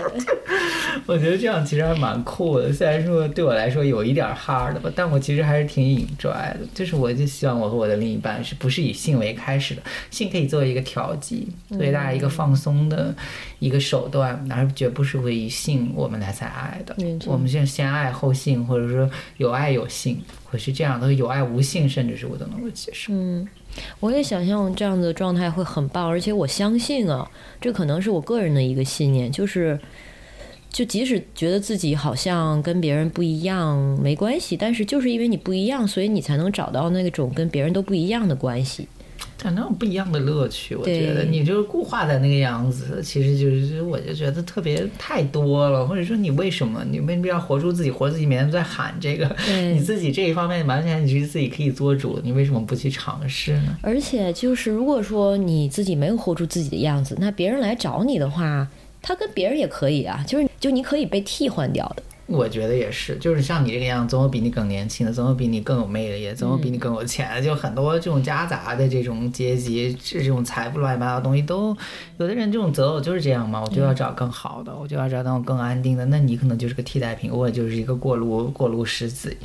[1.07, 6.59] 我觉得这样其实还蛮酷的，虽然说对我来说有一点 hard 吧，但我其实还是挺 enjoy 的。
[6.75, 13.15] 就是我就希望我和我的另一半是不是以性为开始的，性可以作为一个调剂，作为大家一个放松的
[13.59, 16.95] 一个手段，而绝不是会以性我们来才爱的。
[17.25, 20.21] 我们现在先爱后性，或者说有爱有性。
[20.51, 23.13] 会是这样的，有爱无性，甚至是我都能够接受。
[23.13, 23.47] 嗯，
[23.99, 27.29] 我也想象这样的状态会很棒，而且我相信啊，
[27.61, 29.79] 这可能是我个人的一个信念，就是，
[30.71, 38.87] 就即使觉得自己好像跟别人不一样没关系，但是就是因为你不一样，所以你才能找到那种跟别人都不一样的关系。
[39.41, 40.75] 感到不一样的乐趣。
[40.75, 49.33] 我觉得你就是固化在那个样子，其实就是我就觉得特别太多了，或者说你为什么你为什么要活出自己，活自己，每天都在喊这个，
[49.73, 53.77] 你自己这一方面完全你是自己可以做主，你为什么不去尝试呢？
[53.81, 58.67] 而且就是，如果说你自己没有活出自己的样子，那别人来找你的话，
[59.01, 62.03] 他跟别人也可以啊，就是就你可以被替换掉的。
[62.29, 71.75] 我觉得也是，就是像你这个样，总有比你更年轻的，总有比你更有魅力的，总有比你更有钱的，就很多这种夹杂的这种阶级，这种财富乱七八糟的东西都，
[72.17, 79.35] 有的人这种择偶就是这样嘛，我就要找更好的，我就要找那种更安定的，那你可能就是个替代品，我就是一个过路过路石子，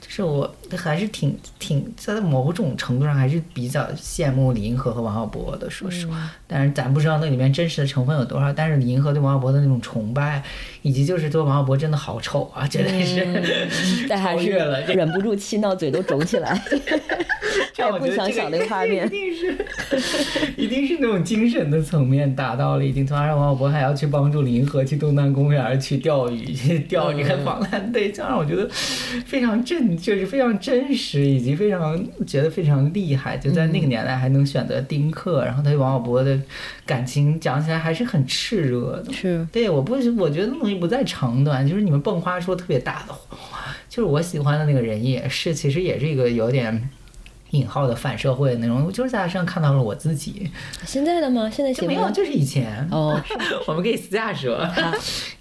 [0.00, 10.42] 就是我还是挺挺在某种程度上还是比较羡慕李银河和王小波的，说实话，但是咱不知道那里面真实的成分有多少，但是李银河对王小波的那种崇拜，
[10.82, 13.26] 以及就是对王小波真的好丑啊，真的是、
[14.08, 14.50] 但还是
[14.86, 16.56] 忍不住气闹嘴都肿起来，
[17.74, 19.56] 这样我不想想那个画面一定是，
[20.56, 27.44] 一定是那种精神的层面达到了一定程度，而王小波还要去帮助李银河去东南公园去钓鱼，去钓这个嗯。
[27.44, 28.68] 黄蓝队，这让我觉得
[29.26, 33.36] 非常震，就是非常真实，以及非常觉得非常厉害。
[33.36, 36.38] 就在那个年代还能选择丁克，然后他对王小波的
[36.90, 39.12] 感情讲起来还是很炽热的。
[39.12, 43.60] 是对，我不，我觉得那东西不在长短，就是你们迸发出特别大的火花。
[43.88, 46.90] 就是我喜欢的那个人也是，其实也是一个有点
[47.50, 50.50] 引号的反社会的那种，我就是在他身上看到了我自己。
[50.84, 51.48] 现在的吗？
[51.48, 52.84] 现在就没有，就是以前。
[52.90, 53.20] 哦，
[53.68, 54.68] 我们可以私下说，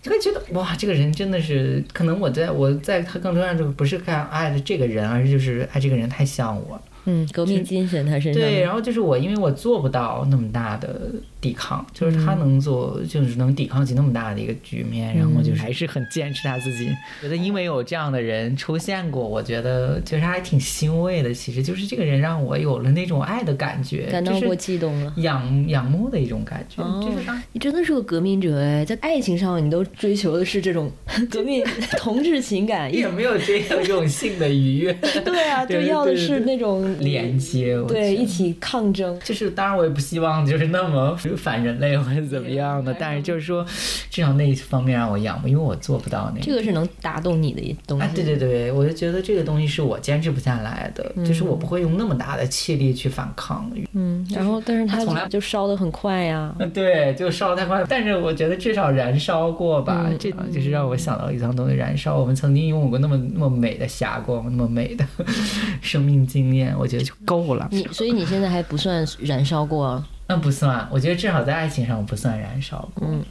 [0.04, 6.80] 就会觉得哇，这个人真的是，可能我在我在他更多上就不是看爱的这个人，而是就是爱这个人太像我。
[7.10, 11.12] 嗯，革命精神他身上对，然后就是我，因为我做不到那么大的
[11.42, 16.90] 抵抗，就是他能做，就是能抵抗起那么大的一个局面，然后就是还是很坚持他自己。
[17.22, 21.34] 觉得因为有这样的人出现过，我觉得就是还挺欣慰的。
[21.34, 25.14] 其实就是这个人让我有了那种爱的感觉，感到过激动了。
[25.18, 27.42] 仰仰慕的一种感觉，哦就是他。
[27.54, 30.92] 你真的是个革命者哎，在爱情上你都追求的是这种
[31.30, 31.64] 革命
[31.98, 39.20] 同志情感，也没有这样这种性的愉悦 对啊，就要的是那种连接，我对，一起抗争。
[39.24, 43.66] 就是当然我也不希望就是那么反人类或者怎么样的，但是就是说，
[44.10, 48.06] 至少那一方面让我仰慕，因为我做不到那个这个是能打动你的东西。
[48.06, 53.70] 啊，对对对，我就觉得这个东西是我坚持不下来的，就是我不会用那么大的气力去反抗。
[53.94, 56.54] 嗯，然后但是它它从来就烧得很快呀。
[56.60, 62.18] 嗯，对，就烧得太快，但是我觉得至少燃烧过吧，嗯这就是让我想到一场东西燃烧。
[62.18, 65.06] 我们曾经拥有过那么那么美的霞光，那么美的
[65.82, 67.68] 生命经验，我觉得就够了。
[67.72, 73.08] 你所以你现在还不算燃烧过，那不算，我觉得至少在爱情上我不算燃烧过。
[73.08, 73.24] 嗯，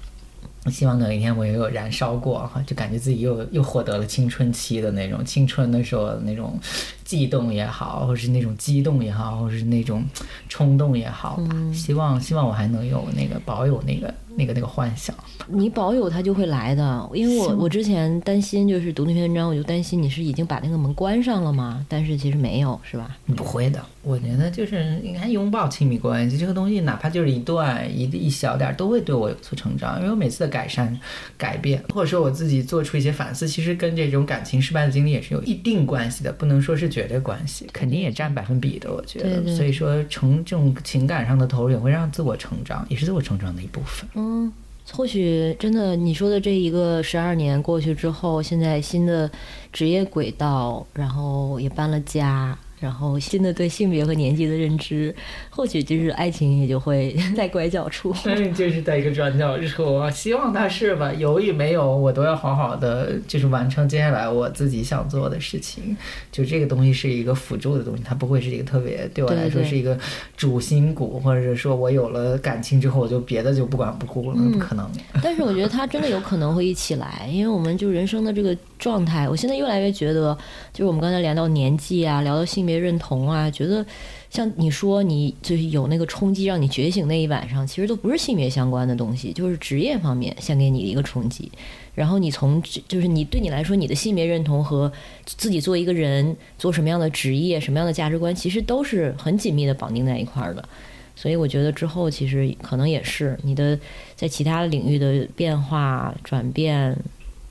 [0.64, 6.58] 我希望有一天我也有燃烧过哈，就感觉自己又又获得了青春期的那种青春的时候的那种
[7.04, 10.04] 悸动也好，或是那种激动也好，或是那种
[10.48, 11.54] 冲动也好吧。
[11.72, 15.14] 希望希望我还能有那个保有那个那个那个幻想。
[15.48, 17.10] 你保有它就会来的。
[17.12, 23.16] 因为我我之前担心就是读那篇文章，我就担心你是已经把那个门关上了吗，但是其实没有，是吧？
[23.34, 29.98] 不会的，我觉得就是应该拥抱亲密关系这个东西，哪怕就是一段一一小点儿，都会对我有所成长。
[29.98, 30.98] 因为我每次的改善、
[31.36, 38.92] 改变，或者说我自己做出一些反思，其实跟这种感情失败的经历也是有一定关系的，不能说是绝对关系，肯定也占百分比的。
[38.92, 44.08] 我觉得，对对所以说成这种情感上的投入也会让自我成长，也是自我成长的一部分。
[44.14, 44.52] 嗯，嗯
[44.90, 49.30] 或许真的你说的这一个十二年过去之后，现在新的
[49.70, 52.58] 职业轨道，然后也搬了家。
[52.80, 55.14] 然后新的对性别和年纪的认知，
[55.50, 58.14] 或许就是爱情也就会 在拐角处。
[58.24, 61.12] 嗯，就是在一个转角处，希望他是吧？
[61.12, 65.96] 有与没有，我都要好好的，就是完成接下来我自己想做的事情。
[66.30, 69.98] 就这个东西是一个辅助的东西，它不会是一个特别对我来说是一个
[70.36, 74.88] 主心骨，或者是说我有了感情之后，我就别的就不管不顾了，那不可能。
[75.22, 80.36] 但是我觉得他真的有可能会一起来，因为我们就人生的这个状态，我现在越来越觉得，
[80.72, 83.84] 就是我们刚才聊到年纪啊，聊到性别认同啊，觉得
[84.30, 91.50] 像你说你就是有那个冲击让你觉醒那一晚上，其实都不是性别相关的东西，就是职业方面先给你一个冲击，
[91.94, 94.92] 然后你从就是你对你来说，你的性别认同和
[95.24, 100.68] 自己做一个人做什么样的职业、什么样的价值观，其实都是很紧密的绑定在一块儿的。
[101.16, 103.76] 所以我觉得之后其实可能也是你的
[104.14, 106.96] 在其他领域的变化转变，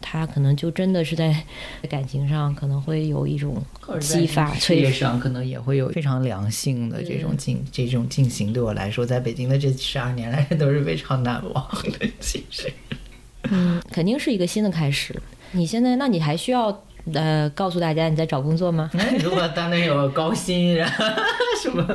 [0.09, 1.35] 它可能就真的是在
[1.89, 3.61] 感情上可能会有一种
[3.99, 8.53] 激发事业上可能也会有非常良性的这种进这种进行。
[8.53, 11.67] 对我来说，在北京的这十二年来都是非常难忘
[11.99, 12.07] 的。
[12.21, 12.71] 其实，
[13.51, 15.13] 嗯，肯定是一个新的开始。
[15.51, 16.71] 你现在，那你还需要
[17.13, 18.89] 呃告诉大家你在找工作吗？
[18.93, 21.05] 那 如果当然有高薪，然后
[21.61, 21.85] 什么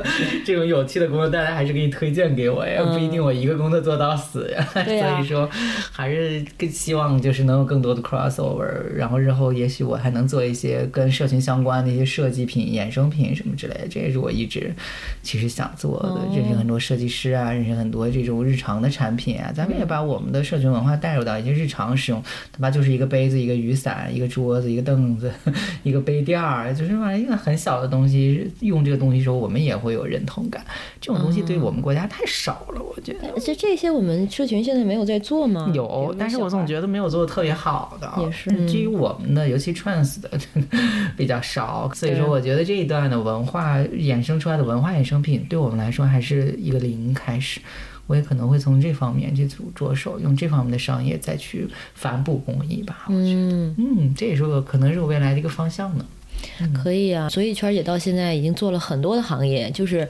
[0.45, 4.67] 这种有趣的工作，大家还是可以推荐给我呀，不一定我一个工作做到死呀。
[4.73, 5.49] 所以说，
[5.91, 13.87] 还是更希望就是能有更多的 crossover，然后日后也许我还能做一些跟社群相关的一些设计品、衍生品什么之类的。
[13.89, 14.73] 这也是我一直
[15.21, 19.51] 其实想做的，认识很多设计师啊，认识很多这种日常的产品啊。
[19.53, 22.21] 咱们也把我们的社群文化带入到一些日常使用，
[22.57, 25.31] 哪怕就是一个杯子、一个雨伞、一个桌子、一个凳子、
[25.83, 30.63] 一个杯垫儿，就是把一个很小的东西，用这个东西的时候，我们也会有认同感。
[31.01, 33.33] 这种东西对我们国家太少了，我觉得。
[33.39, 35.69] 这这些我们社群现在没有在做吗？
[35.73, 38.11] 有，但是我总觉得没有做的特别好的。
[38.21, 40.29] 也是至于我们的，尤其 trans 的
[41.17, 47.59] 比较少，所以说我觉得这一段的文化衍生出来的文化衍生品，对我们来说还是一个零开始。
[48.07, 53.05] 我也可能会从这方面去着着手，用这方面的商业再去反哺公益吧。
[53.07, 56.05] 我觉得，嗯，嗯，这也是我可能是我未来的一个方向呢。
[56.83, 57.29] 可以啊。
[57.29, 60.07] 所以圈姐到现在已经做了很多的行业，就是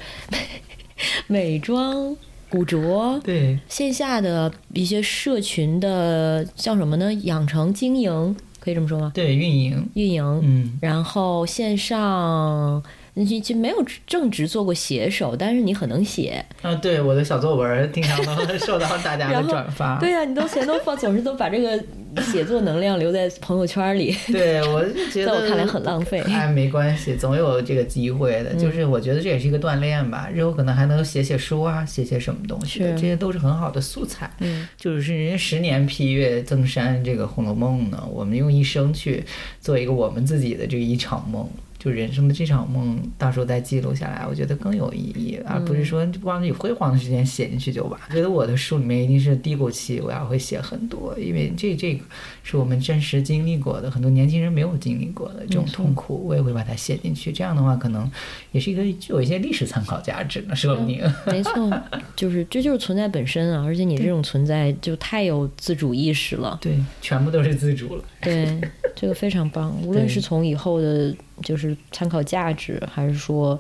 [1.28, 2.16] 美妆、
[2.50, 3.20] 古着。
[3.24, 7.14] 对，线下的一些社群的叫什么呢？
[7.14, 9.12] 养成经营，可以这么说吗？
[9.14, 12.82] 对，运营，运营，嗯，然后线上，
[13.16, 16.44] 你就没有正职做过写手，但是你很能写。
[16.62, 20.00] 啊，对，我的小作文经常都 受到大家的转发。
[20.00, 21.84] 对呀、你都全都放，总是都把这个
[22.24, 26.22] 写作能量留在朋友圈里，对，我就觉得 在我看来很浪费。
[26.22, 28.56] 哎，没关系，总有这个机会的。
[28.56, 34.30] 就是我觉得这也是一个锻炼吧，日后可能还能写写书啊，写写什么东西的，这些都是很好的素材。
[34.40, 39.24] 嗯，就是人家十年批阅增删这个《红楼梦》呢，我们用一生去
[39.62, 41.48] 做一个我们自己的这个一场梦。
[41.84, 48.00] 就人生的这场梦，到时候再记录下来，我觉得更有意义，而不是说光以辉煌的时间写进去就完。
[48.08, 52.06] 我觉得我的书里面一定是低谷期，我要会写很多，因为这这个
[52.44, 57.32] 是我们真实经历过的，很多年轻人没有经历过的这种痛苦，我也会把它写进去。
[57.32, 58.10] 这样的话，可能
[58.52, 61.02] 也是一个具有一些历史参考价值呢，说不定。
[61.26, 61.82] 没错，
[62.18, 66.60] 就是这就是存在本身啊，而且你这种存在就太有自主意识了。
[66.62, 68.04] 对，全部都是自主了。
[68.22, 68.60] 对，
[68.94, 69.76] 这个非常棒。
[69.82, 73.58] 无论是从以后的，就是参考价值，还是说，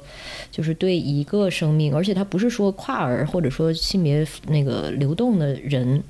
[0.51, 6.03] 就是对一个生命，而且它不是说跨儿或者说性别那个流动的人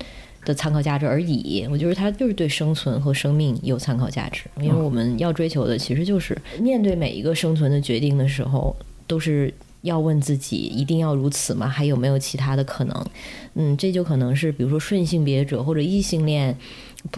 [0.44, 1.66] 的参考价值而已。
[1.70, 8.74] 我觉得它就是对生存和生命有参考价值，因为我们要追求的其实就是面对每一个生存的决定的时候，
[9.06, 9.52] 都是。
[9.84, 11.68] 要问自己，一定要如此吗？
[11.68, 13.06] 还有没有其他的可能？
[13.52, 16.56] 嗯，这就可能是比如说顺性别者或者异性恋，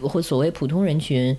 [0.03, 1.37] 或所谓普通人群，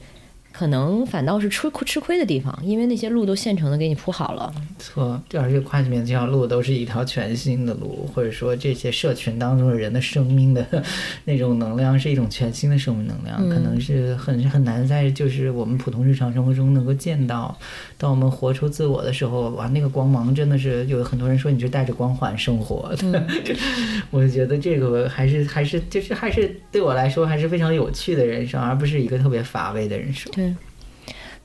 [0.58, 4.52] 可能反倒是吃亏吃亏的地方，因为那些路都现成的给你铺好了。
[4.80, 10.66] 错，而且跨性别这条路都是一条全新的路，或者说这些社群当中的人的生命的
[11.26, 17.56] 那种能量是一种全新的生命能量，可能是很很难在就是我们普通日常生活中能够见到。
[18.00, 23.28] 当我们活出自我的时候，哇，那个光芒真的是有很多人说你是带着光环生活的，
[24.10, 30.32] 我就觉得这个还是还是就是还是对我来说还是非常有趣的人生，而不是一个特别乏味的人生。
[30.34, 30.47] 对，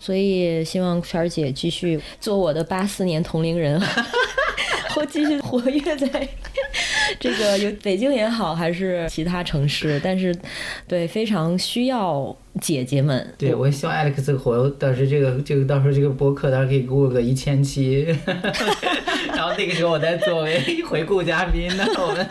[0.02, 3.80] 所以希望圈儿姐继续做我的八四年同龄人，
[4.90, 6.28] 或继续活跃在
[7.20, 10.36] 这个有北京也好，还是其他城市，但是
[10.88, 13.26] 对非常需要姐姐们。
[13.38, 18.06] 对，我也希望 Alex 活，到时这个这个到时候这个播客，到时候可以给我个一千期，
[19.34, 22.26] 然后那个时候我再作为回顾嘉宾，那我们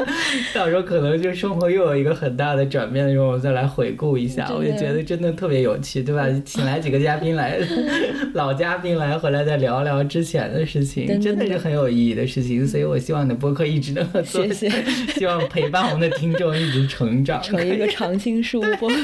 [0.54, 6.28] 到时候可能就生活又有一个很大的转变的时候，我们再来回顾一下，我就觉得真的特别有趣，对吧？
[6.46, 7.60] 请来几个嘉宾来，
[8.34, 14.70] 老嘉宾来回来再聊聊之前的事情，真的是很有意义的事情，所以我希望你的播客一直能够做，谢谢。
[15.16, 18.96] 希望陪伴我们的听众一直成长，成一个常青树播客。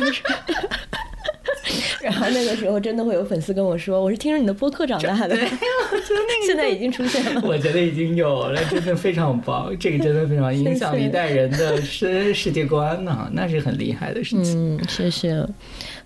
[2.07, 5.35] 然后那个时候真的会有粉丝跟我说：“我是听着你的播客长大的。”
[6.47, 7.41] 现在已经出现了。
[7.45, 14.77] 我觉得已经有了，真的非常棒，这个真的非常影响一代人的世世界观呢、那是很厉害的事情。
[14.77, 15.45] 嗯，谢谢。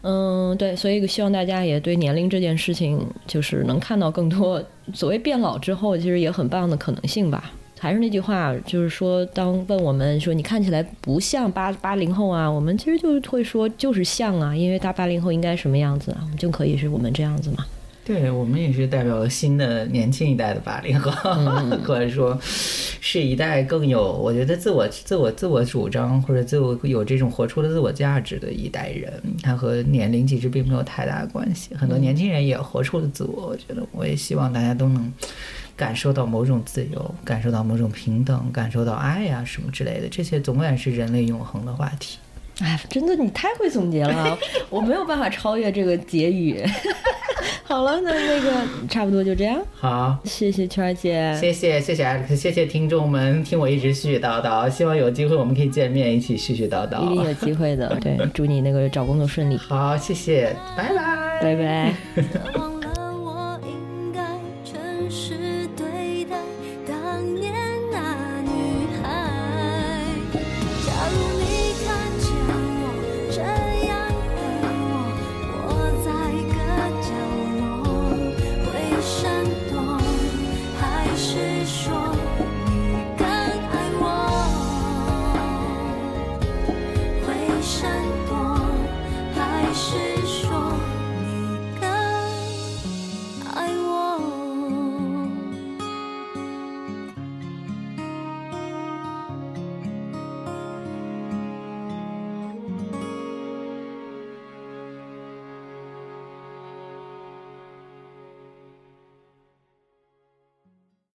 [0.02, 4.64] 嗯，对，所以希望大家也对年龄这件事情，就是能看到更多
[4.94, 7.52] 所谓变老之后，其实也很棒的可能性吧。
[7.82, 17.66] 还是那句话，就是说，当问我们说你看起来不像八八零后啊，我们其实就是会说就是像啊，因为大八零后应该什么样子啊，我们就可以是我们这样子嘛。
[18.06, 21.12] 对我们也是代表了新的年轻一代的八零后，
[21.84, 31.74] 或者说是一代更有我觉得自我自我自我主张或者自我有这种活出了自我价值的一代人，他和年龄其实并没有太大的关系。
[31.74, 35.12] 很多年轻人也活出了自我，我觉得我也希望大家都能。
[35.82, 42.20] 感受到某种自由，感受到某种平等，感受到爱呀、什么之类的，这些永远是人类永恒的话题。
[42.60, 44.38] 哎，真的你太会总结了，
[44.70, 46.64] 我没有办法超越这个结语。
[47.66, 48.52] 好了，那那个
[48.88, 49.60] 差不多就这样。
[49.74, 57.24] 好，谢谢圈儿姐，谢谢谢谢 Alex，谢谢听众们听我一直絮絮叨叨，希望有机会我们可以见面一起絮絮叨叨一定。
[57.24, 57.98] 有机会的。
[58.00, 61.96] 对， 祝你那个找工作顺利，好，谢谢，拜拜，拜拜。
[62.60, 62.71] 忘